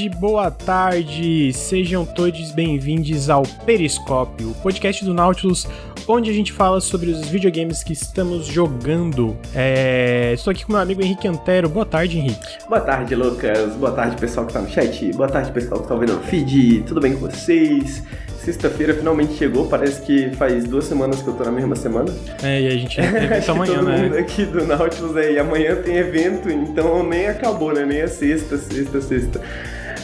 [0.00, 1.52] tarde, boa tarde.
[1.52, 5.66] Sejam todos bem-vindos ao Periscópio, o podcast do Nautilus,
[6.08, 9.36] onde a gente fala sobre os videogames que estamos jogando.
[9.54, 10.32] É...
[10.32, 11.68] Estou aqui com meu amigo Henrique Antero.
[11.68, 12.58] Boa tarde, Henrique.
[12.66, 13.74] Boa tarde, Lucas.
[13.74, 15.12] Boa tarde, pessoal que tá no chat.
[15.12, 16.84] Boa tarde, pessoal que tá ouvindo o feed.
[16.86, 18.02] Tudo bem com vocês?
[18.38, 22.10] Sexta-feira finalmente chegou, parece que faz duas semanas que eu tô na mesma semana.
[22.42, 24.02] É, e a gente tem evento amanhã, todo né?
[24.02, 27.84] mundo aqui do Nautilus aí, amanhã tem evento, então nem acabou, né?
[27.84, 29.40] Nem é sexta, sexta, sexta.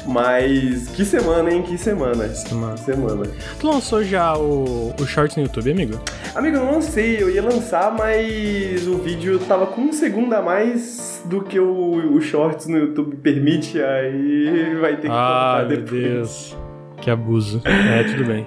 [0.07, 1.63] Mas que semana, hein?
[1.63, 2.29] Que semana.
[2.29, 2.75] Semana.
[2.75, 3.27] Que semana.
[3.59, 6.01] Tu lançou já o, o Shorts no YouTube, amigo?
[6.35, 10.43] Amigo, eu não sei, eu ia lançar, mas o vídeo tava com um segundo a
[10.43, 15.77] mais do que o, o Shorts no YouTube permite, aí vai ter que Ah, meu
[15.79, 15.91] depois.
[16.03, 16.57] Deus.
[17.01, 17.61] Que abuso.
[17.65, 18.47] É, tudo bem.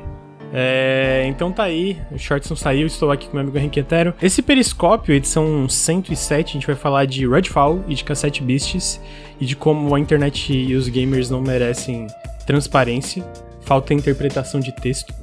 [0.53, 4.13] É, então tá aí, o Shorts não saiu, estou aqui com meu amigo Henrique Etero.
[4.21, 8.99] Esse periscópio, edição 107, a gente vai falar de Redfall e de Cassette Beasts
[9.39, 12.07] e de como a internet e os gamers não merecem
[12.45, 13.23] transparência,
[13.61, 15.13] falta interpretação de texto,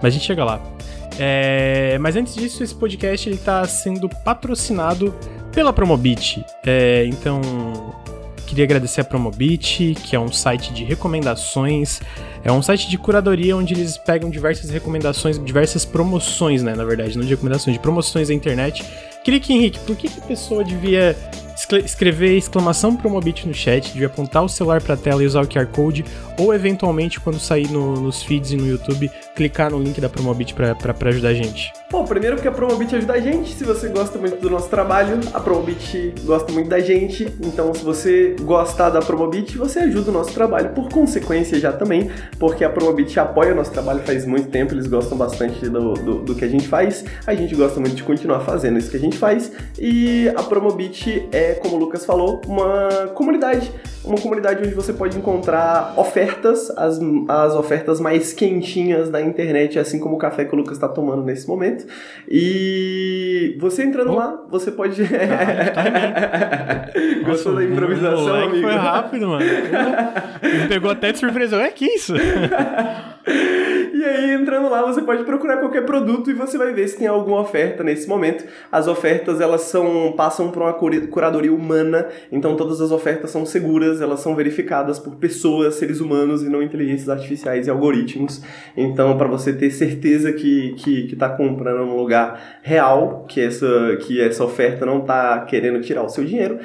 [0.00, 0.62] mas a gente chega lá.
[1.18, 5.12] É, mas antes disso, esse podcast ele tá sendo patrocinado
[5.52, 6.44] pela Promobit.
[6.64, 7.40] É, então,
[8.48, 12.00] Queria agradecer a Promobit, que é um site de recomendações,
[12.42, 17.14] é um site de curadoria onde eles pegam diversas recomendações, diversas promoções, né, na verdade,
[17.18, 18.82] não de recomendações, de promoções da internet.
[19.22, 21.14] Queria que, Henrique, por que, que a pessoa devia
[21.84, 25.66] escrever exclamação Promobit no chat, devia apontar o celular pra tela e usar o QR
[25.66, 26.04] Code,
[26.38, 30.54] ou eventualmente, quando sair no- nos feeds e no YouTube, clicar no link da Promobit
[30.54, 30.76] pra
[31.08, 31.72] ajudar a gente?
[31.90, 33.54] Bom, primeiro porque a Promobit ajuda a gente.
[33.54, 37.24] Se você gosta muito do nosso trabalho, a Promobit gosta muito da gente.
[37.42, 42.10] Então, se você gostar da Promobit, você ajuda o nosso trabalho por consequência já também,
[42.38, 46.14] porque a Promobit apoia o nosso trabalho faz muito tempo, eles gostam bastante do, do,
[46.22, 47.04] do que a gente faz.
[47.26, 49.50] A gente gosta muito de continuar fazendo isso que a gente faz.
[49.78, 53.70] E a Promobit é, como o Lucas falou, uma comunidade.
[54.04, 56.98] Uma comunidade onde você pode encontrar ofertas, as,
[57.28, 61.22] as ofertas mais quentinhas da internet, assim como o café que o Lucas está tomando
[61.22, 61.84] nesse momento.
[62.26, 64.16] E você entrando Oh.
[64.16, 65.02] lá, você pode.
[65.02, 65.18] Nossa,
[67.24, 68.66] Gostou da o improvisação, moleque amigo?
[68.68, 69.44] Foi rápido, mano.
[69.44, 71.56] Me pegou até de surpresa.
[71.56, 72.14] É que isso?
[73.98, 77.08] E aí, entrando lá, você pode procurar qualquer produto e você vai ver se tem
[77.08, 78.44] alguma oferta nesse momento.
[78.70, 84.00] As ofertas, elas são passam por uma curadoria humana, então todas as ofertas são seguras,
[84.00, 88.40] elas são verificadas por pessoas, seres humanos e não inteligências artificiais e algoritmos.
[88.76, 93.96] Então, para você ter certeza que, que, que tá comprando num lugar real, que essa,
[94.02, 96.60] que essa oferta não tá querendo tirar o seu dinheiro,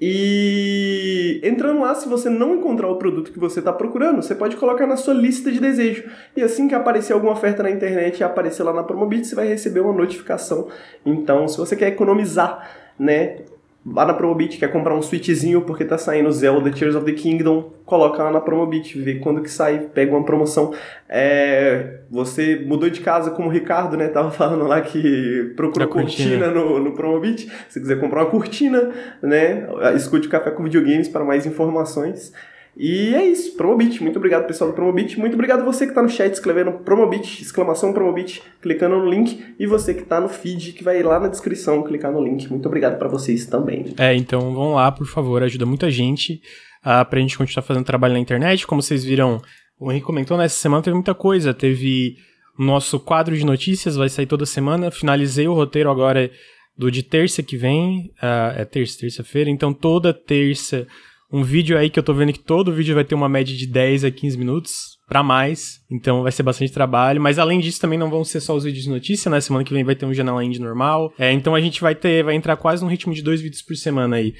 [0.00, 4.56] e entrando lá, se você não encontrar o produto que você está procurando, você pode
[4.56, 6.04] colocar na sua lista de desejo.
[6.36, 9.46] E assim que aparecer alguma oferta na internet e aparecer lá na Promobit, você vai
[9.46, 10.68] receber uma notificação.
[11.06, 12.68] Então, se você quer economizar,
[12.98, 13.38] né?
[13.86, 17.70] Lá na Promobit, quer comprar um switchzinho porque tá saindo Zelda Tears of the Kingdom,
[17.84, 20.72] coloca lá na Promobit, vê quando que sai, pega uma promoção.
[21.08, 24.08] É, você mudou de casa como o Ricardo, né?
[24.08, 26.46] Tava falando lá que procurou Da cortina.
[26.46, 27.50] cortina no, no Promobit.
[27.68, 28.90] Se quiser comprar uma cortina,
[29.22, 29.66] né?
[29.96, 32.32] Escute o Café com Videogames para mais informações.
[32.76, 34.02] E é isso, Promobit.
[34.02, 35.18] Muito obrigado, pessoal do Promobit.
[35.18, 39.54] Muito obrigado você que está no chat escrevendo Promobit, exclamação Promobit, clicando no link.
[39.58, 42.48] E você que está no feed, que vai lá na descrição clicar no link.
[42.50, 43.94] Muito obrigado para vocês também.
[43.98, 46.40] É, então vão lá, por favor, ajuda muita gente
[46.84, 48.66] uh, pra gente continuar fazendo trabalho na internet.
[48.66, 49.40] Como vocês viram,
[49.78, 51.54] o Henrique comentou, nessa semana teve muita coisa.
[51.54, 52.16] Teve
[52.58, 54.90] nosso quadro de notícias, vai sair toda semana.
[54.90, 56.30] Finalizei o roteiro agora
[56.76, 58.10] do de terça que vem.
[58.20, 59.48] uh, é terça, terça-feira.
[59.48, 60.86] Então toda terça,
[61.34, 63.66] um vídeo aí que eu tô vendo que todo vídeo vai ter uma média de
[63.66, 64.94] 10 a 15 minutos.
[65.08, 67.20] Pra mais, então vai ser bastante trabalho.
[67.20, 69.40] Mas além disso, também não vão ser só os vídeos de notícia, né?
[69.40, 71.12] Semana que vem vai ter um Janela Indie normal.
[71.18, 73.76] É, então a gente vai ter, vai entrar quase num ritmo de dois vídeos por
[73.76, 74.32] semana aí.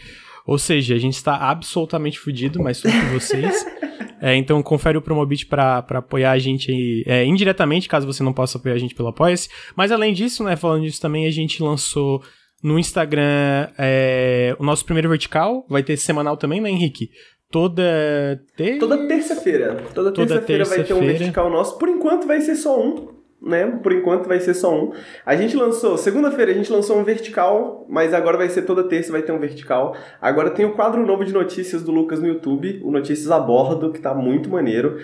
[0.46, 3.66] Ou seja, a gente está absolutamente fudido, mas tudo com vocês.
[4.22, 8.32] É, então confere o Promobit pra apoiar a gente aí, é, indiretamente, caso você não
[8.32, 9.50] possa apoiar a gente pelo Apoia-se.
[9.76, 12.22] Mas além disso, né, falando disso também, a gente lançou
[12.64, 15.66] no Instagram é, o nosso primeiro vertical.
[15.68, 17.10] Vai ter semanal também, né, Henrique?
[17.50, 18.42] Toda.
[18.56, 18.78] Te...
[18.78, 19.76] Toda terça-feira.
[19.94, 21.78] Toda, Toda terça-feira vai ter um vertical nosso.
[21.78, 23.12] Por enquanto vai ser só um.
[23.42, 23.66] Né?
[23.66, 24.92] Por enquanto vai ser só um.
[25.26, 29.12] A gente lançou, segunda-feira a gente lançou um vertical, mas agora vai ser toda terça
[29.12, 29.94] vai ter um vertical.
[30.18, 33.92] Agora tem o quadro novo de notícias do Lucas no YouTube, o Notícias a Bordo,
[33.92, 34.98] que tá muito maneiro.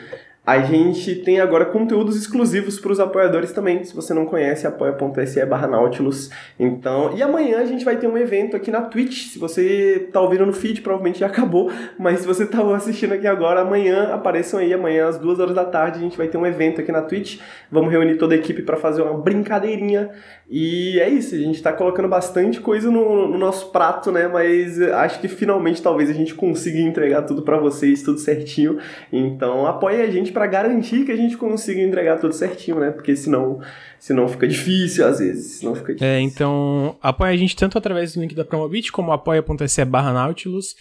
[0.50, 3.84] A gente tem agora conteúdos exclusivos para os apoiadores também.
[3.84, 6.28] Se você não conhece, apoia.se barra Nautilus.
[6.58, 9.28] Então, e amanhã a gente vai ter um evento aqui na Twitch.
[9.28, 11.70] Se você tá ouvindo no feed, provavelmente já acabou.
[11.96, 14.74] Mas se você tá assistindo aqui agora, amanhã apareçam aí.
[14.74, 17.38] Amanhã às duas horas da tarde a gente vai ter um evento aqui na Twitch.
[17.70, 20.10] Vamos reunir toda a equipe para fazer uma brincadeirinha.
[20.50, 24.26] E é isso, a gente tá colocando bastante coisa no, no nosso prato, né?
[24.26, 28.78] Mas acho que finalmente talvez a gente consiga entregar tudo para vocês, tudo certinho.
[29.12, 32.90] Então apoie a gente para garantir que a gente consiga entregar tudo certinho, né?
[32.90, 33.60] Porque senão,
[33.98, 35.58] senão fica difícil às vezes.
[35.58, 36.14] Senão fica é, difícil.
[36.14, 40.74] É, então apoia a gente tanto através do link da Promobit como apoia.se barra Nautilus.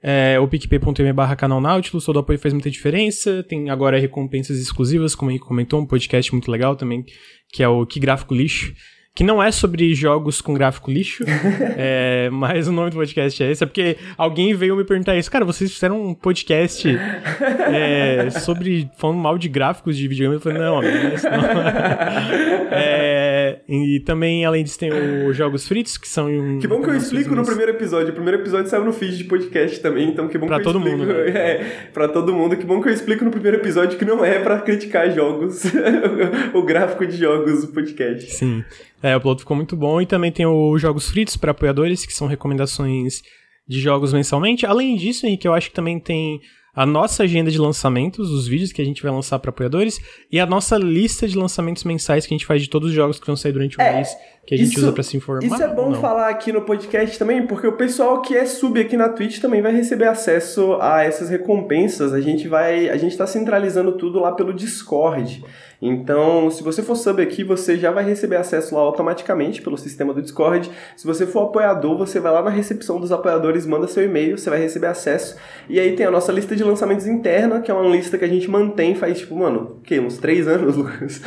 [0.00, 3.42] É, o picpay.me barra canal Nautilus, todo apoio faz muita diferença.
[3.42, 7.04] Tem agora recompensas exclusivas, como a gente comentou, um podcast muito legal também,
[7.52, 8.72] que é o Que Gráfico Lixo
[9.14, 11.24] que não é sobre jogos com gráfico lixo,
[11.76, 15.30] é, mas o nome do podcast é esse, é porque alguém veio me perguntar isso.
[15.30, 16.88] Cara, vocês fizeram um podcast
[17.72, 20.34] é, sobre falando mal de gráficos de videogame?
[20.34, 22.70] Eu falei, não, amigo, não é não.
[23.50, 24.90] É, e também, além disso, tem
[25.26, 26.28] os Jogos Fritos, que são...
[26.28, 28.10] Um, que bom que eu explico no primeiro episódio.
[28.10, 30.78] O primeiro episódio saiu no feed de podcast também, então que bom pra que todo
[30.78, 30.98] eu explico.
[30.98, 31.30] Mundo, né?
[31.40, 32.56] É, pra todo mundo.
[32.56, 35.62] Que bom que eu explico no primeiro episódio que não é pra criticar jogos,
[36.54, 38.30] o gráfico de jogos do podcast.
[38.32, 38.64] Sim.
[39.02, 40.00] É, o upload ficou muito bom.
[40.00, 43.22] E também tem os Jogos Fritos para apoiadores, que são recomendações
[43.66, 44.66] de jogos mensalmente.
[44.66, 46.40] Além disso, Henrique, eu acho que também tem
[46.74, 50.00] a nossa agenda de lançamentos, os vídeos que a gente vai lançar para apoiadores,
[50.30, 53.18] e a nossa lista de lançamentos mensais que a gente faz de todos os jogos
[53.18, 55.44] que vão sair durante o é, mês, que a gente isso, usa para se informar.
[55.44, 58.96] Isso é bom falar aqui no podcast também, porque o pessoal que é sub aqui
[58.96, 62.12] na Twitch também vai receber acesso a essas recompensas.
[62.12, 65.44] A gente vai, a gente tá centralizando tudo lá pelo Discord.
[65.80, 70.12] Então, se você for sub aqui, você já vai receber acesso lá automaticamente pelo sistema
[70.12, 70.70] do Discord.
[70.94, 74.50] Se você for apoiador, você vai lá na recepção dos apoiadores, manda seu e-mail, você
[74.50, 75.36] vai receber acesso.
[75.68, 78.28] E aí tem a nossa lista de lançamentos interna, que é uma lista que a
[78.28, 79.98] gente mantém faz, tipo, mano, o quê?
[79.98, 81.22] Uns três anos, Lucas?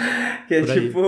[0.48, 1.02] Que é tipo,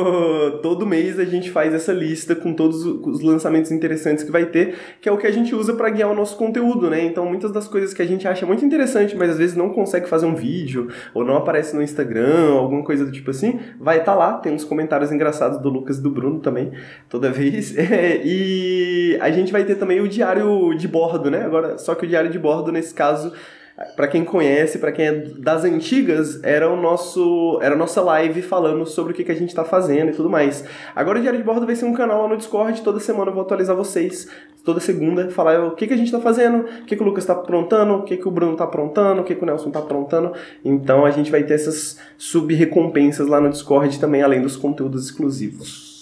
[0.64, 4.76] todo mês a gente faz essa lista com todos os lançamentos interessantes que vai ter,
[5.00, 7.04] que é o que a gente usa para guiar o nosso conteúdo, né?
[7.04, 10.08] Então, muitas das coisas que a gente acha muito interessante, mas às vezes não consegue
[10.08, 14.14] fazer um vídeo, ou não aparece no Instagram, alguma coisa do tipo assim, vai estar
[14.14, 14.34] tá lá.
[14.34, 16.72] Tem uns comentários engraçados do Lucas e do Bruno também,
[17.10, 17.78] toda vez.
[17.78, 21.46] É, e a gente vai ter também o diário de bordo, né?
[21.46, 23.34] Agora, só que o diário de bordo, nesse caso,
[23.96, 28.42] para quem conhece, para quem é das antigas, era o nosso era a nossa live
[28.42, 30.64] falando sobre o que, que a gente está fazendo e tudo mais.
[30.96, 33.34] Agora o Diário de Bordo vai ser um canal lá no Discord, toda semana eu
[33.34, 34.30] vou atualizar vocês,
[34.64, 37.24] toda segunda, falar o que, que a gente está fazendo, o que, que o Lucas
[37.24, 39.80] está aprontando, o que, que o Bruno está aprontando, o que, que o Nelson está
[39.80, 40.32] aprontando.
[40.64, 45.94] Então a gente vai ter essas sub-recompensas lá no Discord também, além dos conteúdos exclusivos.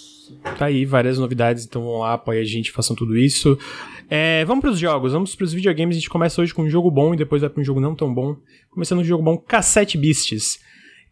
[0.58, 3.58] Tá aí, várias novidades, então vão lá, apoia a gente, façam tudo isso.
[4.08, 5.96] É, vamos pros jogos, vamos pros videogames.
[5.96, 7.94] A gente começa hoje com um jogo bom e depois vai pra um jogo não
[7.94, 8.36] tão bom.
[8.70, 10.58] Começando com um jogo bom, Cassette Beasts.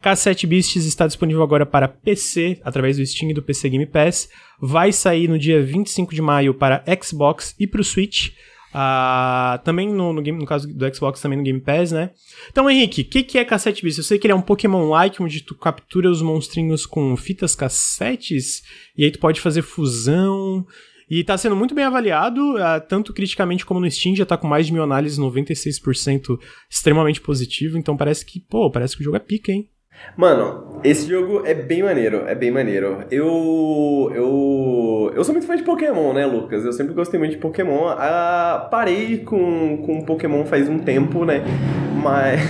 [0.01, 4.29] Cassette Beasts está disponível agora para PC, através do Steam e do PC Game Pass.
[4.61, 8.31] Vai sair no dia 25 de maio para Xbox e para o Switch.
[8.73, 12.11] Uh, também no, no, game, no caso do Xbox, também no Game Pass, né?
[12.51, 13.99] Então, Henrique, o que, que é cassete bis?
[13.99, 18.63] Eu sei que ele é um Pokémon-like, onde tu captura os monstrinhos com fitas cassetes,
[18.97, 20.67] e aí tu pode fazer fusão.
[21.15, 24.47] E tá sendo muito bem avaliado, uh, tanto criticamente como no Steam, já tá com
[24.47, 26.39] mais de mil análises, 96%
[26.71, 29.69] extremamente positivo, então parece que, pô, parece que o jogo é pica, hein?
[30.17, 33.05] Mano, esse jogo é bem maneiro, é bem maneiro.
[33.11, 34.11] Eu.
[34.15, 35.13] Eu.
[35.15, 36.65] Eu sou muito fã de Pokémon, né, Lucas?
[36.65, 37.87] Eu sempre gostei muito de Pokémon.
[37.89, 41.43] Ah, parei com, com Pokémon faz um tempo, né?
[42.03, 42.41] Mas.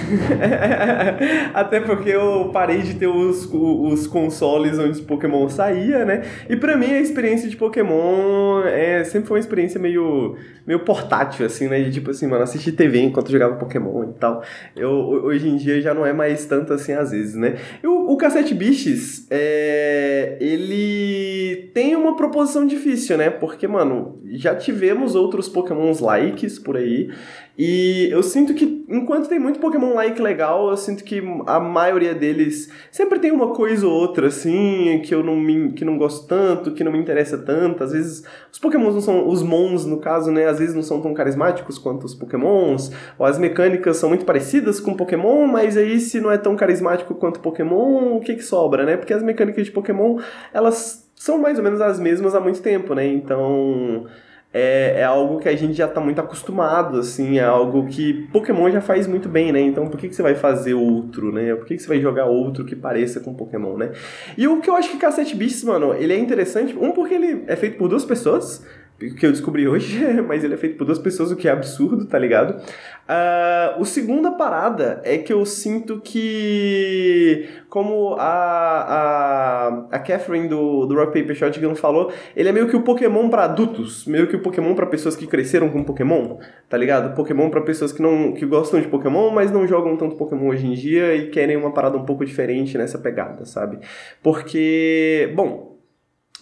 [1.53, 6.23] Até porque eu parei de ter os, os consoles onde Pokémon saía, né?
[6.49, 11.45] E pra mim a experiência de Pokémon é, sempre foi uma experiência meio, meio portátil,
[11.45, 11.81] assim, né?
[11.83, 14.43] De tipo assim, mano, assistir TV enquanto jogava Pokémon e tal.
[14.75, 17.42] Eu, hoje em dia já não é mais tanto assim às vezes, né?
[17.83, 23.31] E o, o Cassette Biches, é, ele tem uma proposição difícil, né?
[23.31, 27.11] Porque, mano, já tivemos outros Pokémons likes por aí.
[27.57, 32.15] E eu sinto que, enquanto tem muito Pokémon like legal, eu sinto que a maioria
[32.15, 36.27] deles sempre tem uma coisa ou outra, assim, que eu não, me, que não gosto
[36.27, 37.85] tanto, que não me interessa tanto.
[37.85, 41.03] Às vezes, os Pokémons não são, os Mons, no caso, né, às vezes não são
[41.03, 46.01] tão carismáticos quanto os Pokémons, ou as mecânicas são muito parecidas com Pokémon, mas aí
[46.01, 48.97] se não é tão carismático quanto Pokémon, o que que sobra, né?
[48.97, 50.19] Porque as mecânicas de Pokémon,
[50.55, 53.07] elas são mais ou menos as mesmas há muito tempo, né?
[53.07, 54.07] Então
[54.53, 58.71] é, é algo que a gente já está muito acostumado, assim, é algo que Pokémon
[58.71, 59.61] já faz muito bem, né?
[59.61, 61.55] Então por que, que você vai fazer outro, né?
[61.55, 63.93] Por que, que você vai jogar outro que pareça com Pokémon, né?
[64.37, 67.45] E o que eu acho que Cassette Beasts, mano, ele é interessante, um porque ele
[67.47, 68.65] é feito por duas pessoas,
[69.11, 72.07] que eu descobri hoje, mas ele é feito por duas pessoas, o que é absurdo,
[72.07, 72.61] tá ligado?
[73.03, 80.87] Uh, o segunda parada é que eu sinto que, como a, a, a Catherine do,
[80.87, 84.37] do Rock Paper Shotgun falou, ele é meio que o Pokémon para adultos, meio que
[84.37, 87.15] o Pokémon para pessoas que cresceram com Pokémon, tá ligado?
[87.15, 90.67] Pokémon para pessoas que não que gostam de Pokémon, mas não jogam tanto Pokémon hoje
[90.67, 93.79] em dia e querem uma parada um pouco diferente nessa pegada, sabe?
[94.23, 95.72] Porque, bom,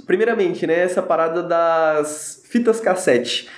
[0.06, 3.48] primeiramente, né, essa parada das fitas cassete.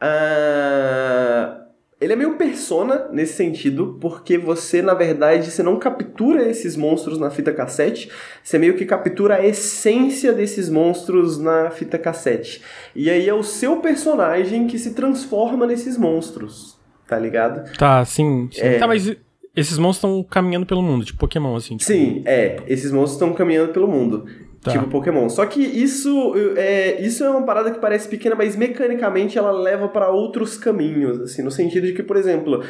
[0.00, 1.64] Uh,
[2.00, 7.18] ele é meio persona nesse sentido, porque você, na verdade, você não captura esses monstros
[7.18, 8.10] na fita cassete,
[8.42, 12.60] você meio que captura a essência desses monstros na fita cassete.
[12.94, 17.72] E aí é o seu personagem que se transforma nesses monstros, tá ligado?
[17.78, 18.48] Tá, sim.
[18.52, 18.60] sim.
[18.60, 18.78] É...
[18.78, 19.16] Tá, mas
[19.56, 21.76] esses monstros estão caminhando pelo mundo, tipo Pokémon, assim.
[21.76, 21.90] Tipo...
[21.90, 22.56] Sim, é.
[22.66, 24.26] Esses monstros estão caminhando pelo mundo.
[24.64, 24.70] Tá.
[24.72, 25.28] Tipo Pokémon.
[25.28, 29.88] Só que isso é, isso é uma parada que parece pequena, mas mecanicamente ela leva
[29.88, 32.64] para outros caminhos, assim, no sentido de que, por exemplo,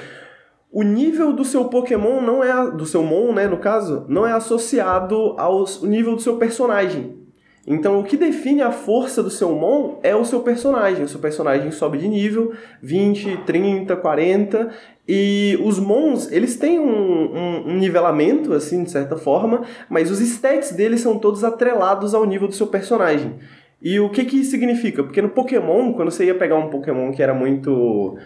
[0.72, 4.32] o nível do seu Pokémon não é do seu Mon, né, no caso, não é
[4.32, 7.23] associado ao nível do seu personagem.
[7.66, 11.04] Então, o que define a força do seu Mon é o seu personagem.
[11.04, 12.52] O seu personagem sobe de nível
[12.82, 14.70] 20, 30, 40
[15.06, 20.18] e os Mons, eles têm um, um, um, nivelamento, assim, de certa forma, mas os
[20.20, 23.34] stats deles são todos atrelados ao nível do seu personagem.
[23.82, 25.02] E o que que isso significa?
[25.02, 28.16] Porque no Pokémon, quando você ia pegar um Pokémon que era muito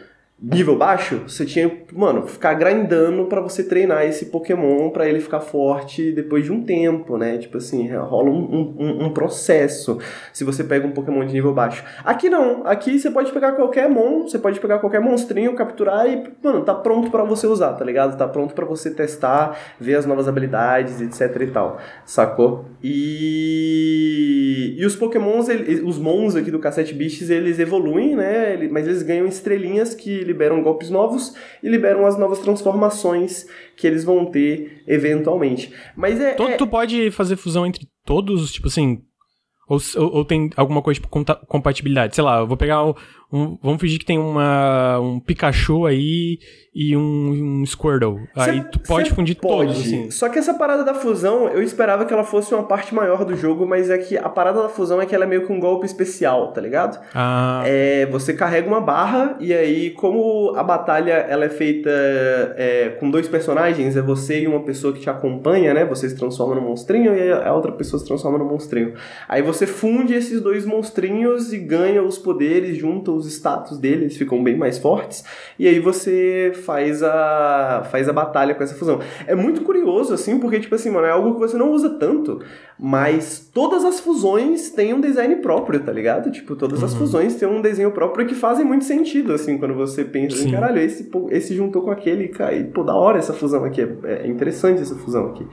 [0.40, 5.40] nível baixo, você tinha, mano, ficar grindando para você treinar esse Pokémon para ele ficar
[5.40, 7.38] forte depois de um tempo, né?
[7.38, 9.98] Tipo assim, rola um, um, um, processo
[10.32, 11.82] se você pega um Pokémon de nível baixo.
[12.04, 16.22] Aqui não, aqui você pode pegar qualquer mon, você pode pegar qualquer monstrinho, capturar e,
[16.40, 18.16] mano, tá pronto para você usar, tá ligado?
[18.16, 22.66] Tá pronto para você testar, ver as novas habilidades, etc e tal, sacou?
[22.82, 25.48] E, e os Pokémons,
[25.84, 28.56] os Mons aqui do Cassette Beasts, eles evoluem, né?
[28.70, 34.04] Mas eles ganham estrelinhas que liberam golpes novos e liberam as novas transformações que eles
[34.04, 35.72] vão ter eventualmente.
[35.96, 36.34] Mas é.
[36.34, 36.56] Tu, é...
[36.56, 39.02] tu pode fazer fusão entre todos, tipo assim.
[39.68, 41.08] Ou, ou, ou tem alguma coisa tipo
[41.46, 42.14] compatibilidade?
[42.14, 42.82] Sei lá, eu vou pegar
[43.30, 46.38] um, vamos fingir que tem uma, um Pikachu aí
[46.74, 48.20] e um, um Squirtle.
[48.34, 49.72] Cê, aí tu pode fundir pode.
[49.72, 50.10] todos, assim.
[50.10, 53.36] Só que essa parada da fusão, eu esperava que ela fosse uma parte maior do
[53.36, 55.60] jogo, mas é que a parada da fusão é que ela é meio que um
[55.60, 56.98] golpe especial, tá ligado?
[57.14, 57.62] Ah.
[57.66, 61.90] É, você carrega uma barra e aí, como a batalha ela é feita
[62.56, 65.84] é, com dois personagens, é você e uma pessoa que te acompanha, né?
[65.84, 68.94] Você se transforma no monstrinho e a outra pessoa se transforma no monstrinho.
[69.28, 74.42] Aí você funde esses dois monstrinhos e ganha os poderes, junta os status deles ficam
[74.42, 75.24] bem mais fortes,
[75.58, 79.00] e aí você faz a, faz a batalha com essa fusão.
[79.26, 82.40] É muito curioso, assim, porque, tipo assim, mano, é algo que você não usa tanto,
[82.78, 86.30] mas todas as fusões têm um design próprio, tá ligado?
[86.30, 86.86] Tipo, todas uhum.
[86.86, 90.50] as fusões têm um desenho próprio que fazem muito sentido, assim, quando você pensa assim,
[90.50, 94.24] caralho, esse, esse juntou com aquele, cara, e, pô, da hora essa fusão aqui, é,
[94.24, 95.46] é interessante essa fusão aqui.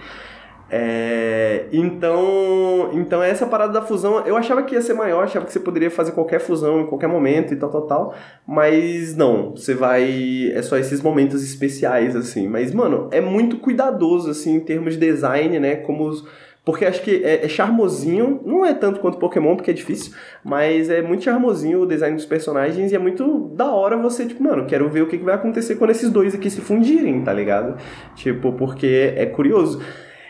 [0.69, 5.53] É, então, então essa parada da fusão, eu achava que ia ser maior, achava que
[5.53, 8.15] você poderia fazer qualquer fusão em qualquer momento e tal, tal, tal,
[8.47, 14.29] mas não, você vai, é só esses momentos especiais, assim, mas, mano, é muito cuidadoso,
[14.29, 16.25] assim, em termos de design, né, como os,
[16.65, 20.89] porque acho que é, é, charmosinho, não é tanto quanto Pokémon, porque é difícil, mas
[20.89, 24.65] é muito charmosinho o design dos personagens e é muito da hora você, tipo, mano,
[24.65, 27.77] quero ver o que vai acontecer quando esses dois aqui se fundirem, tá ligado?
[28.15, 29.79] Tipo, porque é curioso.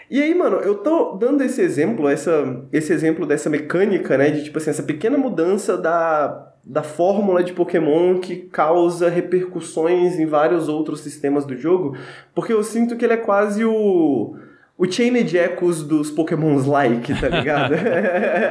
[0.10, 4.30] E aí, mano, eu tô dando esse exemplo, essa, esse exemplo dessa mecânica, né?
[4.30, 10.26] De tipo assim, essa pequena mudança da, da fórmula de Pokémon que causa repercussões em
[10.26, 11.98] vários outros sistemas do jogo,
[12.36, 14.36] porque eu sinto que ele é quase o.
[14.78, 17.76] O Chained Echoes dos Pokémons like, tá ligado?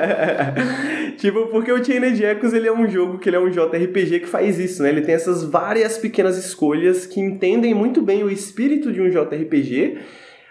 [1.18, 4.26] tipo, porque o Chained Echoes ele é um jogo que ele é um JRPG que
[4.26, 4.88] faz isso, né?
[4.88, 9.99] Ele tem essas várias pequenas escolhas que entendem muito bem o espírito de um JRPG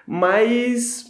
[0.07, 1.05] mas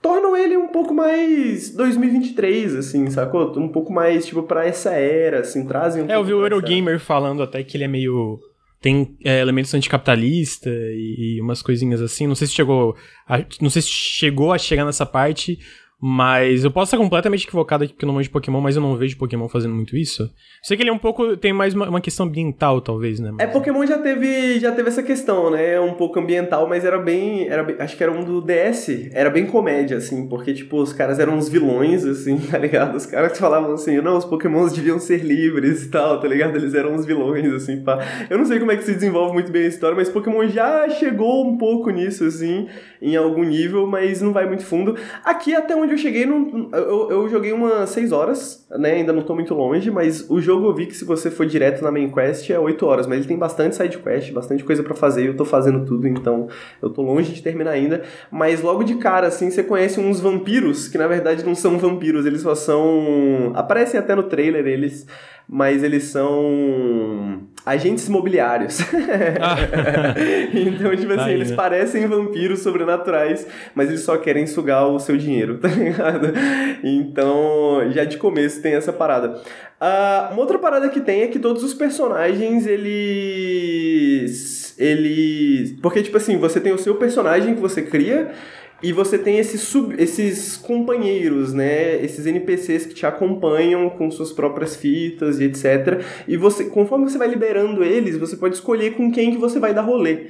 [0.00, 3.58] tornam ele um pouco mais 2023, assim, sacou?
[3.58, 6.98] Um pouco mais, tipo, pra essa era, assim, trazem um É, eu vi o Eurogamer
[6.98, 8.40] falando até que ele é meio...
[8.80, 12.28] Tem é, elementos anticapitalista e, e umas coisinhas assim.
[12.28, 12.94] Não sei se chegou
[13.26, 15.58] a, não sei se chegou a chegar nessa parte,
[16.00, 18.96] mas eu posso estar completamente equivocado aqui porque eu não manjo Pokémon, mas eu não
[18.96, 20.30] vejo Pokémon fazendo muito isso.
[20.62, 21.36] Sei que ele é um pouco.
[21.36, 23.32] tem mais uma, uma questão ambiental, talvez, né?
[23.32, 23.48] Mas...
[23.48, 25.80] É, Pokémon já teve, já teve essa questão, né?
[25.80, 29.10] Um pouco ambiental, mas era bem, era bem, Acho que era um do DS.
[29.12, 32.96] Era bem comédia, assim, porque, tipo, os caras eram uns vilões, assim, tá ligado?
[32.96, 36.54] Os caras falavam assim, não, os Pokémons deviam ser livres e tal, tá ligado?
[36.56, 37.98] Eles eram uns vilões, assim, pá.
[38.30, 40.88] Eu não sei como é que se desenvolve muito bem a história, mas Pokémon já
[40.90, 42.68] chegou um pouco nisso, assim,
[43.02, 44.96] em algum nível, mas não vai muito fundo.
[45.24, 48.92] Aqui, até onde onde eu cheguei, não, eu, eu joguei umas 6 horas, né?
[48.92, 51.82] Ainda não tô muito longe, mas o jogo eu vi que se você for direto
[51.82, 54.94] na main quest é 8 horas, mas ele tem bastante side quest, bastante coisa para
[54.94, 56.48] fazer, eu tô fazendo tudo, então
[56.82, 58.02] eu tô longe de terminar ainda.
[58.30, 62.26] Mas logo de cara, assim, você conhece uns vampiros, que na verdade não são vampiros,
[62.26, 63.52] eles só são.
[63.54, 65.06] aparecem até no trailer, eles
[65.48, 68.80] mas eles são agentes imobiliários.
[69.40, 69.56] Ah.
[70.52, 71.56] então, tipo assim, eles né?
[71.56, 76.32] parecem vampiros sobrenaturais, mas eles só querem sugar o seu dinheiro, tá ligado?
[76.82, 79.40] Então, já de começo tem essa parada.
[79.80, 84.74] Uh, uma outra parada que tem é que todos os personagens, eles.
[84.78, 85.72] Eles.
[85.80, 88.32] Porque, tipo assim, você tem o seu personagem que você cria.
[88.80, 92.00] E você tem esses, sub, esses companheiros, né?
[92.02, 96.04] Esses NPCs que te acompanham com suas próprias fitas e etc.
[96.28, 99.74] E você, conforme você vai liberando eles, você pode escolher com quem que você vai
[99.74, 100.26] dar rolê.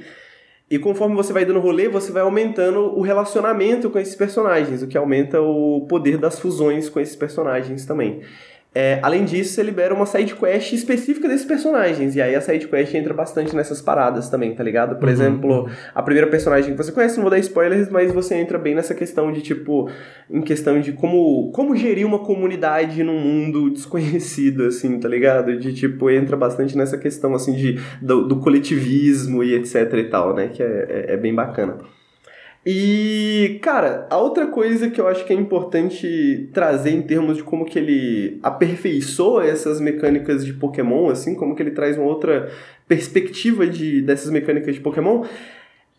[0.69, 4.87] E conforme você vai dando rolê, você vai aumentando o relacionamento com esses personagens, o
[4.87, 8.21] que aumenta o poder das fusões com esses personagens também.
[8.73, 12.15] É, além disso, você libera uma side quest específica desses personagens.
[12.15, 14.95] E aí a side quest entra bastante nessas paradas também, tá ligado?
[14.97, 15.13] Por uhum.
[15.13, 18.75] exemplo, a primeira personagem que você conhece, não vou dar spoilers, mas você entra bem
[18.75, 19.89] nessa questão de tipo,
[20.29, 25.57] em questão de como, como gerir uma comunidade num mundo desconhecido, assim, tá ligado?
[25.57, 30.35] De tipo, entra bastante nessa questão assim de do, do coletivismo e etc e tal,
[30.35, 30.47] né?
[30.47, 31.77] Que é, é, é bem bacana.
[32.65, 37.43] E, cara, a outra coisa que eu acho que é importante trazer em termos de
[37.43, 42.51] como que ele aperfeiçoa essas mecânicas de Pokémon, assim, como que ele traz uma outra
[42.87, 45.23] perspectiva de, dessas mecânicas de Pokémon,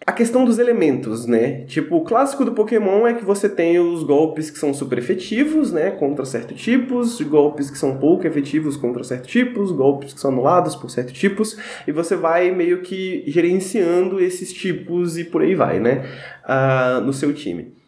[0.06, 1.64] a questão dos elementos, né?
[1.66, 5.72] Tipo, o clássico do Pokémon é que você tem os golpes que são super efetivos,
[5.72, 5.90] né?
[5.90, 10.74] Contra certos tipos, golpes que são pouco efetivos contra certos tipos, golpes que são anulados
[10.74, 15.78] por certos tipos, e você vai meio que gerenciando esses tipos e por aí vai,
[15.78, 16.04] né?
[16.44, 17.79] Uh, no seu time.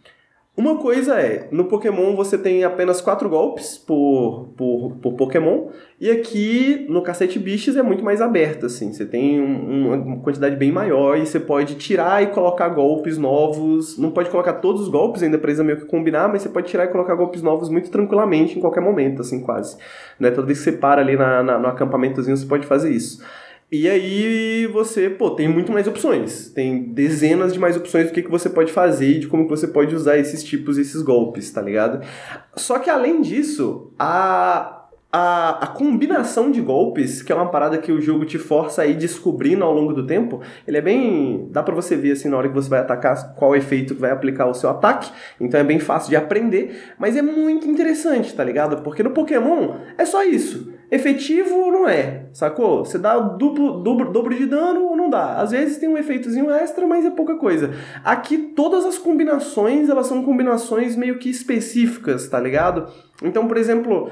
[0.54, 5.68] Uma coisa é, no Pokémon você tem apenas quatro golpes por, por, por Pokémon,
[5.98, 8.92] e aqui no Cacete Bichos é muito mais aberto, assim.
[8.92, 13.96] Você tem um, uma quantidade bem maior e você pode tirar e colocar golpes novos.
[13.96, 16.84] Não pode colocar todos os golpes, ainda precisa meio que combinar, mas você pode tirar
[16.84, 19.78] e colocar golpes novos muito tranquilamente em qualquer momento, assim, quase.
[20.20, 20.30] Né?
[20.30, 23.24] Toda vez que você para ali na, na, no acampamentozinho, você pode fazer isso.
[23.72, 26.50] E aí você, pô, tem muito mais opções.
[26.50, 29.50] Tem dezenas de mais opções do que, que você pode fazer e de como que
[29.50, 32.06] você pode usar esses tipos, esses golpes, tá ligado?
[32.54, 34.82] Só que além disso, a
[35.14, 38.86] a, a combinação de golpes, que é uma parada que o jogo te força a
[38.86, 41.48] ir descobrindo ao longo do tempo, ele é bem.
[41.50, 44.46] dá para você ver assim na hora que você vai atacar qual efeito vai aplicar
[44.46, 48.82] o seu ataque, então é bem fácil de aprender, mas é muito interessante, tá ligado?
[48.82, 50.71] Porque no Pokémon é só isso.
[50.92, 52.84] Efetivo ou não é, sacou?
[52.84, 55.36] Você dá duplo, dobro, dobro de dano ou não dá.
[55.36, 57.70] Às vezes tem um efeitozinho extra, mas é pouca coisa.
[58.04, 62.92] Aqui todas as combinações, elas são combinações meio que específicas, tá ligado?
[63.22, 64.10] Então, por exemplo,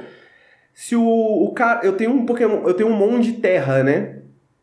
[0.73, 1.81] se o, o cara.
[1.85, 2.67] Eu tenho um Pokémon.
[2.67, 4.23] Eu tenho um Mon de terra, né?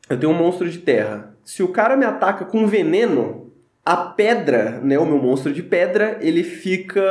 [0.09, 1.37] Eu tenho um monstro de terra.
[1.43, 3.46] Se o cara me ataca com veneno,
[3.87, 4.99] a pedra, né?
[4.99, 7.01] O meu monstro de pedra, ele fica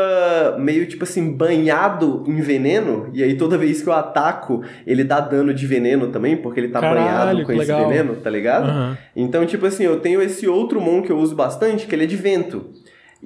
[0.58, 3.08] meio tipo assim, banhado em veneno.
[3.14, 6.68] E aí toda vez que eu ataco, ele dá dano de veneno também, porque ele
[6.68, 7.88] tá Caralho, banhado com esse legal.
[7.88, 8.68] veneno, tá ligado?
[8.68, 8.96] Uhum.
[9.16, 12.06] Então, tipo assim, eu tenho esse outro Mon que eu uso bastante, que ele é
[12.06, 12.66] de vento.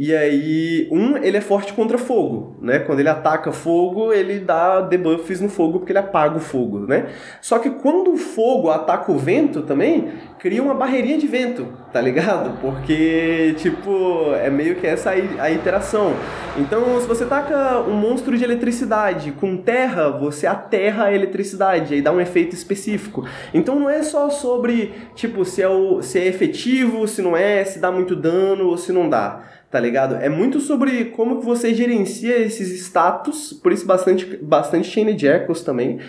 [0.02, 2.78] E aí, um, ele é forte contra fogo, né?
[2.78, 7.10] Quando ele ataca fogo, ele dá debuffs no fogo porque ele apaga o fogo, né?
[7.42, 10.08] Só que quando o fogo ataca o vento também,
[10.38, 12.58] cria uma barreirinha de vento, tá ligado?
[12.62, 16.14] Porque, tipo, é meio que essa a interação.
[16.56, 22.00] Então, se você taca um monstro de eletricidade com terra, você aterra a eletricidade, aí
[22.00, 23.26] dá um efeito específico.
[23.52, 27.62] Então não é só sobre, tipo, se é, o, se é efetivo, se não é,
[27.66, 30.16] se dá muito dano ou se não dá tá ligado?
[30.16, 35.62] É muito sobre como que você gerencia esses status, por isso bastante, bastante Chain Jackals
[35.62, 36.00] também,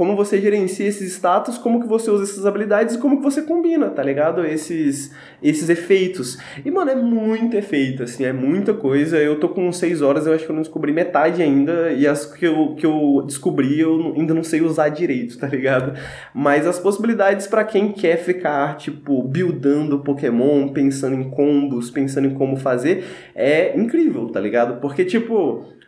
[0.00, 3.42] como você gerencia esses status, como que você usa essas habilidades e como que você
[3.42, 4.46] combina, tá ligado?
[4.46, 6.38] Esses, esses efeitos.
[6.64, 9.18] E, mano, é muito efeito, assim, é muita coisa.
[9.18, 12.24] Eu tô com 6 horas, eu acho que eu não descobri metade ainda, e as
[12.24, 15.92] que eu, que eu descobri eu ainda não sei usar direito, tá ligado?
[16.32, 22.32] Mas as possibilidades para quem quer ficar, tipo, buildando Pokémon, pensando em combos, pensando em
[22.32, 24.80] como fazer, é incrível, tá ligado?
[24.80, 25.78] Porque, tipo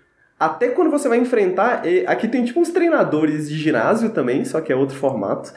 [0.46, 1.82] até quando você vai enfrentar.
[2.06, 5.52] Aqui tem tipo uns treinadores de ginásio também, só que é outro formato.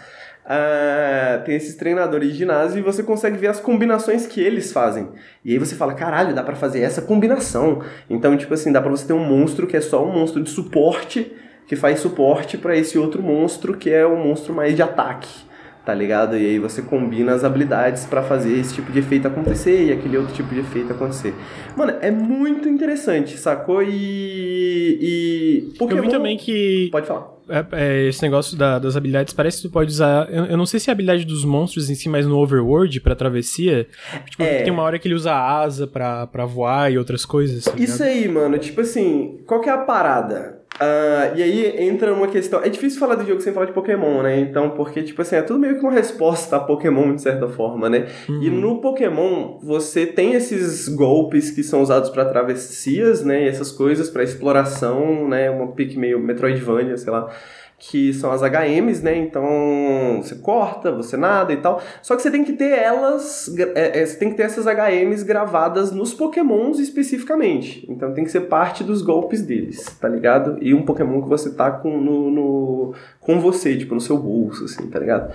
[0.45, 5.09] Uh, tem esses treinadores de ginásio e você consegue ver as combinações que eles fazem.
[5.43, 7.81] E aí você fala, caralho, dá para fazer essa combinação.
[8.09, 10.49] Então, tipo assim, dá pra você ter um monstro que é só um monstro de
[10.51, 11.33] suporte,
[11.67, 15.44] que faz suporte para esse outro monstro que é um monstro mais de ataque
[15.85, 16.35] tá ligado?
[16.37, 20.17] E aí você combina as habilidades para fazer esse tipo de efeito acontecer e aquele
[20.17, 21.33] outro tipo de efeito acontecer.
[21.77, 23.83] Mano, é muito interessante, sacou?
[23.83, 24.97] E.
[24.99, 25.99] e Pokémon...
[25.99, 26.89] Eu vi também que.
[26.91, 27.35] Pode falar.
[27.47, 30.27] É, é, esse negócio da, das habilidades parece que tu pode usar.
[30.31, 32.99] Eu, eu, não sei se é a habilidade dos monstros em si, mas no Overworld,
[33.01, 33.87] pra travessia.
[34.29, 34.63] Tipo, é.
[34.63, 37.65] tem uma hora que ele usa asa pra, pra voar e outras coisas.
[37.65, 38.57] Tá Isso aí, mano.
[38.57, 40.64] Tipo assim, qual que é a parada?
[40.75, 42.61] Uh, e aí entra uma questão.
[42.61, 44.39] É difícil falar do jogo sem falar de Pokémon, né?
[44.39, 47.89] Então, porque, tipo assim, é tudo meio que uma resposta a Pokémon, de certa forma,
[47.89, 48.07] né?
[48.27, 48.43] Uhum.
[48.43, 53.45] E no Pokémon, você tem esses golpes que são usados para travessias, né?
[53.45, 55.49] E essas coisas para exploração, né?
[55.49, 57.29] Uma pique meio Metroidvania, sei lá
[57.77, 59.17] que são as HMs, né?
[59.17, 61.81] Então você corta, você nada e tal.
[62.01, 65.23] Só que você tem que ter elas, é, é, você tem que ter essas HMs
[65.23, 67.85] gravadas nos Pokémons especificamente.
[67.89, 70.57] Então tem que ser parte dos golpes deles, tá ligado?
[70.61, 74.65] E um Pokémon que você tá com, no, no com você, tipo, no seu bolso,
[74.65, 75.33] assim, tá ligado?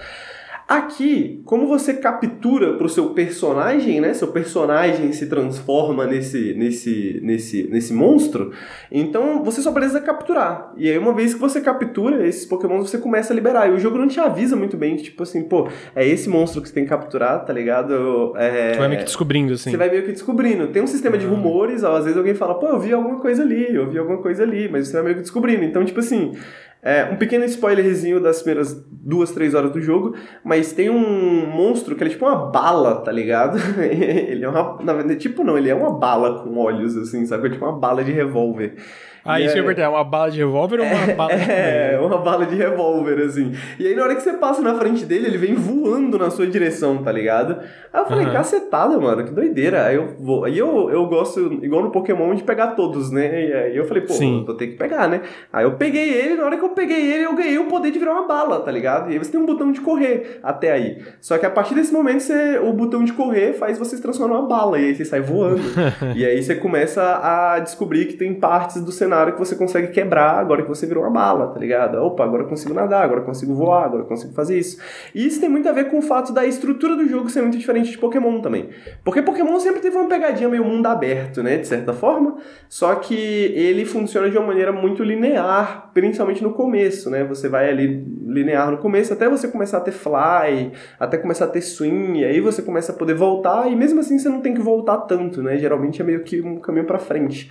[0.70, 4.14] Aqui, como você captura para o seu personagem, né?
[4.14, 8.52] Seu personagem se transforma nesse, nesse, nesse, nesse monstro,
[8.88, 10.72] então você só precisa capturar.
[10.76, 13.68] E aí, uma vez que você captura esses Pokémon, você começa a liberar.
[13.68, 16.68] E o jogo não te avisa muito bem, tipo assim, pô, é esse monstro que
[16.68, 18.32] você tem que capturar, tá ligado?
[18.36, 18.74] É...
[18.74, 19.72] Você vai meio que descobrindo, assim.
[19.72, 20.68] Você vai meio que descobrindo.
[20.68, 23.42] Tem um sistema de rumores, ó, às vezes alguém fala, pô, eu vi alguma coisa
[23.42, 25.64] ali, eu vi alguma coisa ali, mas você vai meio que descobrindo.
[25.64, 26.36] Então, tipo assim,
[26.82, 31.94] é, um pequeno spoilerzinho das primeiras duas, três horas do jogo, mas tem um monstro
[31.94, 33.58] que ele é tipo uma bala, tá ligado?
[33.78, 34.82] ele é uma.
[34.82, 37.48] Na verdade, tipo não, ele é uma bala com olhos, assim, sabe?
[37.48, 38.76] É tipo uma bala de revólver.
[39.24, 41.98] Ah, e isso é, é uma bala de revólver ou uma é, bala de É,
[42.00, 43.52] uma bala de revólver, assim.
[43.78, 46.46] E aí, na hora que você passa na frente dele, ele vem voando na sua
[46.46, 47.58] direção, tá ligado?
[47.92, 48.32] Aí eu falei, uhum.
[48.32, 49.84] cacetada, mano, que doideira.
[49.84, 50.44] Aí eu vou.
[50.44, 53.48] Aí eu, eu gosto, igual no Pokémon, de pegar todos, né?
[53.48, 54.44] E aí eu falei, pô, Sim.
[54.46, 55.22] vou ter que pegar, né?
[55.52, 57.98] Aí eu peguei ele, na hora que eu peguei ele, eu ganhei o poder de
[57.98, 59.10] virar uma bala, tá ligado?
[59.10, 61.02] E aí você tem um botão de correr até aí.
[61.20, 64.36] Só que a partir desse momento, você, o botão de correr faz você se transformar
[64.36, 64.78] numa bala.
[64.78, 65.60] E aí você sai voando.
[66.16, 70.38] e aí você começa a descobrir que tem partes do cenário que você consegue quebrar
[70.38, 71.96] agora que você virou uma bala, tá ligado?
[71.96, 74.78] Opa, agora eu consigo nadar, agora eu consigo voar, agora eu consigo fazer isso.
[75.14, 77.58] E isso tem muito a ver com o fato da estrutura do jogo ser muito
[77.58, 78.70] diferente de Pokémon também.
[79.04, 81.58] Porque Pokémon sempre teve uma pegadinha meio mundo aberto, né?
[81.58, 82.36] De certa forma.
[82.68, 87.24] Só que ele funciona de uma maneira muito linear, principalmente no começo, né?
[87.24, 91.48] Você vai ali linear no começo, até você começar a ter fly, até começar a
[91.48, 94.60] ter swing, aí você começa a poder voltar, e mesmo assim você não tem que
[94.60, 95.56] voltar tanto, né?
[95.56, 97.50] Geralmente é meio que um caminho para frente.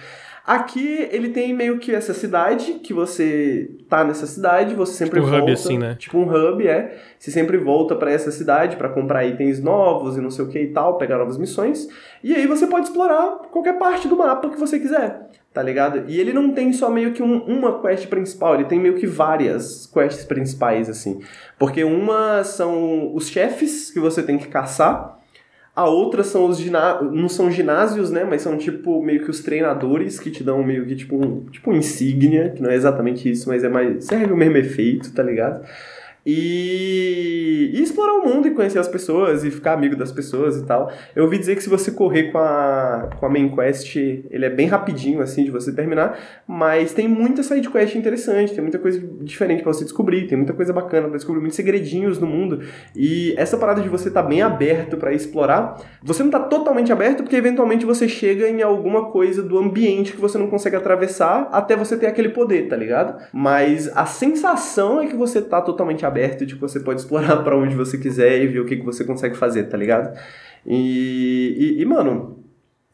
[0.49, 5.29] Aqui ele tem meio que essa cidade, que você tá nessa cidade, você sempre tipo
[5.29, 5.43] volta.
[5.43, 5.95] Um hub assim, né?
[5.99, 6.99] Tipo um hub, é.
[7.19, 10.59] Você sempre volta para essa cidade para comprar itens novos e não sei o que
[10.59, 11.87] e tal, pegar novas missões.
[12.23, 16.09] E aí você pode explorar qualquer parte do mapa que você quiser, tá ligado?
[16.09, 19.05] E ele não tem só meio que um, uma quest principal, ele tem meio que
[19.05, 21.19] várias quests principais, assim.
[21.59, 25.18] Porque uma são os chefes que você tem que caçar.
[25.79, 29.39] A outra são os ginásios, não são ginásios, né, mas são tipo meio que os
[29.39, 33.31] treinadores que te dão meio que tipo um, tipo um insígnia, que não é exatamente
[33.31, 35.65] isso, mas é mais serve o mesmo efeito, tá ligado?
[36.25, 40.65] E, e, explorar o mundo e conhecer as pessoas e ficar amigo das pessoas e
[40.65, 40.91] tal.
[41.15, 44.49] Eu ouvi dizer que se você correr com a, com a main quest, ele é
[44.49, 49.01] bem rapidinho, assim, de você terminar, mas tem muita side quest interessante, tem muita coisa
[49.21, 52.61] diferente para você descobrir, tem muita coisa bacana para descobrir, muitos segredinhos no mundo.
[52.95, 56.91] E essa parada de você estar tá bem aberto para explorar, você não tá totalmente
[56.91, 61.49] aberto porque eventualmente você chega em alguma coisa do ambiente que você não consegue atravessar
[61.51, 63.21] até você ter aquele poder, tá ligado?
[63.31, 67.57] Mas a sensação é que você tá totalmente aberto de que você pode explorar para
[67.57, 70.17] onde você quiser e ver o que, que você consegue fazer, tá ligado?
[70.65, 72.39] E, e, e mano,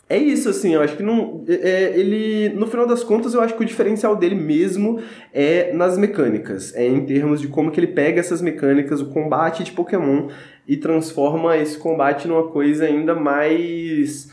[0.07, 1.43] é isso, assim, eu acho que não.
[1.47, 2.49] É, é, ele.
[2.49, 4.99] No final das contas, eu acho que o diferencial dele mesmo
[5.33, 6.75] é nas mecânicas.
[6.75, 10.27] É em termos de como que ele pega essas mecânicas, o combate de Pokémon,
[10.67, 14.29] e transforma esse combate numa coisa ainda mais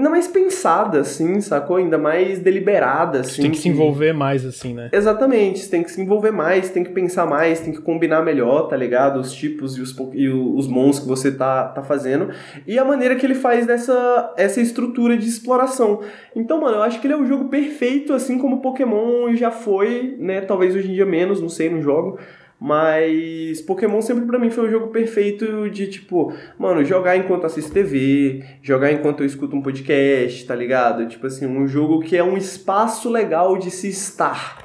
[0.00, 1.76] ainda mais pensada, assim, sacou?
[1.76, 3.36] Ainda mais deliberada, assim.
[3.36, 4.88] Você tem que, que, se envolver mais, assim, né?
[4.92, 8.68] Exatamente, você tem que se envolver mais, tem que pensar mais, tem que combinar melhor,
[8.68, 9.20] tá ligado?
[9.20, 12.30] Os tipos e os, e os mons que você tá, tá fazendo.
[12.66, 16.00] E a maneira que ele faz dessa essa estrutura de exploração.
[16.34, 20.16] Então, mano, eu acho que ele é o jogo perfeito, assim como Pokémon já foi,
[20.18, 20.40] né?
[20.40, 22.18] Talvez hoje em dia menos, não sei, no jogo.
[22.60, 27.72] Mas Pokémon sempre para mim foi o jogo perfeito de tipo, mano, jogar enquanto assisto
[27.72, 31.08] TV, jogar enquanto eu escuto um podcast, tá ligado?
[31.08, 34.58] Tipo assim, um jogo que é um espaço legal de se estar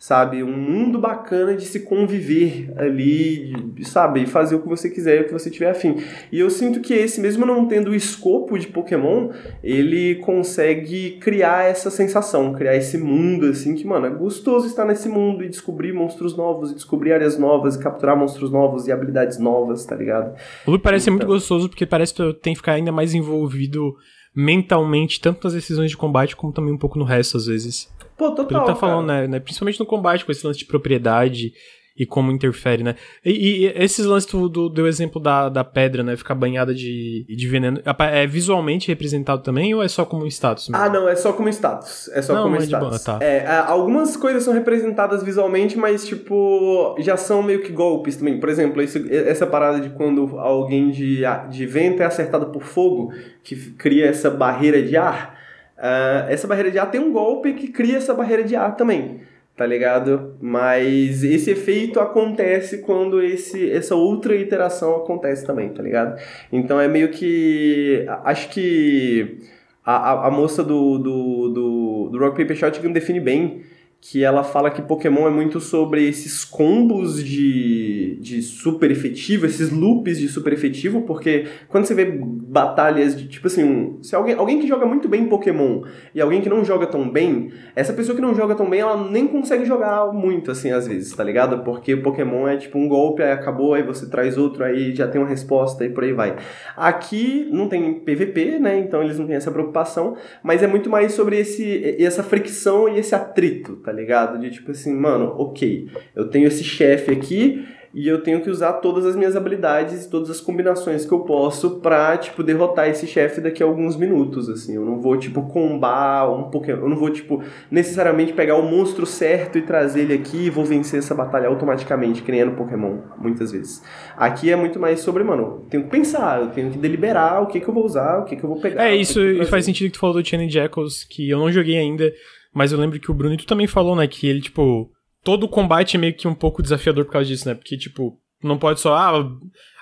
[0.00, 0.42] sabe?
[0.42, 4.22] Um mundo bacana de se conviver ali, sabe?
[4.22, 5.96] E fazer o que você quiser, o que você tiver afim.
[6.32, 9.28] E eu sinto que esse, mesmo não tendo o escopo de Pokémon,
[9.62, 15.06] ele consegue criar essa sensação, criar esse mundo, assim, que, mano, é gostoso estar nesse
[15.06, 19.38] mundo e descobrir monstros novos, e descobrir áreas novas, e capturar monstros novos e habilidades
[19.38, 20.34] novas, tá ligado?
[20.66, 21.18] O loop parece então...
[21.18, 23.94] muito gostoso porque parece que tem que ficar ainda mais envolvido
[24.34, 27.92] mentalmente, tanto nas decisões de combate como também um pouco no resto, às vezes.
[28.20, 28.46] Pô, total.
[28.46, 31.54] Pelo que tá falando, né, né, Principalmente no combate, com esse lance de propriedade
[31.96, 32.94] e como interfere, né?
[33.24, 36.14] E, e esses lances do, do, do, exemplo da, da pedra, né?
[36.18, 37.80] Ficar banhada de, de veneno,
[38.12, 40.68] é visualmente representado também ou é só como status?
[40.68, 40.84] Mesmo?
[40.84, 42.10] Ah, não, é só como status.
[42.12, 42.88] É só não, como é status.
[42.88, 43.24] Boa, tá.
[43.24, 48.38] é, algumas coisas são representadas visualmente, mas, tipo, já são meio que golpes também.
[48.38, 53.14] Por exemplo, esse, essa parada de quando alguém de, de vento é acertado por fogo,
[53.42, 55.39] que cria essa barreira de ar.
[55.80, 59.20] Uh, essa barreira de ar tem um golpe que cria essa barreira de ar também
[59.60, 60.36] tá ligado?
[60.40, 66.18] Mas esse efeito acontece quando esse, essa outra iteração acontece também, tá ligado?
[66.50, 68.06] Então é meio que.
[68.24, 69.36] Acho que
[69.84, 73.60] a, a, a moça do, do, do, do Rock Paper Shotgun define bem
[74.00, 79.70] que ela fala que Pokémon é muito sobre esses combos de, de super efetivo, esses
[79.70, 84.58] loops de super efetivo, porque quando você vê batalhas de tipo assim, se alguém, alguém
[84.58, 85.82] que joga muito bem Pokémon
[86.14, 88.96] e alguém que não joga tão bem, essa pessoa que não joga tão bem, ela
[89.10, 91.62] nem consegue jogar muito assim às vezes, tá ligado?
[91.62, 95.20] Porque Pokémon é tipo um golpe, aí acabou, aí você traz outro, aí já tem
[95.20, 96.36] uma resposta e por aí vai.
[96.74, 98.78] Aqui não tem PVP, né?
[98.78, 102.98] Então eles não têm essa preocupação, mas é muito mais sobre esse, essa fricção e
[102.98, 104.38] esse atrito, tá tá ligado?
[104.38, 108.74] De tipo assim, mano, ok, eu tenho esse chefe aqui e eu tenho que usar
[108.74, 113.04] todas as minhas habilidades e todas as combinações que eu posso pra, tipo, derrotar esse
[113.04, 114.76] chefe daqui a alguns minutos, assim.
[114.76, 119.04] Eu não vou, tipo, combar um Pokémon, eu não vou, tipo, necessariamente pegar o monstro
[119.04, 122.98] certo e trazer ele aqui e vou vencer essa batalha automaticamente, que nem é Pokémon,
[123.18, 123.82] muitas vezes.
[124.16, 127.48] Aqui é muito mais sobre, mano, eu tenho que pensar, eu tenho que deliberar o
[127.48, 128.88] que que eu vou usar, o que que eu vou pegar.
[128.88, 132.12] É, isso faz sentido que tu falou do Chain Jackals, que eu não joguei ainda,
[132.54, 134.90] mas eu lembro que o Bruno tu também falou, né, que ele, tipo,
[135.22, 137.54] todo o combate é meio que um pouco desafiador por causa disso, né?
[137.54, 138.94] Porque, tipo, não pode só.
[138.94, 139.30] Ah,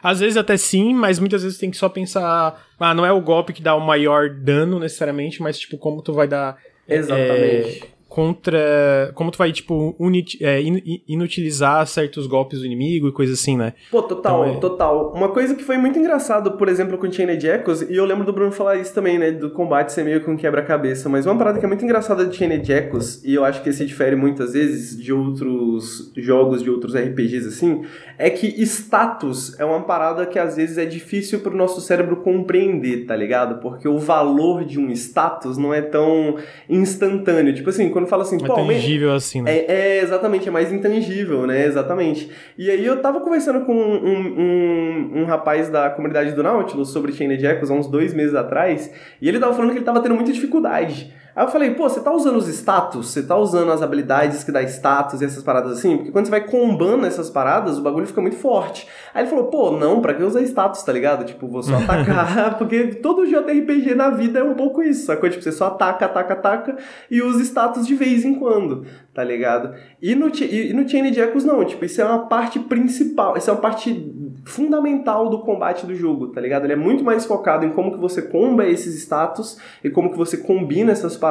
[0.03, 2.67] às vezes até sim, mas muitas vezes tem que só pensar.
[2.79, 6.13] Ah, não é o golpe que dá o maior dano necessariamente, mas, tipo, como tu
[6.13, 6.57] vai dar.
[6.89, 7.85] Exatamente.
[7.85, 9.13] É, contra.
[9.15, 10.61] Como tu vai, tipo, unit, é,
[11.07, 13.75] inutilizar certos golpes do inimigo e coisa assim, né?
[13.93, 14.61] Pô, total, então, é...
[14.61, 15.13] total.
[15.15, 18.33] Uma coisa que foi muito engraçado, por exemplo, com Chained Echoes, e eu lembro do
[18.33, 19.31] Bruno falar isso também, né?
[19.31, 22.37] Do combate ser meio que um quebra-cabeça, mas uma parada que é muito engraçada de
[22.37, 26.97] Chained Echoes, e eu acho que se difere muitas vezes de outros jogos, de outros
[26.97, 27.85] RPGs assim,
[28.19, 33.07] é que status é uma parada que às vezes é difícil pro nosso cérebro compreender,
[33.07, 33.61] tá ligado?
[33.61, 36.35] Porque o valor de um status não é tão
[36.69, 37.55] instantâneo.
[37.55, 39.51] Tipo assim, quando fala assim, é pô, tangível assim, né?
[39.51, 41.65] É, é, exatamente, é mais intangível, né?
[41.67, 42.31] Exatamente.
[42.57, 47.13] E aí eu tava conversando com um, um, um rapaz da comunidade do Nautilus sobre
[47.13, 50.15] Chained Echoes há uns dois meses atrás, e ele tava falando que ele tava tendo
[50.15, 51.13] muita dificuldade.
[51.39, 53.13] Aí eu falei, pô, você tá usando os status?
[53.13, 55.97] Você tá usando as habilidades que dá status e essas paradas assim?
[55.97, 58.89] Porque quando você vai combando essas paradas, o bagulho fica muito forte.
[59.15, 61.25] Aí ele falou, pô, não, pra que usar status, tá ligado?
[61.25, 65.31] Tipo, vou só atacar, porque todo JRPG na vida é um pouco isso, sacou?
[65.31, 66.77] Tipo, você só ataca, ataca, ataca
[67.09, 69.77] e usa status de vez em quando, tá ligado?
[70.03, 73.53] E no, e no Chain Echoes não, tipo, isso é uma parte principal, isso é
[73.53, 74.13] uma parte
[74.45, 76.65] fundamental do combate do jogo, tá ligado?
[76.65, 80.17] Ele é muito mais focado em como que você comba esses status e como que
[80.17, 81.28] você combina essas paradas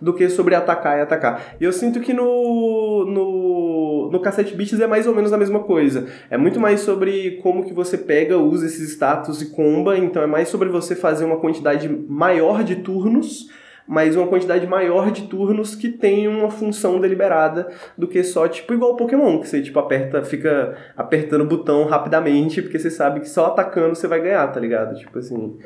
[0.00, 1.56] do que sobre atacar e atacar.
[1.60, 5.60] E eu sinto que no no, no Cassette Beats é mais ou menos a mesma
[5.60, 6.06] coisa.
[6.30, 10.26] É muito mais sobre como que você pega, usa esses status e comba, então é
[10.26, 13.48] mais sobre você fazer uma quantidade maior de turnos
[13.88, 18.74] mas uma quantidade maior de turnos que tem uma função deliberada do que só, tipo,
[18.74, 23.30] igual Pokémon, que você, tipo, aperta, fica apertando o botão rapidamente, porque você sabe que
[23.30, 24.94] só atacando você vai ganhar, tá ligado?
[24.94, 25.58] Tipo assim.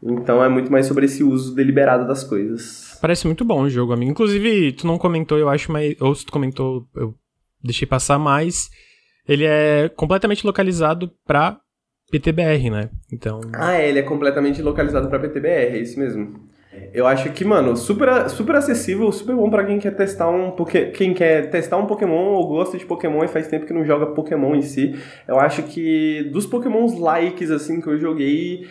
[0.00, 2.93] Então é muito mais sobre esse uso deliberado das coisas.
[3.04, 4.10] Parece muito bom o jogo, amigo.
[4.10, 5.94] Inclusive, tu não comentou, eu acho, mas.
[6.00, 7.14] Ou se tu comentou, eu
[7.62, 8.70] deixei passar mais.
[9.28, 11.58] Ele é completamente localizado pra
[12.10, 12.88] PTBR, né?
[13.12, 13.42] Então.
[13.52, 16.48] Ah, é, ele é completamente localizado pra PTBR, é isso mesmo.
[16.94, 20.86] Eu acho que, mano, super, super acessível, super bom para quem quer testar um porque
[20.86, 24.14] quem quer testar um Pokémon ou gosta de Pokémon e faz tempo que não joga
[24.14, 24.98] Pokémon em si.
[25.28, 28.66] Eu acho que dos Pokémons likes assim que eu joguei,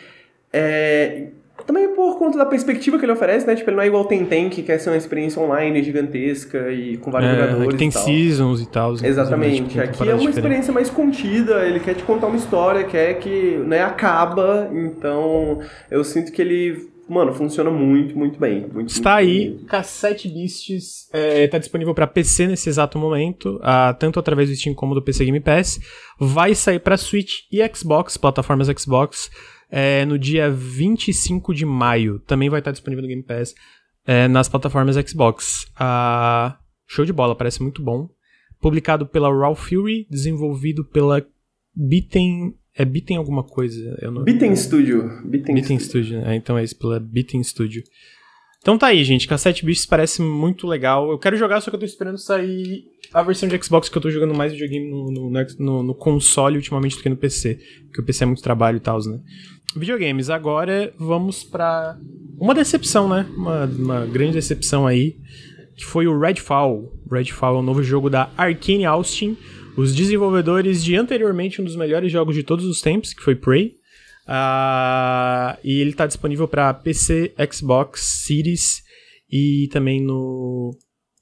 [0.52, 1.28] é,
[1.66, 3.56] também por conta da perspectiva que ele oferece, né?
[3.56, 6.98] Tipo, ele não é igual o Tenten, que quer ser uma experiência online gigantesca e
[6.98, 7.80] com vários é, jogadores.
[7.80, 8.94] tem e seasons e tal.
[8.94, 9.70] Exatamente.
[9.70, 13.58] Tipo, Aqui é uma experiência mais contida, ele quer te contar uma história, quer que
[13.66, 14.70] né, acaba.
[14.74, 18.68] Então, eu sinto que ele mano, funciona muito, muito bem.
[18.74, 19.66] Muito, Está muito aí, bem.
[19.66, 24.74] Cassette Beasts é, tá disponível para PC nesse exato momento, ah, tanto através do Steam
[24.74, 25.80] como do PC Game Pass.
[26.20, 29.30] Vai sair para Switch e Xbox, plataformas Xbox,
[29.76, 32.20] é, no dia 25 de maio.
[32.20, 33.56] Também vai estar disponível no Game Pass
[34.06, 35.66] é, nas plataformas Xbox.
[35.76, 38.08] Ah, show de bola, parece muito bom.
[38.62, 41.26] Publicado pela Raw Fury, desenvolvido pela
[41.76, 42.54] Beaten.
[42.76, 43.98] É Beaten alguma coisa?
[44.00, 44.24] Eu não...
[44.24, 45.10] Beaten Studio.
[45.26, 46.06] Beaten, Beaten Studio.
[46.06, 46.36] Studio, né?
[46.36, 47.82] Então é isso, pela Beaten Studio.
[48.62, 49.28] Então tá aí, gente.
[49.28, 51.10] Cassette Beasts parece muito legal.
[51.10, 54.02] Eu quero jogar, só que eu tô esperando sair a versão de Xbox, que eu
[54.02, 57.60] tô jogando mais videogame no, no, no, no console ultimamente do que no PC.
[57.88, 59.20] Porque o PC é muito trabalho e tal, né?
[59.76, 61.98] Videogames, agora vamos pra
[62.40, 63.26] uma decepção, né?
[63.36, 65.16] Uma, uma grande decepção aí,
[65.76, 66.92] que foi o Redfall.
[67.12, 69.38] Redfall é um novo jogo da Arkane Austin,
[69.76, 73.76] os desenvolvedores de anteriormente um dos melhores jogos de todos os tempos, que foi Prey.
[74.28, 78.84] Ah, e ele tá disponível para PC, Xbox, Series
[79.30, 80.72] e também no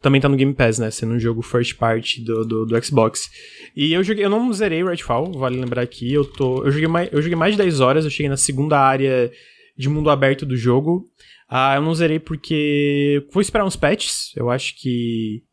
[0.02, 0.90] também tá no Game Pass, né?
[0.90, 3.30] Sendo um jogo first party do, do, do Xbox.
[3.76, 6.12] E eu joguei, eu não zerei Redfall, vale lembrar aqui.
[6.12, 8.80] Eu tô, eu joguei mais, eu joguei mais de 10 horas, eu cheguei na segunda
[8.80, 9.32] área
[9.78, 11.08] de mundo aberto do jogo.
[11.48, 14.32] Ah, eu não zerei porque vou esperar uns patches.
[14.36, 15.44] Eu acho que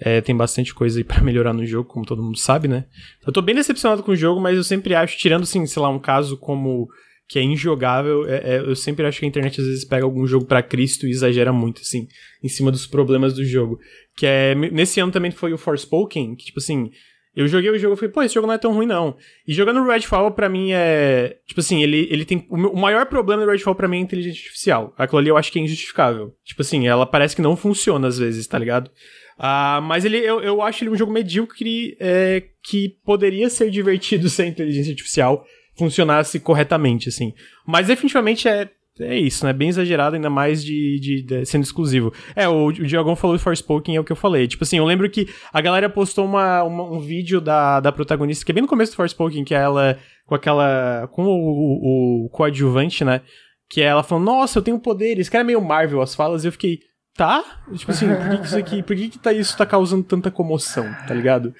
[0.00, 2.86] é, tem bastante coisa aí pra melhorar no jogo, como todo mundo sabe, né?
[3.26, 5.88] Eu tô bem decepcionado com o jogo, mas eu sempre acho, tirando, assim, sei lá,
[5.90, 6.88] um caso como
[7.28, 10.26] que é injogável, é, é, eu sempre acho que a internet às vezes pega algum
[10.26, 12.08] jogo para Cristo e exagera muito, assim,
[12.42, 13.78] em cima dos problemas do jogo.
[14.16, 14.54] Que é.
[14.54, 16.90] Nesse ano também foi o Forspoken, que, tipo assim.
[17.36, 19.16] Eu joguei o jogo e falei, pô, esse jogo não é tão ruim, não.
[19.46, 21.36] E jogando Redfall, pra mim, é.
[21.46, 22.44] Tipo assim, ele, ele tem.
[22.50, 24.94] O maior problema do Redfall pra mim é a inteligência artificial.
[24.96, 26.34] Aquilo ali eu acho que é injustificável.
[26.44, 28.90] Tipo assim, ela parece que não funciona às vezes, tá ligado?
[29.38, 34.28] Uh, mas ele, eu, eu acho ele um jogo medíocre é, que poderia ser divertido
[34.30, 35.44] sem inteligência artificial
[35.78, 37.32] funcionasse corretamente, assim.
[37.66, 38.68] Mas definitivamente é,
[39.00, 39.52] é isso, né?
[39.52, 42.12] Bem exagerado, ainda mais de, de, de sendo exclusivo.
[42.34, 44.48] É, o, o Diogão falou do Forspoken, é o que eu falei.
[44.48, 48.44] Tipo assim, eu lembro que a galera postou uma, uma, um vídeo da, da protagonista,
[48.44, 51.08] que é bem no começo do Forspoken, que é ela com aquela.
[51.12, 53.22] com o, o, o coadjuvante, né?
[53.70, 55.28] Que é ela falando, nossa, eu tenho poderes.
[55.28, 56.80] Que era meio Marvel as falas, e eu fiquei.
[57.16, 57.42] Tá?
[57.74, 58.82] Tipo assim, por que, que isso aqui.
[58.82, 61.52] Por que, que tá, isso tá causando tanta comoção, tá ligado?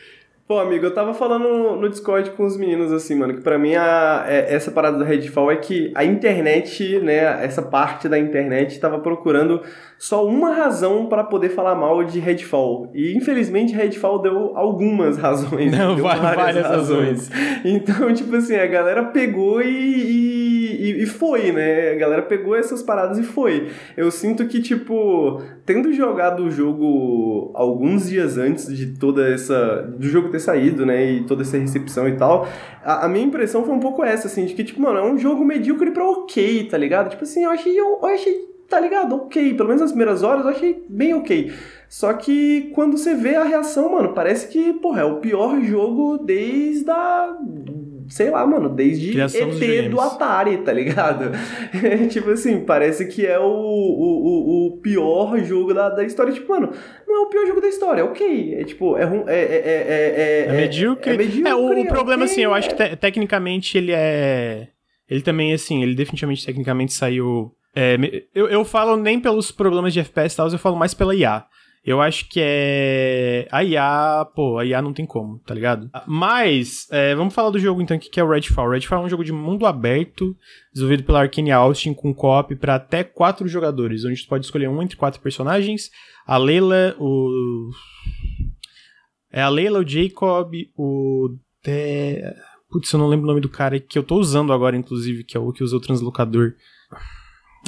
[0.49, 3.75] Pô, amigo, eu tava falando no Discord com os meninos, assim, mano, que pra mim
[3.75, 8.81] a, é, essa parada do Redfall é que a internet, né, essa parte da internet
[8.81, 9.61] tava procurando
[9.99, 12.91] só uma razão para poder falar mal de Redfall.
[12.95, 15.71] E infelizmente Redfall deu algumas razões.
[15.71, 17.31] Não, deu várias, várias razões.
[17.63, 20.58] Então, tipo assim, a galera pegou e, e,
[21.03, 21.93] e, foi, né?
[21.93, 23.69] A galera pegou essas paradas e foi.
[23.97, 29.83] Eu sinto que, tipo, tendo jogado o jogo alguns dias antes de toda essa.
[29.83, 31.13] do jogo ter saído, né?
[31.13, 32.49] E toda essa recepção e tal,
[32.85, 35.19] a, a minha impressão foi um pouco essa, assim, de que, tipo, mano, é um
[35.19, 37.11] jogo medíocre pra ok, tá ligado?
[37.11, 37.79] Tipo assim, eu achei.
[37.79, 39.17] eu, eu achei tá ligado?
[39.17, 39.55] Ok.
[39.55, 41.53] Pelo menos nas primeiras horas eu achei bem ok.
[41.89, 46.19] Só que quando você vê a reação, mano, parece que, porra, é o pior jogo
[46.19, 47.37] desde a.
[48.09, 50.01] Sei lá, mano, desde Criação ET do.
[50.01, 51.31] Atari, tá ligado?
[52.11, 56.33] tipo assim, parece que é o, o, o, pior jogo da, da história.
[56.33, 56.73] Tipo, mano,
[57.07, 58.55] não é o pior jogo da história, ok.
[58.55, 61.13] É tipo, é é, é, é, é, É medíocre.
[61.13, 63.77] É, medíocre, É, o, o é problema, ok, assim, eu acho é- que te- tecnicamente
[63.77, 64.69] ele é.
[65.09, 67.53] Ele também, assim, ele definitivamente tecnicamente saiu.
[67.75, 67.97] é,
[68.35, 71.45] eu, eu falo nem pelos problemas de FPS e tal, eu falo mais pela IA.
[71.89, 73.49] Eu acho que é.
[73.51, 75.89] A IA, pô, a IA não tem como, tá ligado?
[76.07, 78.69] Mas, é, vamos falar do jogo então, que é o Redfall.
[78.69, 80.37] Redfall é um jogo de mundo aberto,
[80.71, 84.83] desenvolvido pela Arkane Austin, com co-op pra até quatro jogadores, onde tu pode escolher um
[84.83, 85.89] entre quatro personagens.
[86.27, 87.71] A Leila, o.
[89.33, 91.39] É a Leila, o Jacob, o.
[91.65, 92.23] De...
[92.71, 95.39] Putz, eu não lembro o nome do cara que eu tô usando agora, inclusive, que
[95.39, 96.53] é o que usa o translocador.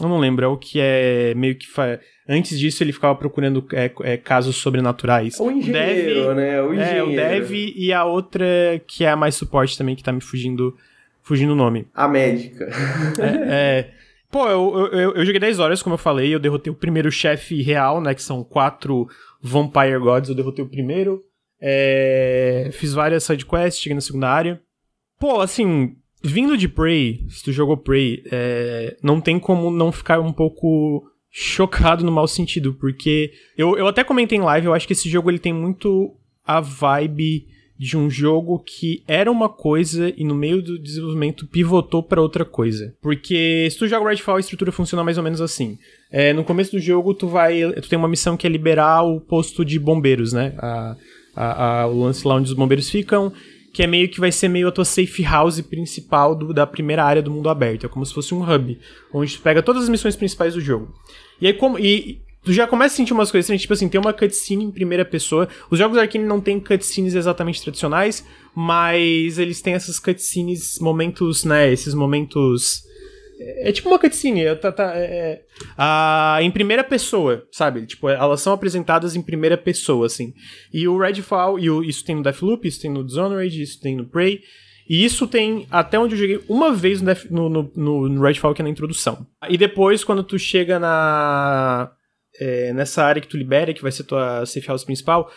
[0.00, 1.66] Eu não lembro, é o que é meio que.
[1.66, 1.98] Fa...
[2.28, 5.38] Antes disso, ele ficava procurando é, é, casos sobrenaturais.
[5.40, 6.62] O engenheiro, Dev- né?
[6.62, 7.06] O É, engenheiro.
[7.08, 8.46] o Dev e a outra
[8.86, 10.76] que é a mais suporte também, que tá me fugindo,
[11.22, 11.88] fugindo o nome.
[11.94, 12.66] A médica.
[13.18, 13.90] É, é,
[14.30, 17.10] pô, eu, eu, eu- eu joguei 10 horas, como eu falei, eu derrotei o primeiro
[17.10, 19.08] chefe real, né, que são quatro
[19.42, 21.20] Vampire Gods, eu derrotei o primeiro,
[21.60, 24.60] é, fiz várias sidequests, cheguei na segunda área.
[25.18, 30.20] Pô, assim, vindo de Prey, se tu jogou Prey, é, não tem como não ficar
[30.20, 34.86] um pouco chocado no mau sentido, porque eu, eu até comentei em live, eu acho
[34.86, 37.46] que esse jogo ele tem muito a vibe
[37.78, 42.44] de um jogo que era uma coisa e no meio do desenvolvimento pivotou pra outra
[42.44, 42.94] coisa.
[43.00, 45.78] Porque se tu joga Redfall, a estrutura funciona mais ou menos assim.
[46.10, 47.62] É, no começo do jogo, tu vai.
[47.80, 50.52] Tu tem uma missão que é liberar o posto de bombeiros, né?
[50.58, 50.96] A,
[51.34, 53.32] a- a- o lance lá onde os bombeiros ficam.
[53.72, 57.04] Que é meio que vai ser meio a tua safe house principal do, da primeira
[57.04, 57.86] área do mundo aberto.
[57.86, 58.78] É como se fosse um hub,
[59.12, 60.94] onde tu pega todas as missões principais do jogo.
[61.40, 61.78] E aí, como.
[61.78, 65.04] E, tu já começa a sentir umas coisas tipo assim, tem uma cutscene em primeira
[65.04, 65.48] pessoa.
[65.70, 68.24] Os jogos Arkane não têm cutscenes exatamente tradicionais,
[68.54, 72.88] mas eles têm essas cutscenes, momentos, né, esses momentos...
[73.40, 75.42] É, é tipo uma cutscene, é, tá, tá, é, é,
[75.76, 77.86] a, em primeira pessoa, sabe?
[77.86, 80.34] Tipo, elas são apresentadas em primeira pessoa, assim.
[80.72, 83.96] E o Redfall, e o, isso tem no Deathloop, isso tem no Dishonored, isso tem
[83.96, 84.40] no Prey...
[84.88, 88.60] E isso tem, até onde eu joguei, uma vez no, no, no, no Redfall, que
[88.60, 89.24] é na introdução.
[89.48, 91.92] E depois, quando tu chega na
[92.40, 95.30] é, nessa área que tu libera, que vai ser tua safe house principal,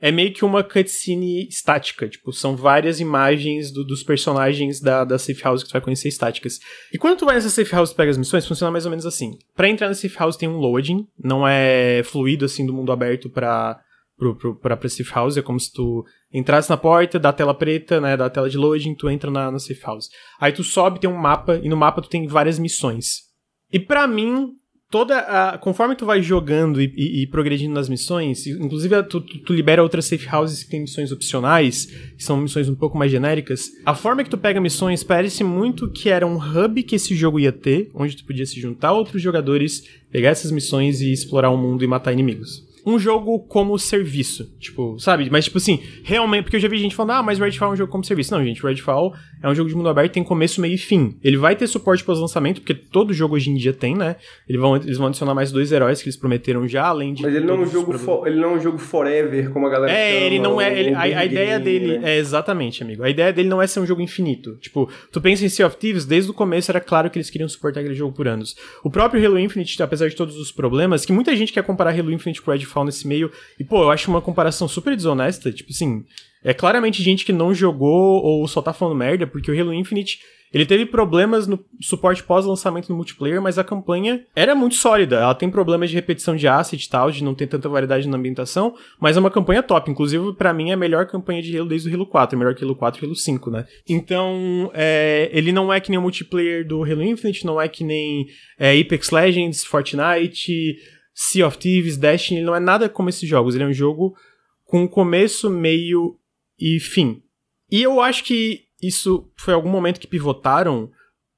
[0.00, 2.08] é meio que uma cutscene estática.
[2.08, 6.08] Tipo, são várias imagens do, dos personagens da, da safe house que tu vai conhecer
[6.08, 6.58] estáticas.
[6.92, 9.04] E quando tu vai nessa safe house e pega as missões, funciona mais ou menos
[9.04, 9.38] assim.
[9.54, 13.28] Para entrar na safe house tem um loading, não é fluido assim do mundo aberto
[13.28, 13.78] pra,
[14.16, 17.54] pro, pro, pra, pra safe house, é como se tu entrasse na porta, da tela
[17.54, 20.08] preta, né, da tela de loading, tu entra na, na safe house.
[20.40, 23.28] Aí tu sobe, tem um mapa, e no mapa tu tem várias missões.
[23.72, 24.54] E para mim,
[24.90, 29.38] toda a, conforme tu vai jogando e, e, e progredindo nas missões, inclusive tu, tu,
[29.38, 33.10] tu, libera outras safe houses que tem missões opcionais, que são missões um pouco mais
[33.10, 33.70] genéricas.
[33.86, 37.38] A forma que tu pega missões parece muito que era um hub que esse jogo
[37.38, 41.50] ia ter, onde tu podia se juntar a outros jogadores, pegar essas missões e explorar
[41.50, 44.50] o mundo e matar inimigos um jogo como serviço.
[44.58, 45.28] Tipo, sabe?
[45.30, 46.44] Mas, tipo assim, realmente.
[46.44, 48.32] Porque eu já vi gente falando, ah, mas Redfall é um jogo como serviço.
[48.32, 51.16] Não, gente, Redfall é um jogo de mundo aberto, tem começo, meio e fim.
[51.22, 54.16] Ele vai ter suporte pós-lançamento, porque todo jogo hoje em dia tem, né?
[54.48, 57.22] Eles vão, eles vão adicionar mais dois heróis que eles prometeram já, além de.
[57.22, 59.70] Mas ele não, é um jogo for, ele não é um jogo forever, como a
[59.70, 60.78] galera É, chama, ele não é.
[60.78, 61.98] Ele, a, a ideia game, dele.
[61.98, 62.16] Né?
[62.16, 63.02] É, exatamente, amigo.
[63.02, 64.56] A ideia dele não é ser um jogo infinito.
[64.60, 67.48] Tipo, tu pensa em Sea of Thieves, desde o começo era claro que eles queriam
[67.48, 68.56] suportar aquele jogo por anos.
[68.84, 72.12] O próprio Halo Infinite, apesar de todos os problemas, que muita gente quer comparar Halo
[72.12, 75.50] Infinite com Redfall nesse meio, e, pô, eu acho uma comparação super desonesta.
[75.50, 76.04] Tipo assim,
[76.42, 80.18] é claramente gente que não jogou ou só tá falando merda, porque o Halo Infinite.
[80.52, 85.14] Ele teve problemas no suporte pós-lançamento no multiplayer, mas a campanha era muito sólida.
[85.14, 88.16] Ela tem problemas de repetição de asset e tal, de não ter tanta variedade na
[88.16, 89.88] ambientação, mas é uma campanha top.
[89.88, 92.34] Inclusive, para mim, é a melhor campanha de Halo desde o Halo 4.
[92.34, 93.64] É melhor que Halo 4 e Halo 5, né?
[93.88, 97.84] Então, é, ele não é que nem o multiplayer do Halo Infinite, não é que
[97.84, 98.26] nem
[98.58, 100.76] é, Apex Legends, Fortnite,
[101.14, 103.54] Sea of Thieves, Destiny, ele não é nada como esses jogos.
[103.54, 104.16] Ele é um jogo
[104.64, 106.16] com começo, meio
[106.60, 107.22] e fim.
[107.70, 110.90] E eu acho que isso foi algum momento que pivotaram,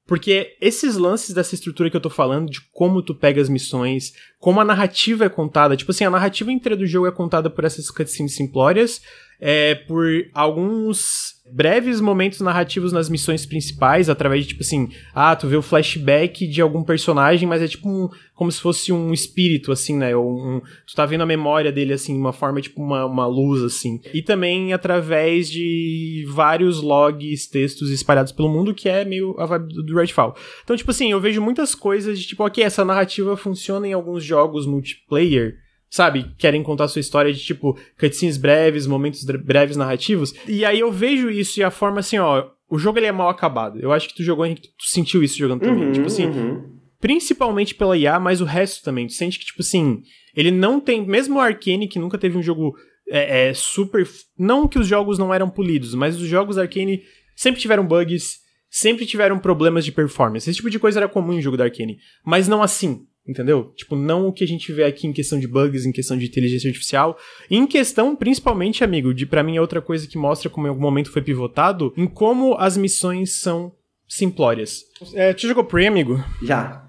[0.05, 4.13] porque esses lances dessa estrutura que eu tô falando, de como tu pega as missões,
[4.39, 7.63] como a narrativa é contada, tipo assim, a narrativa inteira do jogo é contada por
[7.63, 9.01] essas cutscenes simplórias,
[9.45, 15.49] é, por alguns breves momentos narrativos nas missões principais, através de, tipo assim, ah, tu
[15.49, 19.69] vê o flashback de algum personagem, mas é tipo um, como se fosse um espírito,
[19.73, 20.15] assim, né?
[20.15, 23.61] Ou um, tu tá vendo a memória dele, assim, uma forma, tipo uma, uma luz,
[23.61, 23.99] assim.
[24.13, 29.73] E também através de vários logs, textos espalhados pelo mundo, que é meio a vibe
[29.73, 30.37] do, Redfall.
[30.63, 34.23] Então, tipo assim, eu vejo muitas coisas de, tipo, ok, essa narrativa funciona em alguns
[34.23, 35.57] jogos multiplayer,
[35.93, 40.33] sabe, querem contar sua história de tipo cutscenes breves, momentos breves narrativos.
[40.47, 43.29] E aí eu vejo isso e a forma assim, ó, o jogo ele é mal
[43.29, 43.79] acabado.
[43.79, 45.85] Eu acho que tu jogou, tu sentiu isso jogando também.
[45.85, 46.63] Uhum, tipo assim, uhum.
[46.99, 49.05] principalmente pela IA, mas o resto também.
[49.05, 50.01] Tu sente que, tipo assim,
[50.35, 51.05] ele não tem.
[51.05, 52.73] Mesmo o Arcane, que nunca teve um jogo
[53.07, 54.03] é, é, super.
[54.35, 57.03] Não que os jogos não eram polidos, mas os jogos Arcane
[57.35, 60.49] sempre tiveram bugs, sempre tiveram problemas de performance.
[60.49, 61.99] Esse tipo de coisa era comum em jogo da Arcane.
[62.25, 63.05] Mas não assim.
[63.25, 63.71] Entendeu?
[63.75, 66.25] Tipo, não o que a gente vê aqui em questão de bugs, em questão de
[66.25, 67.17] inteligência artificial.
[67.49, 70.81] Em questão, principalmente, amigo, de para mim é outra coisa que mostra como em algum
[70.81, 73.71] momento foi pivotado, em como as missões são
[74.09, 74.81] simplórias.
[75.13, 76.21] É, tu jogou Prey, amigo?
[76.41, 76.85] Já.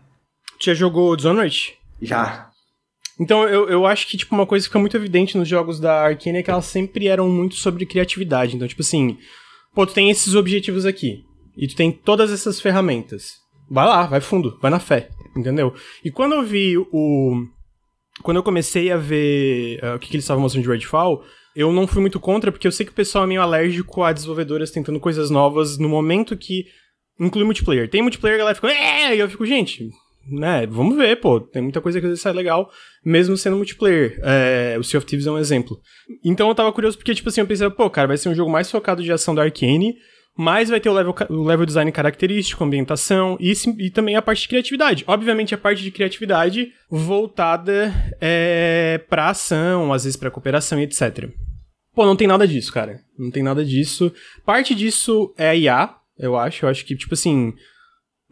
[0.59, 1.75] Tu já jogou Dishonored?
[2.03, 2.51] Já.
[3.21, 6.03] Então, eu, eu acho que, tipo, uma coisa que fica muito evidente nos jogos da
[6.03, 8.57] Arkane é que elas sempre eram muito sobre criatividade.
[8.57, 9.17] Então, tipo assim,
[9.73, 11.23] pô, tu tem esses objetivos aqui.
[11.57, 13.35] E tu tem todas essas ferramentas.
[13.71, 15.75] Vai lá, vai fundo, vai na fé entendeu?
[16.05, 17.47] E quando eu vi o.
[18.23, 21.25] Quando eu comecei a ver uh, o que, que eles estavam mostrando de Redfall,
[21.57, 24.13] eu não fui muito contra, porque eu sei que o pessoal é meio alérgico a
[24.13, 26.67] desenvolvedoras tentando coisas novas no momento que
[27.19, 27.89] inclui multiplayer.
[27.89, 29.91] Tem multiplayer, a galera fica, é, e eu fico, gente,
[30.29, 32.71] né, vamos ver, pô, tem muita coisa que às vezes sai legal,
[33.05, 34.19] mesmo sendo multiplayer.
[34.23, 35.81] É, o Sea of Thieves é um exemplo.
[36.25, 38.51] Então eu tava curioso porque, tipo assim, eu pensei, pô, cara, vai ser um jogo
[38.51, 39.97] mais focado de ação da Arkane,
[40.37, 44.43] mas vai ter o level, o level design característico, ambientação e, e também a parte
[44.43, 45.05] de criatividade.
[45.07, 51.31] Obviamente, a parte de criatividade voltada é, pra ação, às vezes pra cooperação e etc.
[51.95, 53.01] Pô, não tem nada disso, cara.
[53.17, 54.13] Não tem nada disso.
[54.45, 56.65] Parte disso é IA, eu acho.
[56.65, 57.53] Eu acho que, tipo assim.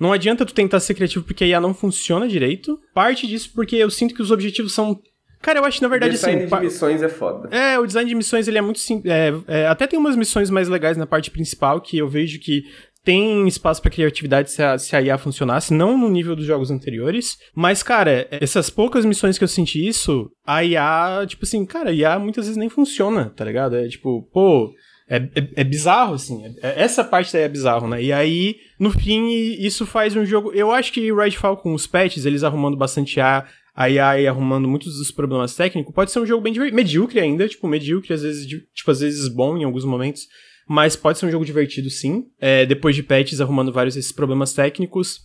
[0.01, 2.77] Não adianta tu tentar ser criativo porque a IA não funciona direito.
[2.93, 5.01] Parte disso porque eu sinto que os objetivos são
[5.43, 6.57] Cara, eu acho que na verdade o design assim.
[6.57, 7.55] de missões é foda.
[7.55, 9.03] É, o design de missões ele é muito sim.
[9.05, 12.63] É, é, até tem umas missões mais legais na parte principal que eu vejo que
[13.05, 16.71] tem espaço para criatividade se a, se a IA funcionasse, não no nível dos jogos
[16.71, 21.91] anteriores, mas, cara, essas poucas missões que eu senti isso, a IA, tipo assim, cara,
[21.91, 23.75] a IA muitas vezes nem funciona, tá ligado?
[23.75, 24.73] É tipo, pô,
[25.09, 26.43] é, é, é, bizarro, assim.
[26.63, 28.03] É, essa parte daí é bizarro, né?
[28.03, 29.29] E aí, no fim,
[29.59, 30.53] isso faz um jogo.
[30.53, 34.99] Eu acho que Redfall com os patches, eles arrumando bastante A, a AI arrumando muitos
[34.99, 38.91] dos problemas técnicos, pode ser um jogo bem medíocre ainda, tipo, medíocre, às vezes, tipo,
[38.91, 40.27] às vezes bom em alguns momentos,
[40.69, 44.53] mas pode ser um jogo divertido sim, é, depois de patches arrumando vários desses problemas
[44.53, 45.21] técnicos,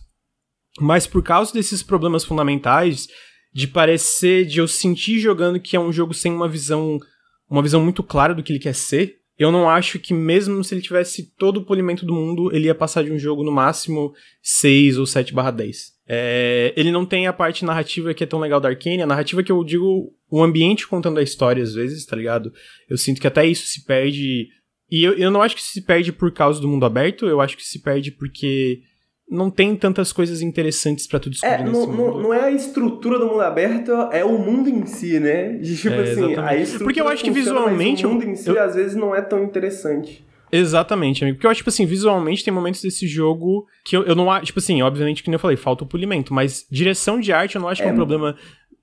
[0.80, 3.06] mas por causa desses problemas fundamentais,
[3.52, 6.98] de parecer, de eu sentir jogando que é um jogo sem uma visão,
[7.50, 10.74] uma visão muito clara do que ele quer ser, eu não acho que mesmo se
[10.74, 14.12] ele tivesse todo o polimento do mundo, ele ia passar de um jogo no máximo
[14.42, 15.97] 6 ou 7 barra 10.
[16.10, 19.42] É, ele não tem a parte narrativa que é tão legal da Arkane, a narrativa
[19.42, 22.50] que eu digo, o ambiente contando a história às vezes, tá ligado?
[22.88, 24.48] Eu sinto que até isso se perde.
[24.90, 27.58] E eu, eu não acho que se perde por causa do mundo aberto, eu acho
[27.58, 28.80] que se perde porque
[29.30, 33.18] não tem tantas coisas interessantes para tu descobrir é, não, não, não, é a estrutura
[33.18, 35.58] do mundo aberto, é o mundo em si, né?
[35.58, 38.06] Tipo é, assim, a estrutura Porque eu acho que visualmente...
[38.06, 38.62] o mundo em si, eu...
[38.62, 40.26] às vezes, não é tão interessante.
[40.50, 41.36] Exatamente, amigo.
[41.36, 44.46] Porque eu acho, tipo assim, visualmente tem momentos desse jogo que eu, eu não acho,
[44.46, 47.60] tipo assim, obviamente, que nem eu falei, falta o polimento, mas direção de arte eu
[47.60, 48.36] não acho é, que é um problema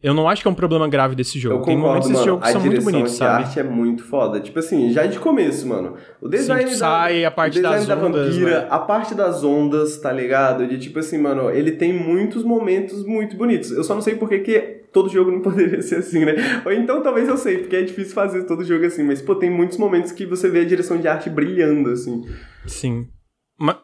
[0.05, 1.55] eu não acho que é um problema grave desse jogo.
[1.55, 3.31] Eu concordo, Tem momentos desse jogo que são muito bonitos, sabe?
[3.31, 4.39] A arte é muito foda.
[4.39, 5.95] Tipo assim, já de começo, mano.
[6.21, 8.67] O design Sim, sai da, a parte das da ondas, vampira, né?
[8.69, 10.67] a parte das ondas, tá ligado?
[10.67, 13.71] De tipo assim, mano, ele tem muitos momentos muito bonitos.
[13.71, 16.61] Eu só não sei por que, que todo jogo não poderia ser assim, né?
[16.65, 19.49] Ou então talvez eu sei, porque é difícil fazer todo jogo assim, mas pô, tem
[19.49, 22.23] muitos momentos que você vê a direção de arte brilhando assim.
[22.65, 23.09] Sim.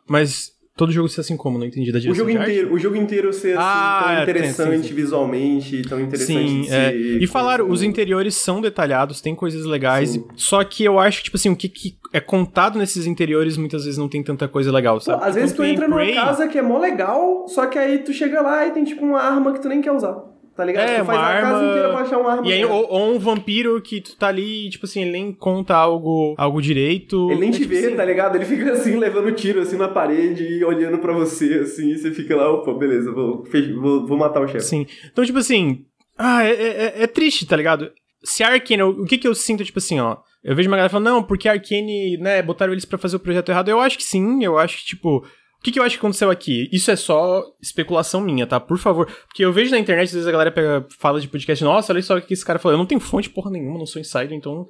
[0.08, 1.60] Mas todo jogo ser assim como?
[1.60, 4.74] Não entendi da direção o jogo inteiro, O jogo inteiro ser assim, ah, tão interessante
[4.74, 4.94] é, sim, sim.
[4.94, 6.94] visualmente, tão interessante sim, de é.
[6.96, 10.26] E falaram, os interiores são detalhados, tem coisas legais, sim.
[10.36, 13.98] só que eu acho, tipo assim, o que, que, é contado nesses interiores muitas vezes
[13.98, 15.20] não tem tanta coisa legal, sabe?
[15.20, 18.14] Pô, às vezes tu entra numa casa que é mó legal, só que aí tu
[18.14, 20.90] chega lá e tem tipo uma arma que tu nem quer usar tá ligado?
[20.90, 21.50] É, tu faz uma a arma...
[21.50, 22.48] casa inteira pra achar uma arma.
[22.48, 25.76] E aí, ou, ou, um vampiro que tu tá ali, tipo assim, ele nem conta
[25.76, 27.30] algo, algo direito.
[27.32, 27.96] Ele nem é, te tipo vê, assim...
[27.96, 28.36] tá ligado?
[28.36, 32.12] Ele fica assim, levando tiro assim na parede e olhando pra você, assim, e você
[32.12, 33.44] fica lá, opa, beleza, vou,
[33.80, 34.66] vou, vou matar o chefe.
[34.66, 34.86] Sim.
[35.12, 35.86] Então, tipo assim,
[36.18, 37.92] ah, é, é, é triste, tá ligado?
[38.24, 40.90] Se a Arkane, o que que eu sinto, tipo assim, ó, eu vejo uma galera
[40.90, 43.70] falando, não, porque a Arkane, né, botaram eles para fazer o projeto errado.
[43.70, 45.26] Eu acho que sim, eu acho que, tipo,
[45.62, 46.68] o que, que eu acho que aconteceu aqui?
[46.72, 48.60] Isso é só especulação minha, tá?
[48.60, 49.06] Por favor.
[49.28, 52.02] Porque eu vejo na internet, às vezes a galera pega, fala de podcast, nossa, olha
[52.02, 52.74] só o que esse cara falou.
[52.74, 54.66] Eu não tenho fonte porra nenhuma, não sou insider, então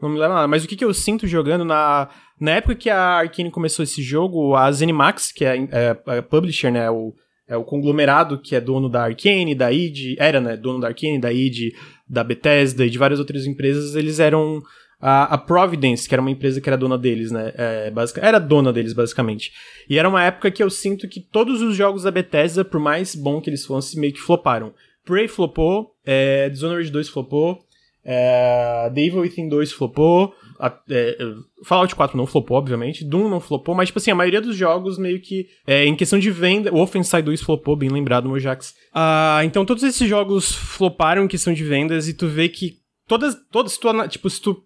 [0.00, 0.46] não me leva nada.
[0.46, 2.08] Mas o que, que eu sinto jogando na.
[2.38, 6.70] Na época que a Arkane começou esse jogo, a Zenimax, que é, é a publisher,
[6.70, 6.88] né?
[6.90, 7.12] O,
[7.48, 10.56] é o conglomerado que é dono da Arkane, da id, era, né?
[10.56, 11.72] Dono da Arkane, da id,
[12.08, 14.62] da Bethesda e de várias outras empresas, eles eram
[15.00, 17.52] a, a, Providence, que era uma empresa que era dona deles, né?
[17.54, 19.52] É, basic, era dona deles, basicamente.
[19.88, 23.14] E era uma época que eu sinto que todos os jogos da Bethesda, por mais
[23.14, 24.72] bom que eles fossem, meio que floparam.
[25.04, 27.58] Prey flopou, é, Dishonored 2 flopou,
[28.04, 31.16] é, The Evil Within 2 flopou, a, é,
[31.64, 34.98] Fallout 4 não flopou, obviamente, Doom não flopou, mas, tipo assim, a maioria dos jogos
[34.98, 38.74] meio que, é, em questão de venda, o Wolfenstein 2 flopou, bem lembrado, Mojax.
[38.94, 43.36] Ah, então todos esses jogos floparam em questão de vendas e tu vê que todas,
[43.50, 44.65] todas, tu, tipo, se tu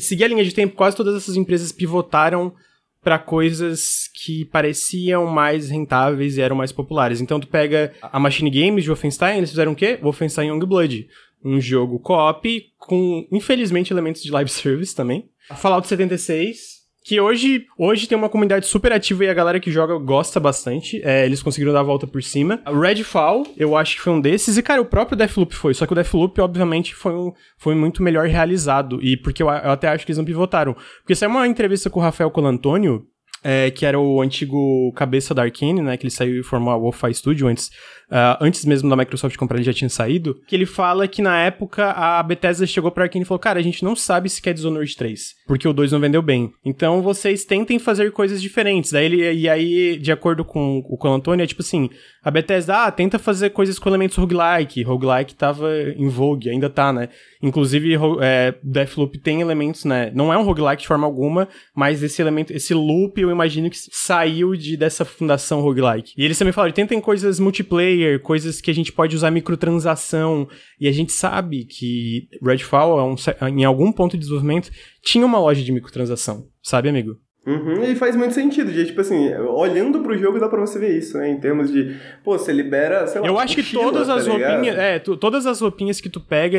[0.00, 2.54] seguir a linha de tempo, quase todas essas empresas pivotaram
[3.02, 7.20] para coisas que pareciam mais rentáveis e eram mais populares.
[7.20, 9.98] Então tu pega a Machine Games de Wolfenstein, eles fizeram o quê?
[10.02, 11.08] Wolfenstein Youngblood,
[11.44, 15.28] um jogo co-op com infelizmente elementos de live service também.
[15.56, 16.77] Fallout 76,
[17.08, 21.00] que hoje, hoje tem uma comunidade super ativa e a galera que joga gosta bastante.
[21.02, 22.60] É, eles conseguiram dar a volta por cima.
[22.66, 24.58] Redfall, eu acho que foi um desses.
[24.58, 25.72] E, cara, o próprio Deathloop foi.
[25.72, 29.02] Só que o Deathloop, obviamente, foi, um, foi muito melhor realizado.
[29.02, 30.76] E porque eu, eu até acho que eles não pivotaram.
[30.98, 33.06] Porque saiu uma entrevista com o Rafael Colantônio,
[33.42, 35.96] é, que era o antigo cabeça da Arkane, né?
[35.96, 37.70] Que ele saiu e formou a Wolfeye Studio antes,
[38.10, 40.40] uh, antes mesmo da Microsoft comprar, ele já tinha saído.
[40.46, 43.62] Que ele fala que na época a Bethesda chegou pra Arkane e falou: Cara, a
[43.62, 46.52] gente não sabe se quer Dishonored 3, porque o 2 não vendeu bem.
[46.64, 48.92] Então vocês tentem fazer coisas diferentes.
[48.92, 51.90] Daí ele, e aí, de acordo com o Colantoni, é tipo assim:
[52.22, 54.82] a Bethesda, ah, tenta fazer coisas com elementos roguelike.
[54.82, 57.08] Roguelike tava em vogue, ainda tá, né?
[57.42, 60.10] Inclusive, é, Deathloop tem elementos, né?
[60.14, 63.78] Não é um roguelike de forma alguma, mas esse elemento, esse loop eu imagino que
[63.78, 66.12] saiu de, dessa fundação roguelike.
[66.16, 70.48] E eles também falaram, tentem coisas multiplayer, coisas que a gente pode usar microtransação.
[70.80, 73.16] E a gente sabe que Redfall, é um,
[73.48, 74.70] em algum ponto de desenvolvimento,
[75.02, 77.16] tinha uma loja de microtransação, sabe, amigo?
[77.46, 78.88] Uhum, e faz muito sentido, gente.
[78.88, 81.30] Tipo assim, olhando pro jogo dá pra você ver isso, né?
[81.30, 84.50] Em termos de, pô, você libera, sei lá, Eu acho que todas tá as ligado?
[84.52, 86.58] roupinhas, é, tu- todas as roupinhas que tu pega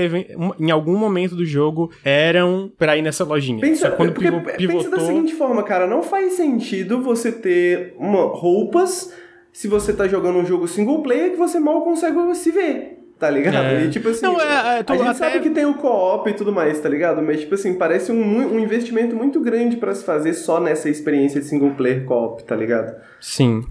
[0.59, 3.61] em algum momento do jogo eram pra ir nessa lojinha.
[3.61, 7.93] Pensa, quando porque, pivo- pensa pivotou, da seguinte forma, cara, não faz sentido você ter
[7.95, 9.13] uma, roupas
[9.51, 12.95] se você tá jogando um jogo single player que você mal consegue se ver.
[13.19, 13.55] Tá ligado?
[13.57, 13.83] É.
[13.85, 16.33] E tipo assim, Não, é, é, a gente até- sabe que tem o co-op e
[16.33, 17.21] tudo mais, tá ligado?
[17.21, 21.41] Mas tipo assim, parece um, um investimento muito grande pra se fazer só nessa experiência
[21.41, 22.95] de single player co-op, tá ligado?
[23.19, 23.61] sim,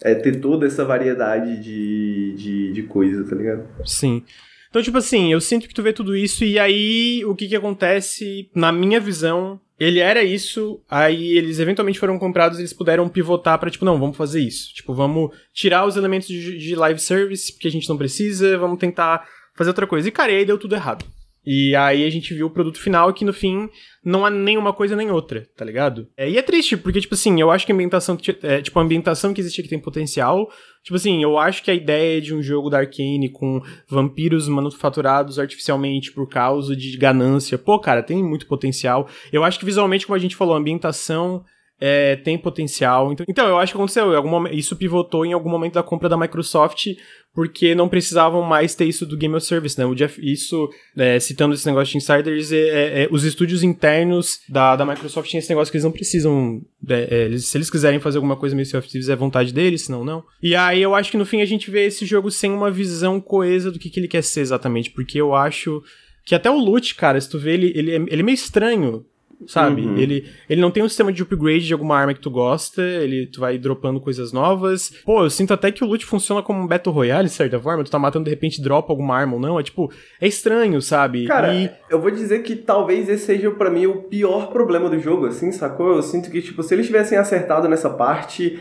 [0.00, 3.64] É ter toda essa variedade de, de, de coisa, tá ligado?
[3.84, 4.22] sim.
[4.70, 7.56] Então, tipo assim, eu sinto que tu vê tudo isso e aí o que que
[7.56, 13.58] acontece, na minha visão, ele era isso, aí eles eventualmente foram comprados eles puderam pivotar
[13.58, 14.72] pra, tipo, não, vamos fazer isso.
[14.74, 18.78] Tipo, vamos tirar os elementos de, de live service, porque a gente não precisa, vamos
[18.78, 20.08] tentar fazer outra coisa.
[20.08, 21.04] E, cara, e aí deu tudo errado.
[21.44, 23.68] E aí a gente viu o produto final que no fim
[24.04, 26.08] não há nenhuma coisa nem outra, tá ligado?
[26.16, 28.82] É, e é triste, porque, tipo assim, eu acho que a ambientação, é, tipo, a
[28.82, 30.48] ambientação que existe aqui tem potencial.
[30.84, 35.38] Tipo assim, eu acho que a ideia de um jogo da Arcane com vampiros manufaturados
[35.38, 39.08] artificialmente por causa de ganância, pô, cara, tem muito potencial.
[39.32, 41.44] Eu acho que visualmente, como a gente falou, a ambientação
[41.84, 43.12] é, tem potencial.
[43.12, 44.22] Então, então, eu acho que aconteceu.
[44.22, 46.86] Momento, isso pivotou em algum momento da compra da Microsoft,
[47.34, 49.84] porque não precisavam mais ter isso do Game of Service, né?
[49.84, 54.38] O Jeff, isso, é, citando esse negócio de insiders, é, é, é, os estúdios internos
[54.48, 56.60] da, da Microsoft têm esse negócio que eles não precisam.
[56.88, 60.22] é, eles- se eles quiserem fazer alguma coisa meio Thieves, é vontade deles, senão não.
[60.40, 63.20] E aí eu acho que no fim a gente vê esse jogo sem uma visão
[63.20, 65.82] coesa do que, que ele quer ser exatamente, porque eu acho
[66.24, 69.04] que até o loot, cara, se tu vê, ele, ele, ele é meio estranho.
[69.46, 69.82] Sabe?
[69.82, 69.96] Uhum.
[69.96, 73.26] Ele, ele não tem um sistema de upgrade de alguma arma que tu gosta, ele
[73.26, 74.90] tu vai dropando coisas novas.
[75.04, 77.82] Pô, eu sinto até que o loot funciona como um Battle Royale, de certa forma.
[77.82, 79.58] Tu tá matando, de repente, dropa alguma arma ou não.
[79.58, 79.90] É tipo,
[80.20, 81.26] é estranho, sabe?
[81.26, 84.98] Cara, E- eu vou dizer que talvez esse seja pra mim o pior problema do
[84.98, 85.96] jogo, assim, sacou?
[85.96, 88.58] Eu sinto que, tipo, se eles tivessem acertado nessa parte.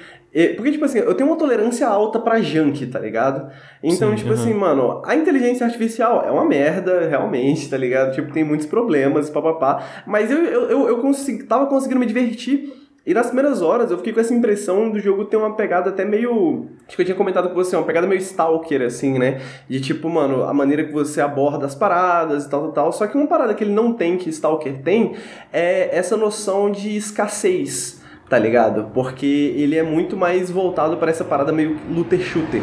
[0.55, 3.51] Porque, tipo assim, eu tenho uma tolerância alta pra junk, tá ligado?
[3.83, 4.41] Então, Sim, tipo aham.
[4.41, 8.13] assim, mano, a inteligência artificial é uma merda, realmente, tá ligado?
[8.13, 10.03] Tipo, tem muitos problemas, papapá.
[10.05, 12.81] Mas eu, eu, eu, eu consegui, tava conseguindo me divertir.
[13.03, 16.05] E nas primeiras horas eu fiquei com essa impressão do jogo ter uma pegada até
[16.05, 16.67] meio.
[16.87, 19.41] Acho que eu tinha comentado com você, uma pegada meio stalker, assim, né?
[19.67, 22.91] De tipo, mano, a maneira que você aborda as paradas e tal, tal, tal.
[22.93, 25.15] Só que uma parada que ele não tem, que Stalker tem,
[25.51, 28.00] é essa noção de escassez.
[28.31, 28.89] Tá ligado?
[28.93, 29.25] Porque
[29.57, 32.61] ele é muito mais voltado para essa parada meio looter shooter.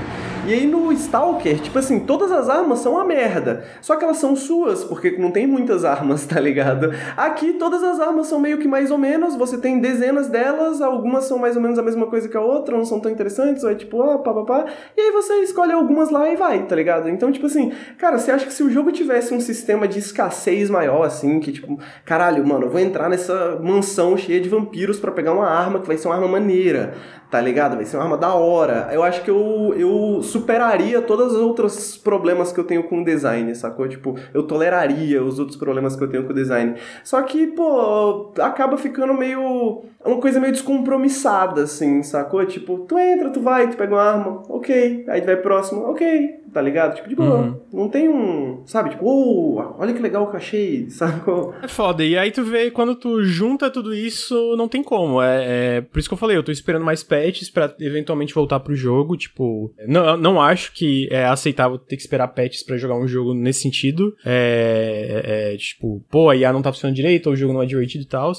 [0.48, 3.64] E aí no Stalker, tipo assim, todas as armas são uma merda.
[3.82, 6.90] Só que elas são suas, porque não tem muitas armas, tá ligado?
[7.18, 11.24] Aqui todas as armas são meio que mais ou menos, você tem dezenas delas, algumas
[11.24, 13.70] são mais ou menos a mesma coisa que a outra, não são tão interessantes, ou
[13.70, 14.64] é tipo, ah, pá, pá, pá.
[14.96, 17.10] E aí você escolhe algumas lá e vai, tá ligado?
[17.10, 20.70] Então, tipo assim, cara, você acha que se o jogo tivesse um sistema de escassez
[20.70, 25.12] maior, assim, que tipo, caralho, mano, eu vou entrar nessa mansão cheia de vampiros pra
[25.12, 26.94] pegar uma arma que vai ser uma arma maneira,
[27.30, 27.76] tá ligado?
[27.76, 28.88] Vai ser uma arma da hora.
[28.92, 33.04] Eu acho que eu, eu superaria todos os outros problemas que eu tenho com o
[33.04, 33.86] design, sacou?
[33.88, 36.74] Tipo, eu toleraria os outros problemas que eu tenho com o design.
[37.04, 39.82] Só que, pô, acaba ficando meio.
[40.04, 42.44] uma coisa meio descompromissada, assim, sacou?
[42.46, 45.04] Tipo, tu entra, tu vai, tu pega uma arma, ok.
[45.08, 46.38] Aí tu vai próximo, ok.
[46.52, 46.96] Tá ligado?
[46.96, 47.40] Tipo, de boa.
[47.40, 47.60] Uhum.
[47.72, 48.62] Não tem um.
[48.66, 48.90] Sabe?
[48.90, 51.54] Tipo, oh, olha que legal que eu achei, sacou?
[51.62, 52.04] É foda.
[52.04, 55.20] E aí tu vê, quando tu junta tudo isso, não tem como.
[55.20, 58.60] É, é- por isso que eu falei, eu tô esperando mais patches pra eventualmente voltar
[58.60, 59.16] pro jogo.
[59.16, 63.34] Tipo, não, não acho que é aceitável ter que esperar patches pra jogar um jogo
[63.34, 64.14] nesse sentido.
[64.24, 67.62] É, é, é, tipo, pô, a IA não tá funcionando direito, ou o jogo não
[67.62, 68.32] é divertido e tal.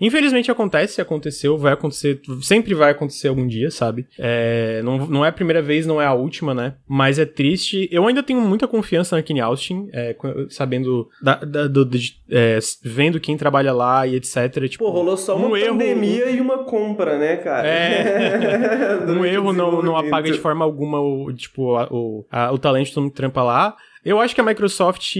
[0.00, 4.06] Infelizmente acontece, aconteceu, vai acontecer, sempre vai acontecer algum dia, sabe?
[4.18, 6.74] É, não, não é a primeira vez, não é a última, né?
[6.86, 7.88] Mas é triste.
[7.90, 10.14] Eu ainda tenho muita confiança na Kenny Austin, é,
[10.50, 14.68] sabendo, da, da- do- de- é, vendo quem trabalha lá e etc.
[14.68, 17.66] Tipo, Pô, rolou só uma um erro- pandemia e uma compra, né, cara?
[17.66, 18.98] É.
[19.08, 22.86] um erro não, não apaga de forma alguma o, tipo, a- o, a- o talento
[22.88, 23.74] de todo mundo que trampa lá.
[24.06, 25.14] Eu acho que a Microsoft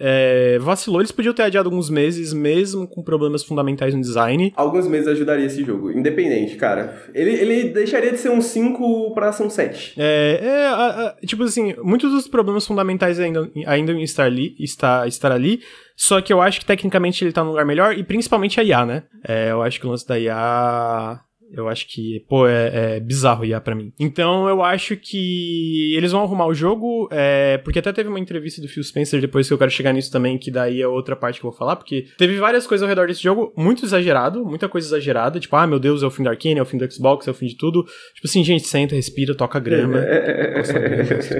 [0.00, 1.00] é, vacilou.
[1.02, 4.50] Eles podiam ter adiado alguns meses, mesmo com problemas fundamentais no design.
[4.56, 7.02] Alguns meses ajudaria esse jogo, independente, cara.
[7.14, 9.92] Ele, ele deixaria de ser um 5 pra ser um 7.
[9.98, 10.86] É, é, a-
[11.20, 15.60] a- tipo assim, muitos dos problemas fundamentais ainda, ainda estar ali, está, estar ali,
[15.94, 18.86] só que eu acho que tecnicamente ele tá num lugar melhor, e principalmente a IA,
[18.86, 19.02] né?
[19.28, 21.20] É, eu acho que o lance da IA
[21.52, 23.92] Eu acho que, pô, é, é bizarro IA para mim.
[23.98, 28.60] Então eu acho que eles vão arrumar o jogo, é, porque até teve uma entrevista
[28.60, 31.40] do Phil Spencer depois que eu quero chegar nisso também, que daí é outra parte
[31.40, 34.68] que eu vou falar, porque teve várias coisas ao redor desse jogo, muito exagerado, muita
[34.68, 36.90] coisa exagerada, tipo, ah, meu Deus, é o fim da Arkane, é o fim do
[36.90, 37.82] Xbox, é o fim de tudo.
[38.14, 39.98] Tipo assim, gente, senta, respira, toca grama.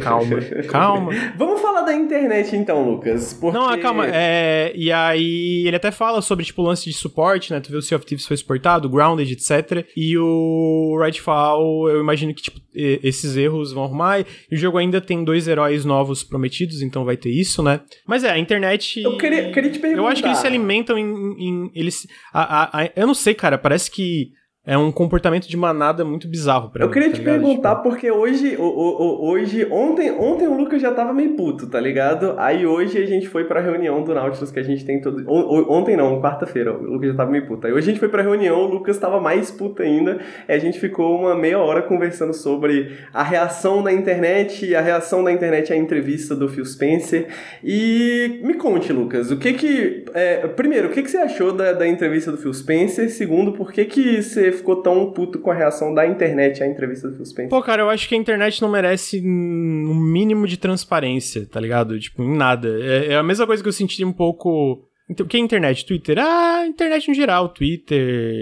[0.03, 1.13] calma, calma.
[1.37, 3.33] Vamos falar da internet então, Lucas.
[3.33, 3.57] Porque...
[3.57, 4.07] Não, calma.
[4.07, 7.61] É, e aí ele até fala sobre, tipo, o lance de suporte, né?
[7.61, 9.87] Tu vê o Sea of Thieves foi exportado, Grounded, etc.
[10.03, 14.20] E o Redfall, eu imagino que, tipo, esses erros vão arrumar.
[14.20, 17.82] E o jogo ainda tem dois heróis novos prometidos, então vai ter isso, né?
[18.07, 19.03] Mas é, a internet.
[19.03, 20.03] Eu queria, queria te perguntar.
[20.03, 21.05] Eu acho que eles se alimentam em.
[21.38, 24.32] em eles, a, a, a, eu não sei, cara, parece que
[24.73, 27.35] é um comportamento de manada muito bizarro pra Eu mim, queria tá te ligado?
[27.41, 31.35] perguntar, Tipo, porque hoje, o, o- o- hoje ontem, ontem o Lucas já tava meio
[31.37, 32.35] puto, tá ligado?
[32.39, 35.25] Aí hoje a gente foi pra reunião do Nautilus que a gente tem todo.
[35.27, 37.66] o- Ontem não, quarta-feira, o Lucas já tava meio puto.
[37.66, 40.18] Aí hoje a gente foi pra reunião, o Lucas tava mais puto ainda.
[40.49, 45.33] A gente ficou uma meia hora conversando sobre a reação da internet, a reação da
[45.33, 47.27] internet à entrevista do Phil Spencer.
[47.64, 50.05] E me conte, Lucas, o que que.
[50.14, 53.11] é, primeiro, o que que você achou da, da entrevista do Phil Spencer?
[53.11, 57.09] Segundo, por que que você ficou tão puto com a reação da internet à entrevista
[57.09, 57.51] do Phil Spencer?
[57.51, 61.99] Pô, cara, eu acho que a internet não merece um mínimo de transparência, tá ligado?
[61.99, 62.69] Tipo, em nada.
[62.81, 64.87] É, é a mesma coisa que eu senti um pouco.
[65.11, 65.85] Então, O que é internet?
[65.85, 66.17] Twitter?
[66.19, 67.99] Ah, internet no geral, Twitter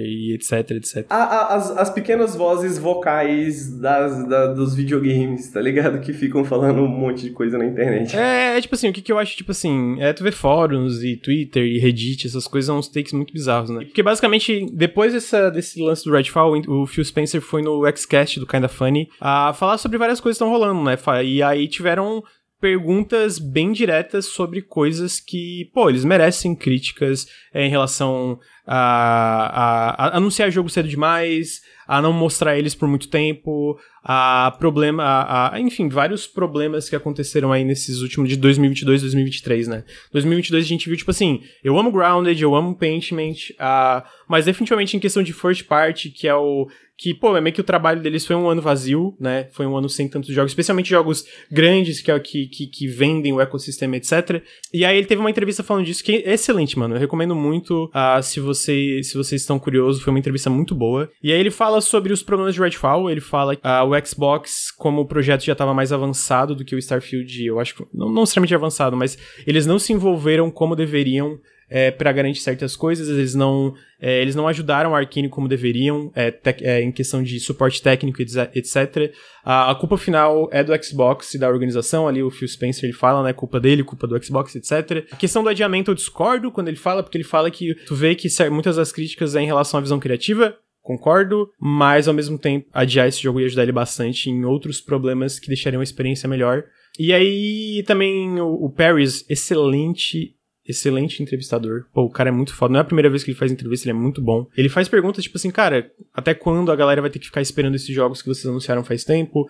[0.07, 1.07] e etc, etc.
[1.09, 6.01] A- a- as, as pequenas vozes vocais das, da- dos videogames, tá ligado?
[6.01, 8.17] Que ficam falando um monte de coisa na internet.
[8.17, 11.03] É, é tipo assim, o que, que eu acho, tipo assim, é tu vê fóruns
[11.03, 13.85] e Twitter e Reddit, essas coisas são uns takes muito bizarros, né?
[13.85, 18.47] Porque basicamente, depois dessa, desse lance do Redfall, o Phil Spencer foi no Xcast do
[18.47, 20.97] Kinda Funny a falar sobre várias coisas que estão rolando, né?
[21.25, 22.23] E aí tiveram
[22.61, 30.07] perguntas bem diretas sobre coisas que, pô, eles merecem críticas é, em relação a, a-
[30.09, 33.79] a anunciar jogo cedo demais, a não mostrar eles por muito tempo,
[34.11, 39.69] a problema, a, a- enfim, vários problemas que aconteceram aí nesses últimos de 2022, 2023,
[39.69, 39.85] né?
[40.13, 44.97] 2022 a gente viu tipo assim, eu amo Grounded, eu amo Paintment, a mas definitivamente
[44.97, 46.67] em questão de first party, que é o
[47.01, 49.47] que, pô, é meio que o trabalho deles foi um ano vazio, né?
[49.53, 53.33] Foi um ano sem tantos jogos, especialmente jogos grandes que, é que, que, que vendem
[53.33, 54.43] o ecossistema, etc.
[54.75, 56.97] E aí ele teve uma entrevista falando disso, que é excelente, mano.
[56.97, 61.09] Eu recomendo muito, ah, se, você, se vocês estão curiosos, foi uma entrevista muito boa.
[61.23, 65.01] E aí ele fala sobre os problemas de Redfall, ele fala ah, o Xbox, como
[65.03, 68.25] o projeto já estava mais avançado do que o Starfield, eu acho que, não, não
[68.25, 71.39] extremamente avançado, mas eles não se envolveram como deveriam
[71.71, 76.11] é, para garantir certas coisas, eles não, é, eles não ajudaram a Arkane como deveriam,
[76.15, 79.13] é, tec- é, em questão de suporte técnico, etc.
[79.45, 82.95] A, a culpa final é do Xbox e da organização, ali o Phil Spencer ele
[82.95, 85.05] fala, né, culpa dele, culpa do Xbox, etc.
[85.13, 88.15] A questão do adiamento eu discordo quando ele fala, porque ele fala que tu vê
[88.15, 90.57] que muitas das críticas é em relação à visão criativa,
[90.89, 95.39] concordo, mas ao mesmo tempo adiar esse jogo ia ajudar ele bastante em outros problemas
[95.39, 96.65] que deixariam a experiência melhor.
[96.99, 100.35] E aí também o, o Paris, excelente
[100.67, 101.87] excelente entrevistador.
[101.95, 102.73] Pô, o cara é muito foda.
[102.73, 104.47] Não é a primeira vez que ele faz entrevista, ele é muito bom.
[104.55, 107.75] Ele faz perguntas tipo assim, cara, até quando a galera vai ter que ficar esperando
[107.75, 109.47] esses jogos que vocês anunciaram faz tempo?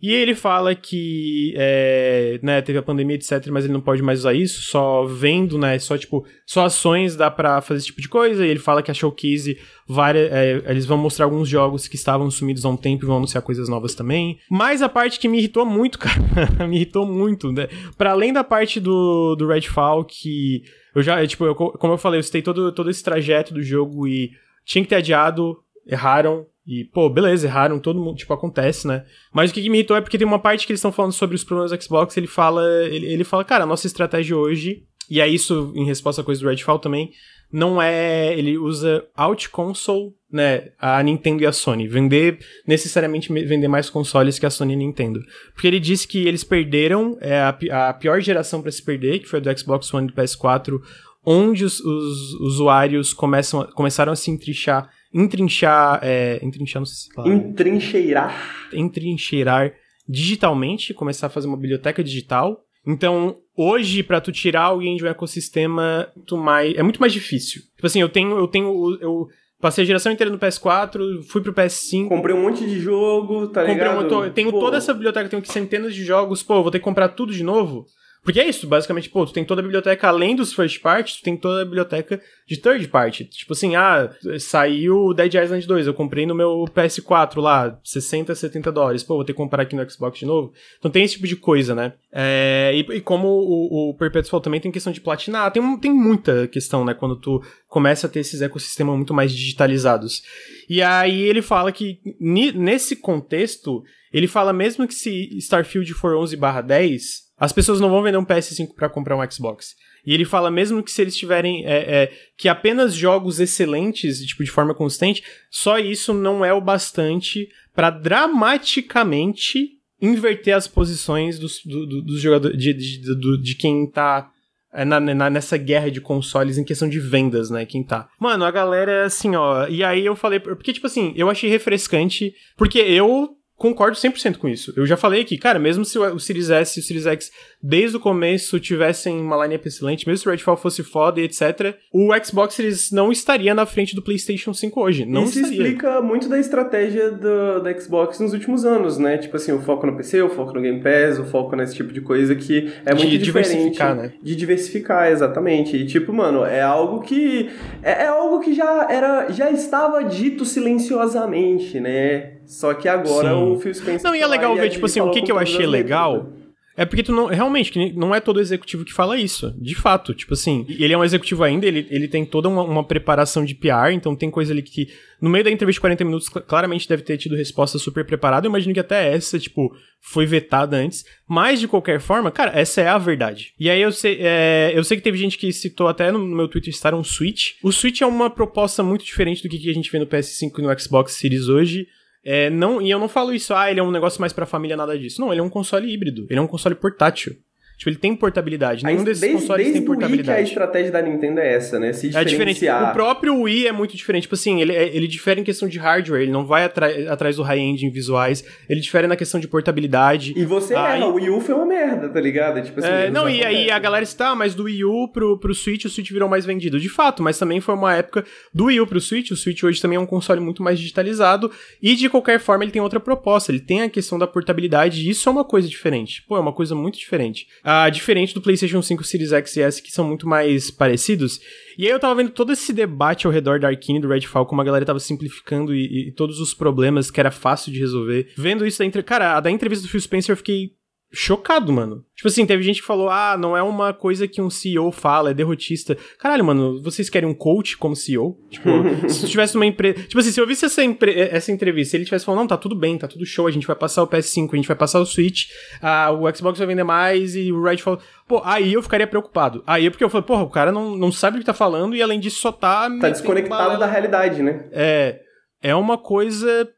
[0.00, 4.18] E ele fala que, é, né, teve a pandemia, etc, mas ele não pode mais
[4.20, 8.08] usar isso, só vendo, né, só, tipo, só ações dá pra fazer esse tipo de
[8.08, 11.96] coisa, e ele fala que a Showcase, várias, é, eles vão mostrar alguns jogos que
[11.96, 14.38] estavam sumidos há um tempo e vão anunciar coisas novas também.
[14.50, 17.66] Mas a parte que me irritou muito, cara, me irritou muito, né,
[17.96, 20.62] pra além da parte do, do Redfall, que
[20.94, 24.06] eu já, tipo, eu- como eu falei, eu citei todo, todo esse trajeto do jogo
[24.06, 24.30] e
[24.64, 29.04] tinha que ter adiado, erraram, e, pô, beleza, erraram, todo mundo, tipo, acontece, né?
[29.32, 31.12] Mas o que, que me irritou é porque tem uma parte que eles estão falando
[31.12, 34.82] sobre os problemas do Xbox, ele fala, ele, ele fala, cara, a nossa estratégia hoje,
[35.08, 37.12] e é isso em resposta à coisa do Redfall também,
[37.52, 43.44] não é, ele usa out console, né, a Nintendo e a Sony, vender, necessariamente me-
[43.44, 45.20] vender mais consoles que a Sony e a Nintendo.
[45.54, 49.26] Porque ele disse que eles perderam, é a, a pior geração pra se perder, que
[49.28, 50.80] foi a do Xbox One e do PS4,
[51.24, 57.14] onde os, os usuários começam, começaram a se entrinchar, entrinchar, é, entrinchar, não sei se
[57.14, 58.34] fala, Entrincheirar.
[58.72, 59.72] entrincheirar
[60.08, 62.62] digitalmente, começar a fazer uma biblioteca digital.
[62.86, 67.62] Então, hoje, pra tu tirar alguém de um ecossistema, tu mais, é muito mais difícil.
[67.74, 69.26] Tipo assim, eu tenho, eu tenho, eu
[69.60, 73.62] passei a geração inteira no PS4, fui pro PS5, Comprei um monte de jogo, tá
[73.62, 74.02] comprei um ligado?
[74.04, 76.84] motor, eu tenho Pô, toda essa biblioteca, tenho centenas de jogos, pô, vou ter que
[76.84, 77.86] comprar tudo de novo.
[78.26, 81.22] Porque é isso, basicamente, pô, tu tem toda a biblioteca além dos first parties, tu
[81.22, 83.24] tem toda a biblioteca de third party.
[83.26, 84.10] Tipo assim, ah,
[84.40, 89.04] saiu Dead Island 2, eu comprei no meu PS4 lá, 60, 70 dólares.
[89.04, 90.52] Pô, vou ter que comprar aqui no Xbox de novo.
[90.76, 91.92] Então tem esse tipo de coisa, né?
[92.12, 96.48] É, e, e, como o, o Perpetual também tem questão de platinar, tem, tem muita
[96.48, 96.94] questão, né?
[96.94, 100.24] Quando tu começa a ter esses ecossistemas muito mais digitalizados.
[100.68, 106.36] E aí ele fala que nesse contexto, ele fala mesmo que se Starfield for 11
[106.66, 109.74] 10, as pessoas não vão vender um PS5 para comprar um Xbox.
[110.04, 114.44] E ele fala mesmo que se eles tiverem é, é, que apenas jogos excelentes, tipo
[114.44, 121.60] de forma constante, só isso não é o bastante para dramaticamente inverter as posições dos,
[121.64, 124.30] do, do, dos jogadores de, de, de, de quem tá
[124.72, 127.64] é, na, na, nessa guerra de consoles em questão de vendas, né?
[127.64, 128.08] Quem tá.
[128.20, 129.66] Mano, a galera é assim, ó.
[129.68, 130.38] E aí eu falei.
[130.38, 132.34] Porque, tipo assim, eu achei refrescante.
[132.56, 134.72] Porque eu concordo 100% com isso.
[134.76, 137.32] Eu já falei aqui, cara, mesmo se o Series S e o Series X
[137.62, 141.74] desde o começo tivessem uma lineup excelente, mesmo se o Redfall fosse foda e etc,
[141.92, 145.04] o Xbox Series não estaria na frente do PlayStation 5 hoje.
[145.06, 145.62] Não isso estaria.
[145.62, 149.18] explica muito da estratégia do, da Xbox nos últimos anos, né?
[149.18, 151.92] Tipo assim, o foco no PC, o foco no Game Pass, o foco nesse tipo
[151.92, 154.12] de coisa que é muito de diversificar, né?
[154.22, 155.76] De diversificar, exatamente.
[155.76, 157.50] E tipo, mano, é algo que
[157.82, 162.35] é, é algo que já era já estava dito silenciosamente, né?
[162.46, 163.34] Só que agora Sim.
[163.34, 164.04] o Phil Spencer.
[164.04, 166.32] Não, e é legal ver, tipo assim, o que, que eu achei legal.
[166.76, 167.26] É porque tu não.
[167.26, 169.54] Realmente, não é todo executivo que fala isso.
[169.58, 170.12] De fato.
[170.12, 173.54] Tipo assim, ele é um executivo ainda, ele, ele tem toda uma, uma preparação de
[173.54, 174.88] PR, então tem coisa ali que.
[175.18, 178.46] No meio da entrevista de 40 minutos, claramente deve ter tido resposta super preparada.
[178.46, 181.06] Eu imagino que até essa, tipo, foi vetada antes.
[181.26, 183.54] Mas, de qualquer forma, cara, essa é a verdade.
[183.58, 186.46] E aí eu sei, é, eu sei que teve gente que citou até no meu
[186.46, 187.52] Twitter estar um Switch.
[187.62, 190.62] O Switch é uma proposta muito diferente do que a gente vê no PS5 e
[190.62, 191.88] no Xbox Series hoje.
[192.28, 194.76] É, não, e eu não falo isso, ah, ele é um negócio mais pra família,
[194.76, 195.20] nada disso.
[195.20, 196.26] Não, ele é um console híbrido.
[196.28, 197.36] Ele é um console portátil.
[197.76, 198.84] Tipo, ele tem portabilidade.
[198.84, 200.28] Nenhum desses desde, consoles desde tem portabilidade.
[200.28, 201.92] Wii que a estratégia da Nintendo é essa, né?
[201.92, 202.66] Se É diferente.
[202.66, 204.22] O próprio Wii é muito diferente.
[204.22, 206.22] Tipo assim, ele, é, ele difere em questão de hardware.
[206.22, 208.42] Ele não vai atrás do high-end em visuais.
[208.66, 210.32] Ele difere na questão de portabilidade.
[210.34, 211.02] E você aí...
[211.02, 211.06] erra.
[211.06, 212.62] O Wii U foi uma merda, tá ligado?
[212.62, 215.54] Tipo assim, é, não, e aí a galera está, mas do Wii U pro, pro
[215.54, 216.80] Switch, o Switch virou mais vendido.
[216.80, 218.24] De fato, mas também foi uma época
[218.54, 219.32] do Wii U pro Switch.
[219.32, 221.50] O Switch hoje também é um console muito mais digitalizado.
[221.82, 223.52] E de qualquer forma, ele tem outra proposta.
[223.52, 225.06] Ele tem a questão da portabilidade.
[225.06, 226.24] E isso é uma coisa diferente.
[226.26, 227.46] Pô, é uma coisa muito diferente.
[227.68, 231.40] Ah, diferente do PlayStation 5 Series X e S, que são muito mais parecidos.
[231.76, 234.60] E aí eu tava vendo todo esse debate ao redor da Arkane do Redfall, como
[234.60, 238.28] a galera tava simplificando e, e, todos os problemas que era fácil de resolver.
[238.36, 239.02] Vendo isso da entre...
[239.02, 240.75] Cara, a da entrevista do Phil Spencer eu fiquei
[241.12, 242.04] chocado, mano.
[242.14, 245.30] Tipo assim, teve gente que falou: ah, não é uma coisa que um CEO fala,
[245.30, 245.96] é derrotista.
[246.18, 248.38] Caralho, mano, vocês querem um coach como CEO?
[248.50, 248.68] Tipo,
[249.08, 250.02] se tivesse uma empresa.
[250.02, 251.12] Tipo assim, se eu visse essa, empre...
[251.18, 253.76] essa entrevista, ele tivesse falando: não, tá tudo bem, tá tudo show, a gente vai
[253.76, 255.50] passar o PS5, a gente vai passar o Switch,
[255.80, 258.00] ah, o Xbox vai vender mais e o Redfall.
[258.26, 259.62] Pô, aí eu ficaria preocupado.
[259.66, 261.94] Aí é porque eu falei: porra, o cara não, não sabe o que tá falando
[261.94, 262.88] e além disso só tá.
[263.00, 264.68] Tá desconectado da realidade, né?
[264.72, 265.20] É.
[265.62, 266.68] É uma coisa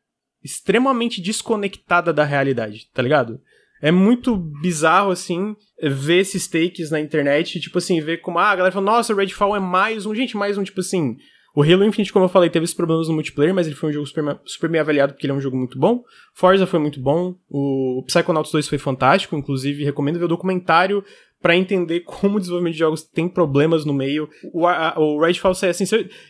[0.43, 3.41] extremamente desconectada da realidade, tá ligado?
[3.81, 8.57] É muito bizarro, assim, ver esses takes na internet, tipo assim, ver como, ah, a
[8.57, 11.16] galera fala, nossa, Redfall é mais um, gente, mais um, tipo assim.
[11.55, 13.93] O Halo Infinite, como eu falei, teve esses problemas no multiplayer, mas ele foi um
[13.93, 16.05] jogo super, super bem avaliado porque ele é um jogo muito bom.
[16.33, 17.35] Forza foi muito bom.
[17.49, 21.03] O Psychonauts 2 foi fantástico, inclusive recomendo ver o documentário
[21.43, 24.29] para entender como o desenvolvimento de jogos tem problemas no meio.
[24.53, 25.85] O, a, o Redfall sai assim.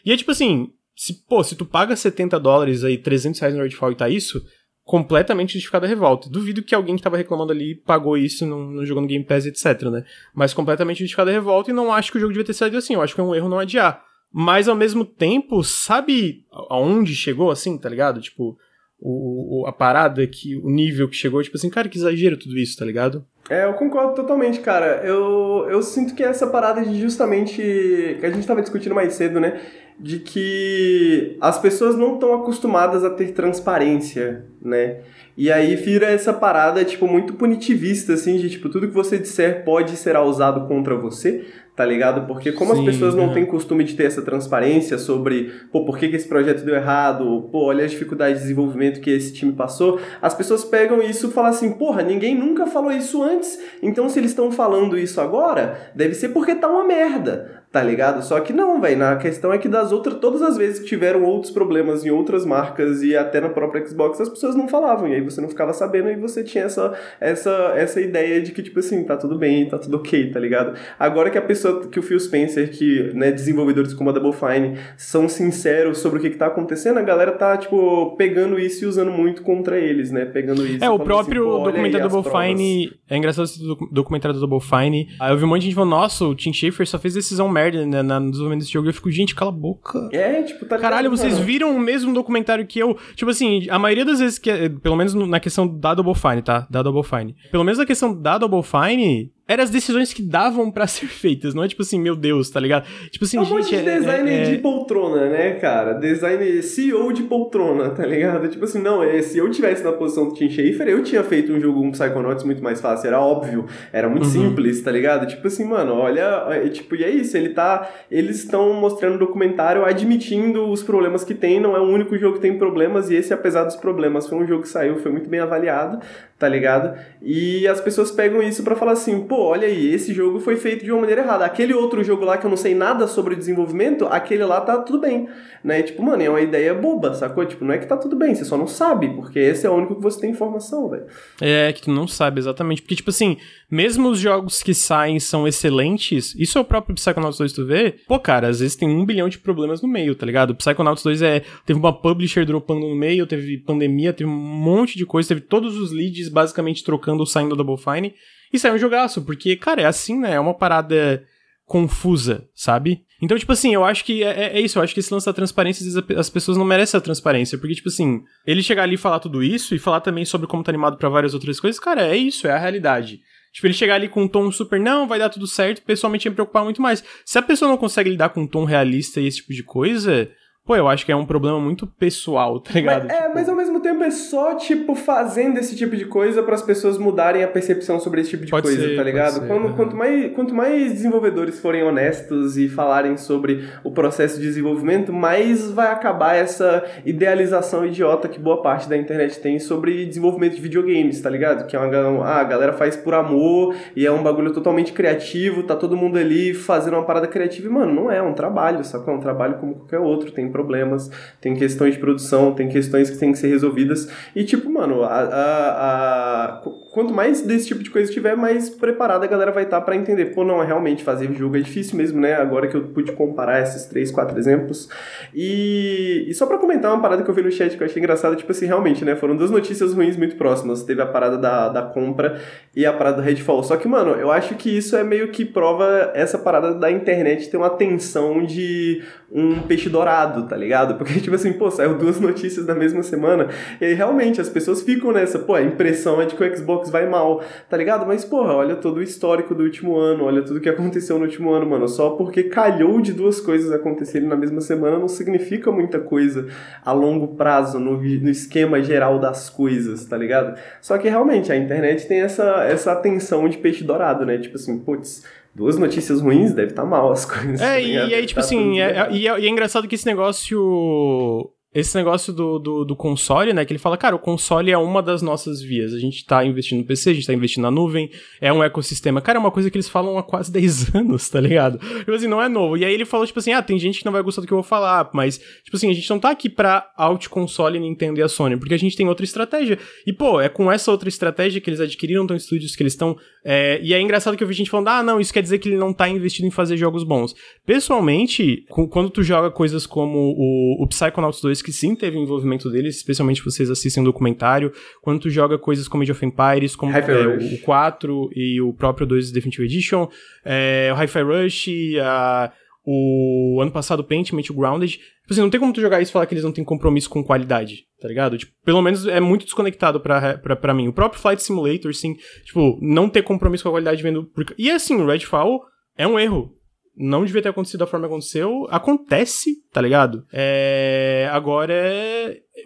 [0.04, 3.62] E é tipo assim, se, pô, se tu paga 70 dólares aí, 300 reais no
[3.62, 4.42] Redfall e tá isso,
[4.88, 6.30] completamente justificada a revolta.
[6.30, 9.44] Duvido que alguém que tava reclamando ali pagou isso no, no jogo no Game Pass,
[9.44, 10.02] etc, né?
[10.34, 12.94] Mas completamente justificada a revolta e não acho que o jogo devia ter saído assim.
[12.94, 14.02] Eu acho que é um erro não adiar.
[14.32, 18.18] Mas ao mesmo tempo, sabe aonde chegou assim, tá ligado?
[18.22, 18.56] Tipo,
[18.98, 22.56] o, o, a parada que o nível que chegou, tipo assim, cara, que exagero tudo
[22.56, 23.26] isso, tá ligado?
[23.50, 25.02] É, eu concordo totalmente, cara.
[25.04, 27.56] Eu, eu sinto que essa parada de justamente.
[27.56, 29.60] que a gente tava discutindo mais cedo, né?
[29.98, 34.98] De que as pessoas não estão acostumadas a ter transparência, né?
[35.36, 39.64] E aí vira essa parada, tipo, muito punitivista, assim, de tipo, tudo que você disser
[39.64, 41.44] pode ser usado contra você,
[41.76, 42.26] tá ligado?
[42.26, 43.34] Porque como Sim, as pessoas não é.
[43.34, 47.48] têm costume de ter essa transparência sobre, pô, por que, que esse projeto deu errado,
[47.52, 51.30] pô, olha as dificuldades de desenvolvimento que esse time passou, as pessoas pegam isso e
[51.30, 55.92] falam assim, porra, ninguém nunca falou isso antes, então se eles estão falando isso agora,
[55.94, 57.57] deve ser porque tá uma merda.
[57.70, 58.24] Tá ligado?
[58.24, 58.98] Só que não, velho.
[58.98, 62.46] Na questão é que das outras, todas as vezes que tiveram outros problemas em outras
[62.46, 65.08] marcas e até na própria Xbox, as pessoas não falavam.
[65.08, 68.62] E aí você não ficava sabendo e você tinha essa, essa, essa ideia de que,
[68.62, 70.78] tipo assim, tá tudo bem, tá tudo ok, tá ligado?
[70.98, 74.78] Agora que a pessoa, que o Phil Spencer, que, né, desenvolvedores como a Double Fine,
[74.96, 78.86] são sinceros sobre o que, que tá acontecendo, a galera tá, tipo, pegando isso e
[78.86, 80.24] usando muito contra eles, né?
[80.24, 80.82] Pegando isso.
[80.82, 82.92] É, o próprio assim, documentário do Double Fine.
[83.10, 83.60] É engraçado esse
[83.92, 85.08] documentário do Double Fine.
[85.20, 87.48] Aí eu vi um monte de gente falando, nossa, o Tim Schafer só fez decisão
[87.58, 88.88] merda né, no desenvolvimento desse jogo.
[88.88, 90.08] Eu fico, gente, cala a boca.
[90.12, 91.44] É, tipo, tá Caralho, vocês mano.
[91.44, 92.96] viram o mesmo documentário que eu.
[93.14, 94.70] Tipo assim, a maioria das vezes que.
[94.82, 96.66] Pelo menos na questão da Double Fine, tá?
[96.70, 97.34] Da Double Fine.
[97.50, 101.54] Pelo menos na questão da Double Fine, eram as decisões que davam para ser feitas,
[101.54, 102.86] não é tipo assim, meu Deus, tá ligado?
[103.10, 103.54] Tipo assim, é um gente.
[103.54, 105.94] Monte de é, design é, de poltrona, né, cara?
[105.94, 108.46] Design CEO de poltrona, tá ligado?
[108.48, 111.52] Tipo assim, não, é, se eu tivesse na posição do Tim Schafer, eu tinha feito
[111.52, 114.30] um jogo, um Psychonauts muito mais fácil, era óbvio, era muito uhum.
[114.30, 115.26] simples, tá ligado?
[115.26, 117.88] Tipo assim, mano, olha, é, tipo, e é isso, ele tá.
[118.10, 122.34] Eles estão mostrando no documentário admitindo os problemas que tem, não é o único jogo
[122.34, 125.28] que tem problemas, e esse, apesar dos problemas, foi um jogo que saiu, foi muito
[125.30, 126.00] bem avaliado,
[126.38, 126.96] tá ligado?
[127.20, 130.84] E as pessoas pegam isso para falar assim, pô, olha aí, esse jogo foi feito
[130.84, 131.44] de uma maneira errada.
[131.44, 134.78] Aquele outro jogo lá que eu não sei nada sobre o desenvolvimento, aquele lá tá
[134.78, 135.28] tudo bem,
[135.64, 135.82] né?
[135.82, 137.44] tipo, mano, é uma ideia boba, sacou?
[137.44, 139.74] Tipo, não é que tá tudo bem, você só não sabe, porque esse é o
[139.74, 141.06] único que você tem informação, velho.
[141.40, 143.38] É, que tu não sabe exatamente, porque tipo assim,
[143.70, 147.96] mesmo os jogos que saem são excelentes, isso é o próprio Psychonauts 2 tu vê,
[148.06, 150.50] pô, cara, às vezes tem um bilhão de problemas no meio, tá ligado?
[150.50, 154.96] O Psychonauts 2 é, teve uma publisher dropando no meio, teve pandemia, teve um monte
[154.96, 158.14] de coisa, teve todos os leads basicamente trocando ou saindo da Double Fine.
[158.52, 160.34] E saiu um jogaço, porque, cara, é assim, né?
[160.34, 161.22] É uma parada
[161.66, 163.02] confusa, sabe?
[163.20, 165.26] Então, tipo assim, eu acho que é, é, é isso, eu acho que esse lance
[165.26, 168.84] da transparência, às vezes as pessoas não merecem a transparência, porque, tipo assim, ele chegar
[168.84, 171.60] ali e falar tudo isso, e falar também sobre como tá animado para várias outras
[171.60, 173.20] coisas, cara, é isso, é a realidade.
[173.52, 176.30] Tipo, ele chegar ali com um tom super, não, vai dar tudo certo, pessoalmente ia
[176.30, 177.02] me preocupar muito mais.
[177.24, 180.30] Se a pessoa não consegue lidar com um tom realista e esse tipo de coisa,
[180.68, 183.06] Pô, eu acho que é um problema muito pessoal, tá ligado?
[183.06, 183.30] Mas, é, tipo...
[183.30, 186.60] É, mas ao mesmo tempo é só, tipo, fazendo esse tipo de coisa para as
[186.60, 189.40] pessoas mudarem a percepção sobre esse tipo de pode coisa, ser, tá ligado?
[189.40, 194.42] Ser, quando, quanto, mais, quanto mais desenvolvedores forem honestos e falarem sobre o processo de
[194.42, 200.56] desenvolvimento, mais vai acabar essa idealização idiota que boa parte da internet tem sobre desenvolvimento
[200.56, 201.66] de videogames, tá ligado?
[201.66, 205.62] Que é uma ah, a galera faz por amor e é um bagulho totalmente criativo,
[205.62, 208.84] tá todo mundo ali fazendo uma parada criativa e, mano, não é, é um trabalho,
[208.84, 209.14] sacou?
[209.14, 211.08] É um trabalho como qualquer outro, tem problemas,
[211.40, 214.10] tem questões de produção, tem questões que têm que ser resolvidas.
[214.34, 216.62] E, tipo, mano, a, a, a
[216.98, 219.94] quanto mais desse tipo de coisa tiver, mais preparada a galera vai estar tá para
[219.94, 220.34] entender.
[220.34, 222.34] Pô, não, realmente fazer jogo é difícil mesmo, né?
[222.34, 224.88] Agora que eu pude comparar esses três, quatro exemplos.
[225.32, 228.00] E, e só para comentar uma parada que eu vi no chat que eu achei
[228.00, 229.14] engraçada, tipo assim, realmente, né?
[229.14, 230.82] Foram duas notícias ruins muito próximas.
[230.82, 232.40] Teve a parada da, da compra
[232.74, 233.62] e a parada do Redfall.
[233.62, 237.48] Só que, mano, eu acho que isso é meio que prova essa parada da internet
[237.48, 240.94] ter uma tensão de um peixe dourado, tá ligado?
[240.96, 243.48] Porque, tipo assim, pô, saiu duas notícias na mesma semana,
[243.80, 246.87] e aí realmente as pessoas ficam nessa, pô, a impressão é de que o Xbox
[246.90, 248.06] vai mal, tá ligado?
[248.06, 251.50] Mas, porra, olha todo o histórico do último ano, olha tudo que aconteceu no último
[251.50, 251.88] ano, mano.
[251.88, 256.46] Só porque calhou de duas coisas acontecerem na mesma semana não significa muita coisa
[256.84, 260.58] a longo prazo, no, no esquema geral das coisas, tá ligado?
[260.80, 264.38] Só que realmente a internet tem essa, essa atenção de peixe dourado, né?
[264.38, 265.24] Tipo assim, putz
[265.54, 267.60] duas notícias ruins, deve estar tá mal as coisas.
[267.60, 270.06] É, tá e, aí, tipo tá assim, é, e, é, e é engraçado que esse
[270.06, 273.62] negócio esse negócio do, do, do, console, né?
[273.64, 275.92] Que ele fala, cara, o console é uma das nossas vias.
[275.92, 278.10] A gente tá investindo no PC, a gente tá investindo na nuvem,
[278.40, 279.20] é um ecossistema.
[279.20, 281.78] Cara, é uma coisa que eles falam há quase 10 anos, tá ligado?
[281.78, 282.76] Tipo assim, não é novo.
[282.78, 284.52] E aí ele falou, tipo assim, ah, tem gente que não vai gostar do que
[284.52, 288.22] eu vou falar, mas, tipo assim, a gente não tá aqui pra out-console Nintendo e
[288.22, 289.78] a Sony, porque a gente tem outra estratégia.
[290.06, 293.14] E, pô, é com essa outra estratégia que eles adquiriram tão estúdios que eles estão.
[293.44, 293.78] É...
[293.82, 295.76] E é engraçado que eu vi gente falando, ah, não, isso quer dizer que ele
[295.76, 297.34] não tá investido em fazer jogos bons.
[297.66, 302.96] Pessoalmente, quando tu joga coisas como o, o Psychonauts 2, que sim teve envolvimento deles,
[302.96, 307.26] especialmente vocês assistem o documentário, quando tu joga coisas como Age of Empires, como é,
[307.54, 310.08] o 4 e o próprio 2 Definitive Edition,
[310.44, 311.68] é, o Hi-Fi Rush,
[312.02, 312.52] a,
[312.84, 316.10] o ano passado o Pentiment, o Grounded, tipo assim, não tem como tu jogar isso
[316.10, 318.38] e falar que eles não têm compromisso com qualidade, tá ligado?
[318.38, 320.88] Tipo, pelo menos é muito desconectado pra, pra, pra mim.
[320.88, 324.24] O próprio Flight Simulator, sim, tipo, não ter compromisso com a qualidade vendo...
[324.24, 324.54] Por...
[324.56, 325.60] E assim, o Redfall
[325.98, 326.57] é um erro,
[326.98, 328.66] não devia ter acontecido da forma que aconteceu.
[328.70, 330.26] Acontece, tá ligado?
[330.32, 331.28] É...
[331.32, 331.74] Agora,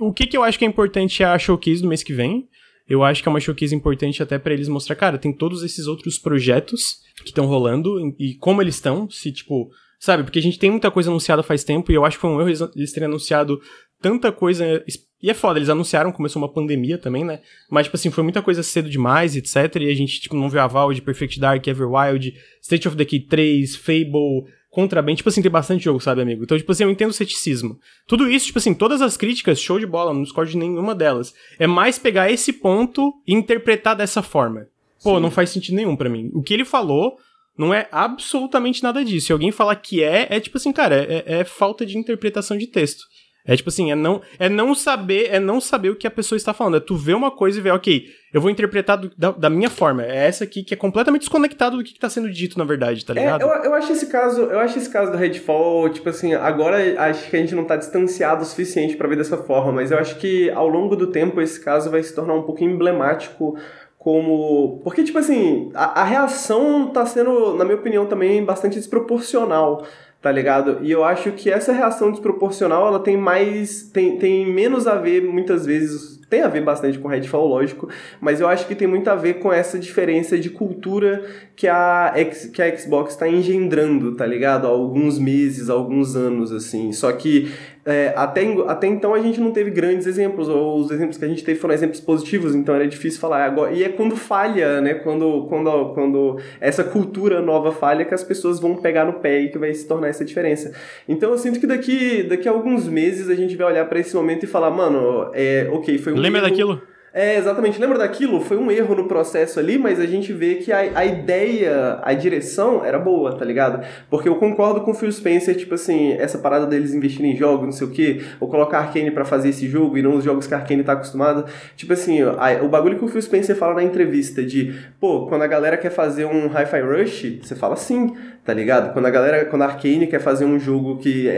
[0.01, 2.49] o que, que eu acho que é importante é a showcase do mês que vem.
[2.89, 5.87] Eu acho que é uma showcase importante até para eles mostrar, cara, tem todos esses
[5.87, 9.71] outros projetos que estão rolando e como eles estão, se tipo,
[10.01, 10.25] sabe?
[10.25, 12.41] Porque a gente tem muita coisa anunciada faz tempo e eu acho que foi um
[12.41, 13.61] erro eles terem anunciado
[14.03, 14.83] tanta coisa
[15.23, 17.41] e é foda, eles anunciaram, começou uma pandemia também, né?
[17.71, 19.77] Mas, tipo assim, foi muita coisa cedo demais, etc.
[19.77, 23.21] E a gente, tipo, não viu a Val de Perfect Dark, Everwild, State of Decay
[23.21, 25.15] 3, Fable, contra bem.
[25.15, 26.43] Tipo assim, tem bastante jogo, sabe, amigo?
[26.43, 27.79] Então, tipo assim, eu entendo o ceticismo.
[28.09, 31.33] Tudo isso, tipo assim, todas as críticas, show de bola, não discordo de nenhuma delas.
[31.57, 34.67] É mais pegar esse ponto e interpretar dessa forma.
[35.05, 35.23] Pô, Sim.
[35.23, 36.33] não faz sentido nenhum para mim.
[36.35, 37.17] O que ele falou
[37.57, 39.27] não é absolutamente nada disso.
[39.27, 42.67] Se alguém falar que é, é tipo assim, cara, é, é falta de interpretação de
[42.67, 43.05] texto.
[43.45, 46.37] É tipo assim, é não, é não saber, é não saber o que a pessoa
[46.37, 46.77] está falando.
[46.77, 49.69] É tu ver uma coisa e ver, ok, eu vou interpretar do, da, da, minha
[49.69, 50.05] forma.
[50.05, 53.13] É essa aqui que é completamente desconectado do que está sendo dito, na verdade, tá
[53.13, 53.43] é, ligado?
[53.43, 56.79] É, eu, eu acho esse caso, eu acho esse caso do Redfall, tipo assim, agora
[57.03, 59.99] acho que a gente não está distanciado o suficiente para ver dessa forma, mas eu
[59.99, 63.57] acho que ao longo do tempo esse caso vai se tornar um pouco emblemático
[63.99, 64.81] como.
[64.83, 69.85] Porque, tipo assim, a, a reação tá sendo, na minha opinião, também bastante desproporcional
[70.23, 70.79] tá ligado?
[70.83, 75.21] E eu acho que essa reação desproporcional, ela tem mais, tem, tem menos a ver,
[75.23, 79.07] muitas vezes, tem a ver bastante com Redfall, lógico, mas eu acho que tem muito
[79.11, 81.23] a ver com essa diferença de cultura
[81.55, 82.11] que a,
[82.55, 84.67] que a Xbox está engendrando, tá ligado?
[84.67, 86.91] Há alguns meses, há alguns anos, assim.
[86.91, 87.53] Só que
[87.85, 91.29] é, até, até então a gente não teve grandes exemplos, ou os exemplos que a
[91.29, 93.45] gente teve foram exemplos positivos, então era difícil falar.
[93.45, 94.95] Agora, e é quando falha, né?
[94.95, 99.49] Quando, quando, quando essa cultura nova falha que as pessoas vão pegar no pé e
[99.49, 100.73] que vai se tornar essa diferença.
[101.09, 104.15] Então eu sinto que daqui, daqui a alguns meses a gente vai olhar para esse
[104.15, 106.22] momento e falar, mano, é, ok, foi um.
[106.23, 106.81] Lembra daquilo?
[107.15, 107.79] É, exatamente.
[107.79, 108.41] Lembra daquilo?
[108.41, 112.15] Foi um erro no processo ali, mas a gente vê que a, a ideia, a
[112.15, 113.85] direção era boa, tá ligado?
[114.09, 117.67] Porque eu concordo com o Phil Spencer, tipo assim, essa parada deles investirem em jogos,
[117.67, 120.25] não sei o quê, ou colocar a Arkane pra fazer esse jogo e não os
[120.25, 121.45] jogos que a Arkane tá acostumada.
[121.77, 125.43] Tipo assim, a, o bagulho que o Phil Spencer fala na entrevista de, pô, quando
[125.43, 128.93] a galera quer fazer um Hi-Fi Rush, você fala sim tá ligado?
[128.93, 131.33] Quando a galera, quando a Arkane quer fazer um jogo que é,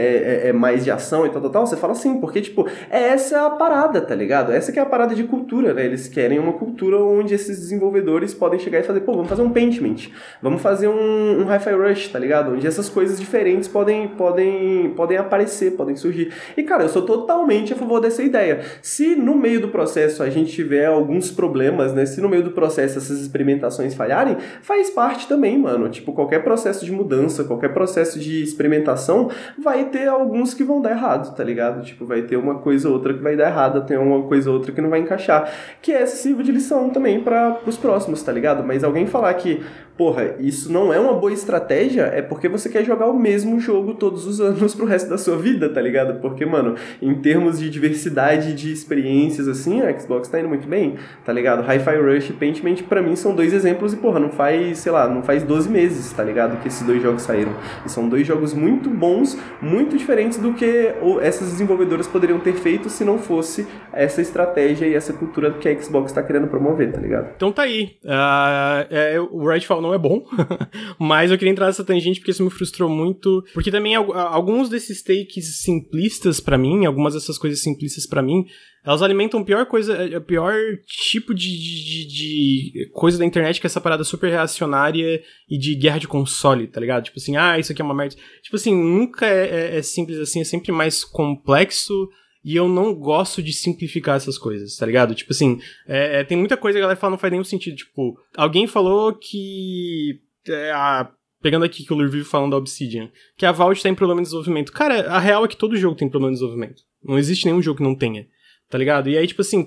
[0.45, 3.09] é, é, mais de ação e tal, tal, tal, você fala assim, porque, tipo, é
[3.09, 4.51] essa a parada, tá ligado?
[4.51, 5.85] Essa que é a parada de cultura, né?
[5.85, 9.49] Eles querem uma cultura onde esses desenvolvedores podem chegar e fazer, pô, vamos fazer um
[9.49, 10.09] Paintment,
[10.41, 12.53] vamos fazer um, um Hi-Fi Rush, tá ligado?
[12.53, 16.31] Onde essas coisas diferentes podem, podem, podem aparecer, podem surgir.
[16.55, 18.61] E, cara, eu sou totalmente a favor dessa ideia.
[18.81, 22.05] Se no meio do processo a gente tiver alguns problemas, né?
[22.05, 25.89] Se no meio do processo essas experimentações falharem, faz parte também, mano.
[25.89, 30.91] Tipo, qualquer processo de mudança, qualquer processo de experimentação, vai ter alguns que vão dar
[30.91, 31.83] errado, tá ligado?
[31.83, 34.57] Tipo, vai ter uma coisa ou outra que vai dar errada, tem uma coisa ou
[34.57, 35.51] outra que não vai encaixar.
[35.81, 38.63] Que é sirva de lição também para os próximos, tá ligado?
[38.63, 39.63] Mas alguém falar que
[39.97, 43.93] porra, isso não é uma boa estratégia, é porque você quer jogar o mesmo jogo
[43.93, 46.19] todos os anos pro resto da sua vida, tá ligado?
[46.19, 50.95] Porque, mano, em termos de diversidade de experiências, assim, a Xbox tá indo muito bem,
[51.23, 51.63] tá ligado?
[51.63, 55.07] Hi-Fi Rush e Paintment, pra mim, são dois exemplos e, porra, não faz, sei lá,
[55.07, 56.61] não faz 12 meses, tá ligado?
[56.61, 57.53] Que esses dois jogos saíram.
[57.85, 62.89] E são dois jogos muito bons, muito diferentes do que essas desenvolvedoras poderiam ter feito
[62.89, 66.99] se não fosse essa estratégia e essa cultura que a Xbox tá querendo promover, tá
[66.99, 67.29] ligado?
[67.35, 67.95] Então tá aí.
[68.03, 70.25] Uh, é, o Redfall não é bom,
[70.99, 75.01] mas eu queria entrar nessa tangente porque isso me frustrou muito, porque também alguns desses
[75.01, 78.45] takes simplistas para mim, algumas dessas coisas simplistas para mim,
[78.85, 80.53] elas alimentam pior coisa, a pior
[80.85, 85.73] tipo de, de, de, coisa da internet que é essa parada super reacionária e de
[85.73, 87.05] guerra de console, tá ligado?
[87.05, 88.15] Tipo assim, ah, isso aqui é uma merda.
[88.43, 92.07] Tipo assim, nunca é, é, é simples assim, é sempre mais complexo
[92.45, 95.15] e eu não gosto de simplificar essas coisas, tá ligado?
[95.15, 97.75] Tipo assim, é, é, tem muita coisa que a galera fala não faz nenhum sentido.
[97.75, 100.21] Tipo, alguém falou que.
[100.47, 101.09] É, a,
[101.41, 104.25] pegando aqui que o Lur falando da Obsidian, que a Vault tá em problema de
[104.25, 104.71] desenvolvimento.
[104.71, 106.83] Cara, a real é que todo jogo tem problema de desenvolvimento.
[107.03, 108.27] Não existe nenhum jogo que não tenha,
[108.69, 109.09] tá ligado?
[109.09, 109.65] E aí, tipo assim,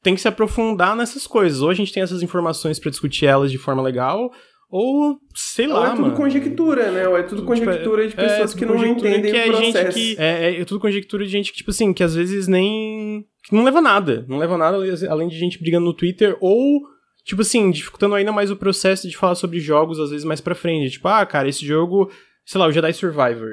[0.00, 1.60] tem que se aprofundar nessas coisas.
[1.62, 4.30] Ou a gente tem essas informações para discutir elas de forma legal,
[4.70, 6.16] ou, sei lá, Ou é tudo mano.
[6.16, 7.08] conjectura, né?
[7.08, 9.98] Ou é tudo tipo, conjectura de é, pessoas é, que não entendem que o processo.
[9.98, 13.26] Que, é, é, tudo conjectura de gente que, tipo assim, que às vezes nem...
[13.44, 14.24] Que não leva nada.
[14.28, 16.80] Não leva nada além de gente brigando no Twitter ou...
[17.24, 20.54] Tipo assim, dificultando ainda mais o processo de falar sobre jogos, às vezes, mais pra
[20.54, 20.92] frente.
[20.92, 22.10] Tipo, ah, cara, esse jogo
[22.44, 23.50] sei lá, o Jedi Survivor,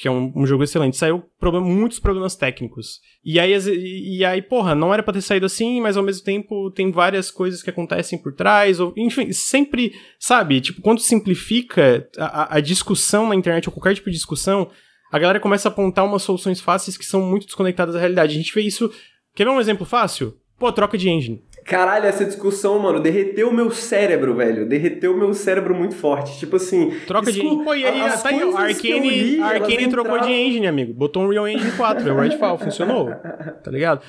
[0.00, 3.00] que é um, um jogo excelente, saiu problem, muitos problemas técnicos.
[3.24, 6.70] E aí, e aí, porra, não era pra ter saído assim, mas ao mesmo tempo
[6.70, 12.56] tem várias coisas que acontecem por trás, ou, enfim, sempre, sabe, tipo, quando simplifica a,
[12.56, 14.70] a discussão na internet, ou qualquer tipo de discussão,
[15.14, 18.34] a galera começa a apontar umas soluções fáceis que são muito desconectadas da realidade.
[18.34, 18.92] A gente vê isso.
[19.32, 20.36] Quer ver um exemplo fácil?
[20.58, 21.40] Pô, troca de engine.
[21.64, 24.66] Caralho, essa discussão, mano, derreteu o meu cérebro, velho.
[24.66, 26.38] Derreteu o meu cérebro muito forte.
[26.38, 26.90] Tipo assim.
[27.06, 27.64] Troca de engine.
[27.64, 30.92] Pô, e aí, tá aí, a Arkane, li, a Arkane trocou de engine, amigo.
[30.92, 33.10] Botou um Real Engine 4, é o Redfall, funcionou.
[33.62, 34.02] Tá ligado?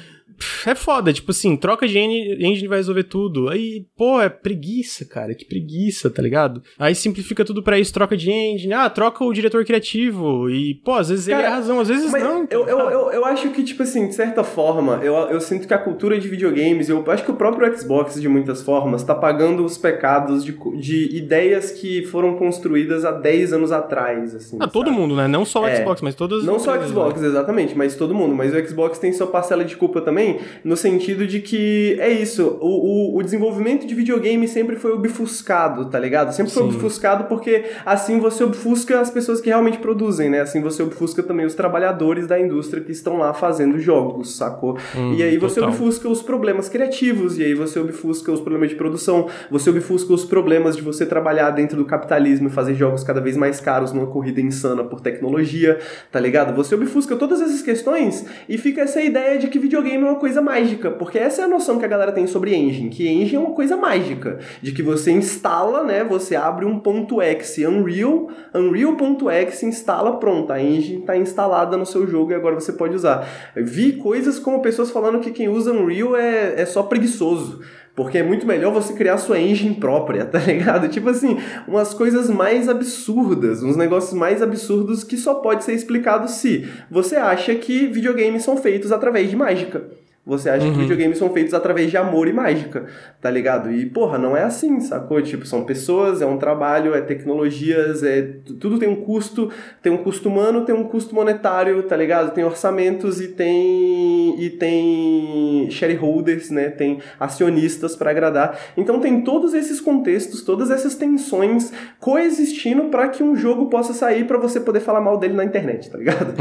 [0.66, 3.50] É foda, tipo assim, troca de engine vai resolver tudo.
[3.50, 6.62] Aí, pô, é preguiça, cara, que preguiça, tá ligado?
[6.78, 10.50] Aí simplifica tudo pra isso, troca de engine, ah, troca o diretor criativo.
[10.50, 12.48] E, pô, às vezes cara, ele é razão, às vezes não.
[12.50, 15.74] Eu, eu, eu, eu, acho que, tipo assim, de certa forma, eu, eu sinto que
[15.74, 19.64] a cultura de videogames, eu acho que o próprio Xbox, de muitas formas, tá pagando
[19.64, 24.58] os pecados de, de ideias que foram construídas há 10 anos atrás, assim.
[24.60, 25.28] Ah, todo mundo, né?
[25.28, 27.28] Não só o é, Xbox, mas todas Não só o Xbox, né?
[27.28, 28.36] exatamente, mas todo mundo.
[28.36, 30.25] Mas o Xbox tem sua parcela de culpa também,
[30.64, 35.86] no sentido de que é isso, o, o, o desenvolvimento de videogame sempre foi obfuscado,
[35.86, 36.32] tá ligado?
[36.34, 36.70] Sempre foi Sim.
[36.70, 40.42] obfuscado porque assim você obfusca as pessoas que realmente produzem, né?
[40.42, 44.78] Assim você obfusca também os trabalhadores da indústria que estão lá fazendo jogos, sacou?
[44.96, 45.70] Hum, e aí você total.
[45.70, 50.26] obfusca os problemas criativos, e aí você obfusca os problemas de produção, você obfusca os
[50.26, 54.08] problemas de você trabalhar dentro do capitalismo e fazer jogos cada vez mais caros numa
[54.08, 55.80] corrida insana por tecnologia,
[56.12, 56.56] tá ligado?
[56.56, 60.42] Você obfusca todas essas questões e fica essa ideia de que videogame é uma coisa
[60.42, 63.40] mágica, porque essa é a noção que a galera tem sobre engine, que engine é
[63.40, 69.66] uma coisa mágica, de que você instala, né, você abre um ponto .exe Unreal, Unreal.exe
[69.66, 73.28] instala, pronto, a engine está instalada no seu jogo e agora você pode usar.
[73.56, 77.62] Vi coisas como pessoas falando que quem usa Unreal é, é só preguiçoso.
[77.96, 80.90] Porque é muito melhor você criar sua engine própria, tá ligado?
[80.90, 86.30] Tipo assim, umas coisas mais absurdas, uns negócios mais absurdos que só pode ser explicado
[86.30, 89.86] se você acha que videogames são feitos através de mágica.
[90.26, 90.74] Você acha uhum.
[90.74, 92.86] que videogames são feitos através de amor e mágica,
[93.22, 93.72] tá ligado?
[93.72, 95.22] E, porra, não é assim, sacou?
[95.22, 98.24] Tipo, são pessoas, é um trabalho, é tecnologias, é
[98.60, 99.52] tudo tem um custo,
[99.84, 102.34] tem um custo humano, tem um custo monetário, tá ligado?
[102.34, 106.70] Tem orçamentos e tem e tem shareholders, né?
[106.70, 108.58] Tem acionistas para agradar.
[108.76, 114.26] Então tem todos esses contextos, todas essas tensões coexistindo para que um jogo possa sair
[114.26, 116.34] para você poder falar mal dele na internet, tá ligado?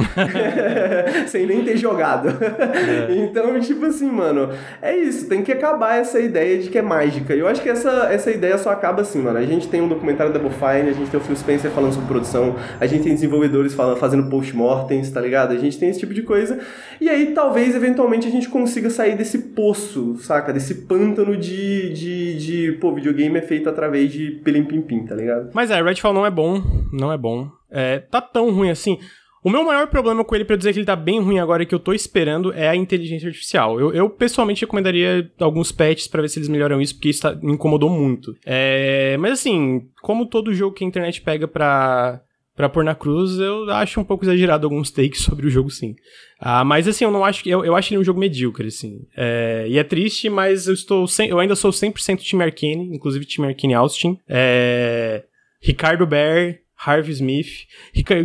[1.29, 2.29] Sem nem ter jogado.
[2.31, 3.25] É.
[3.35, 6.83] Então, tipo, tipo assim, mano, é isso, tem que acabar essa ideia de que é
[6.83, 7.35] mágica.
[7.35, 9.39] E eu acho que essa, essa ideia só acaba assim, mano.
[9.39, 12.09] A gente tem um documentário da Bofine, a gente tem o Phil Spencer falando sobre
[12.09, 15.53] produção, a gente tem desenvolvedores falando, fazendo post-mortems, tá ligado?
[15.53, 16.59] A gente tem esse tipo de coisa.
[17.01, 20.53] E aí, talvez, eventualmente, a gente consiga sair desse poço, saca?
[20.53, 25.51] Desse pântano de, de, de pô, videogame é feito através de pelim-pim-pim, tá ligado?
[25.53, 27.49] Mas é, Redfall não é bom, não é bom.
[27.71, 28.99] É, tá tão ruim assim.
[29.45, 31.67] O meu maior problema com ele, para dizer que ele tá bem ruim agora e
[31.67, 33.79] que eu tô esperando, é a inteligência artificial.
[33.79, 37.35] Eu, eu pessoalmente recomendaria alguns patches para ver se eles melhoram isso, porque isso tá,
[37.35, 38.35] me incomodou muito.
[38.47, 42.23] É, mas assim, como todo jogo que a internet pega pra,
[42.57, 45.95] pra pôr na cruz, eu acho um pouco exagerado alguns takes sobre o jogo, sim.
[46.41, 47.51] Ah, mas assim, eu não acho que.
[47.51, 49.01] Eu, eu acho ele um jogo medíocre, assim.
[49.15, 51.07] É, e é triste, mas eu estou.
[51.07, 54.19] Sem, eu ainda sou 100% time Arcane, inclusive time Arcane Austin.
[54.27, 55.23] É,
[55.61, 57.67] Ricardo Bear Harvey Smith.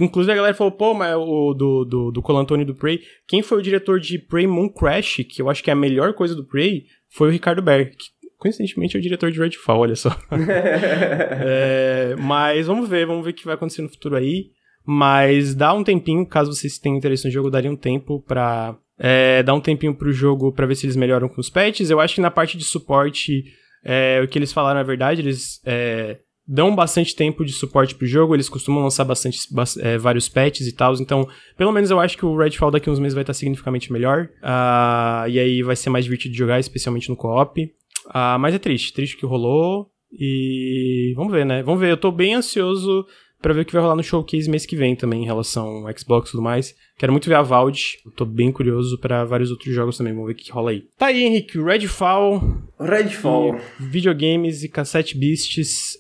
[0.02, 3.60] Inclusive a galera falou, pô, mas o do, do, do Colantoni do Prey, quem foi
[3.60, 6.46] o diretor de Prey Moon Crash, que eu acho que é a melhor coisa do
[6.46, 8.06] Prey, foi o Ricardo Berg, que
[8.38, 10.10] coincidentemente é o diretor de Redfall, olha só.
[10.32, 14.52] é, mas vamos ver, vamos ver o que vai acontecer no futuro aí.
[14.86, 19.44] Mas dá um tempinho, caso vocês tenham interesse no jogo, daria um tempo pra é,
[19.44, 21.90] dar um tempinho pro jogo pra ver se eles melhoram com os patches.
[21.90, 23.44] Eu acho que na parte de suporte,
[23.84, 26.18] é, o que eles falaram é verdade, eles é,
[26.52, 29.40] dão bastante tempo de suporte pro jogo, eles costumam lançar bastante,
[29.82, 32.92] é, vários patches e tal, então, pelo menos eu acho que o Redfall daqui a
[32.92, 36.60] uns meses vai estar significativamente melhor, uh, e aí vai ser mais divertido de jogar,
[36.60, 37.64] especialmente no co-op.
[38.08, 41.62] Uh, mas é triste, triste que rolou, e vamos ver, né?
[41.62, 43.06] Vamos ver, eu tô bem ansioso
[43.42, 45.98] para ver o que vai rolar no showcase mês que vem também, em relação ao
[45.98, 46.76] Xbox e tudo mais.
[46.98, 47.80] Quero muito ver a Valve,
[48.16, 50.84] tô bem curioso para vários outros jogos também, vamos ver o que rola aí.
[50.98, 52.42] Tá aí, Henrique, Redfall.
[52.80, 53.58] Redfall.
[53.80, 55.98] E videogames e cassete beasts.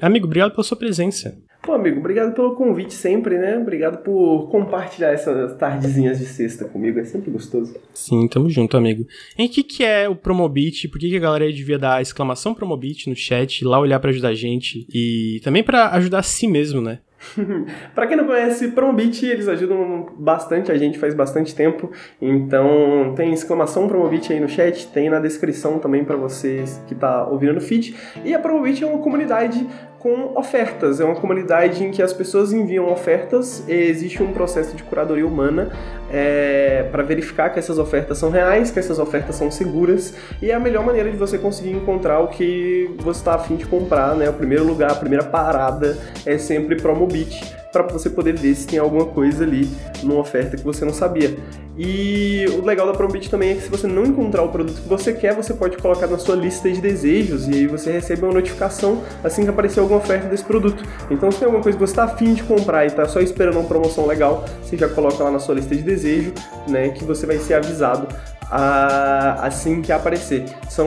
[0.00, 1.36] Amigo, obrigado pela sua presença.
[1.66, 3.58] Pô, amigo, obrigado pelo convite sempre, né?
[3.58, 7.74] Obrigado por compartilhar essas tardezinhas de sexta comigo, é sempre gostoso.
[7.92, 9.04] Sim, tamo junto, amigo.
[9.36, 10.86] Em que que é o Promobit?
[10.86, 14.28] Por que, que a galera devia dar exclamação Promobit no chat, lá olhar para ajudar
[14.28, 17.00] a gente e também para ajudar a si mesmo, né?
[17.94, 21.90] para quem não conhece, Promobit, eles ajudam bastante a gente faz bastante tempo.
[22.20, 27.26] Então, tem exclamação Promobit aí no chat, tem na descrição também para vocês que tá
[27.26, 27.96] ouvindo no feed.
[28.24, 29.66] E a Promobit é uma comunidade
[29.98, 31.00] com ofertas.
[31.00, 35.70] É uma comunidade em que as pessoas enviam ofertas existe um processo de curadoria humana
[36.10, 40.54] é, para verificar que essas ofertas são reais, que essas ofertas são seguras e é
[40.54, 44.28] a melhor maneira de você conseguir encontrar o que você está afim de comprar, né?
[44.28, 47.40] O primeiro lugar, a primeira parada é sempre Promobit
[47.72, 49.68] para você poder ver se tem alguma coisa ali
[50.02, 51.36] numa oferta que você não sabia.
[51.78, 54.88] E o legal da Promobit também é que se você não encontrar o produto que
[54.88, 58.32] você quer, você pode colocar na sua lista de desejos e aí você recebe uma
[58.32, 60.82] notificação assim que aparecer alguma oferta desse produto.
[61.10, 63.58] Então se tem alguma coisa que você está afim de comprar e está só esperando
[63.58, 66.32] uma promoção legal, você já coloca lá na sua lista de desejo,
[66.66, 68.08] né, que você vai ser avisado
[68.50, 70.44] assim que aparecer.
[70.68, 70.86] São,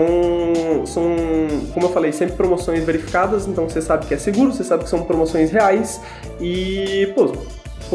[0.86, 1.04] são,
[1.74, 4.90] como eu falei, sempre promoções verificadas, então você sabe que é seguro, você sabe que
[4.90, 6.02] são promoções reais
[6.40, 7.34] e, pô,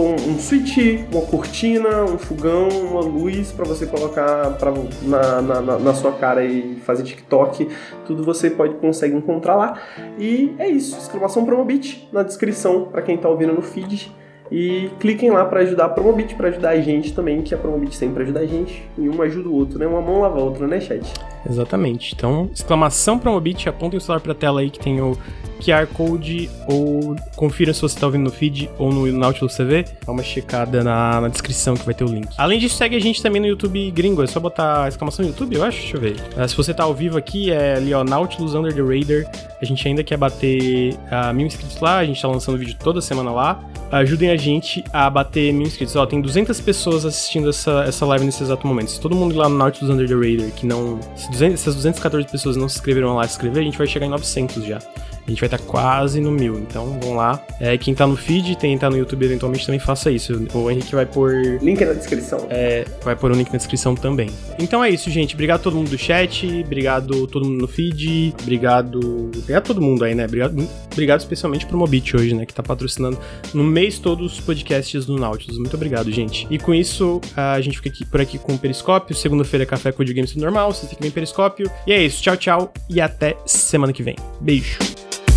[0.02, 0.78] um switch,
[1.12, 4.72] uma cortina, um fogão, uma luz para você colocar pra,
[5.02, 7.68] na, na, na, sua cara e fazer TikTok,
[8.04, 9.80] tudo você pode consegue encontrar lá.
[10.18, 14.12] E é isso, exclamação Promobit na descrição para quem está ouvindo no feed.
[14.50, 17.96] E cliquem lá para ajudar a Promobit, para ajudar a gente também, que a Promobit
[17.96, 18.88] sempre ajuda a gente.
[18.98, 19.86] E um ajuda o outro, né?
[19.86, 21.02] Uma mão lava a outra, né, chat?
[21.48, 22.14] Exatamente.
[22.16, 25.16] Então, exclamação Promobit, apontem o celular pra tela aí que tem o
[25.64, 29.84] QR Code ou confira se você tá ouvindo no feed ou no Nautilus TV.
[30.04, 32.28] Dá uma checada na, na descrição que vai ter o link.
[32.36, 34.22] Além disso, segue a gente também no YouTube gringo.
[34.22, 35.80] É só botar exclamação YouTube, eu acho.
[35.80, 36.16] Deixa eu ver.
[36.36, 39.30] Uh, se você tá ao vivo aqui, é ali, ó, Nautilus Under the Radar.
[39.60, 41.98] A gente ainda quer bater uh, mil inscritos lá.
[41.98, 43.60] A gente tá lançando vídeo toda semana lá.
[43.90, 45.94] Ajudem a gente a bater mil inscritos.
[45.96, 48.90] Ó, tem 200 pessoas assistindo essa, essa live nesse exato momento.
[48.90, 50.98] Se todo mundo lá no Nautilus Under the Radar, que não.
[51.16, 54.06] Se 200, essas 214 pessoas não se inscreveram lá se inscrever, a gente vai chegar
[54.06, 54.78] em 900 já.
[55.26, 56.58] A gente vai estar quase no mil.
[56.58, 57.42] Então vamos lá.
[57.60, 60.46] É, quem tá no feed, quem tá no YouTube eventualmente também faça isso.
[60.54, 61.58] O Henrique vai pôr.
[61.62, 62.46] Link na descrição.
[62.50, 64.30] É, vai pôr o link na descrição também.
[64.58, 65.34] Então é isso, gente.
[65.34, 66.46] Obrigado a todo mundo do chat.
[66.64, 68.34] Obrigado a todo mundo no feed.
[68.42, 69.30] Obrigado.
[69.36, 70.24] Obrigado a todo mundo aí, né?
[70.24, 72.44] Obrigado, obrigado especialmente pro Mobit hoje, né?
[72.44, 73.18] Que tá patrocinando
[73.52, 75.58] no mês todos os podcasts do Nautilus.
[75.58, 76.46] Muito obrigado, gente.
[76.50, 79.14] E com isso, a gente fica aqui, por aqui com o Periscópio.
[79.14, 80.72] Segunda-feira é café com o Games normal.
[80.72, 81.70] Você fica bem Periscópio.
[81.86, 82.22] E é isso.
[82.22, 82.72] Tchau, tchau.
[82.88, 84.16] E até semana que vem.
[84.40, 84.78] Beijo.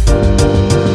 [0.08, 0.86] Thank you.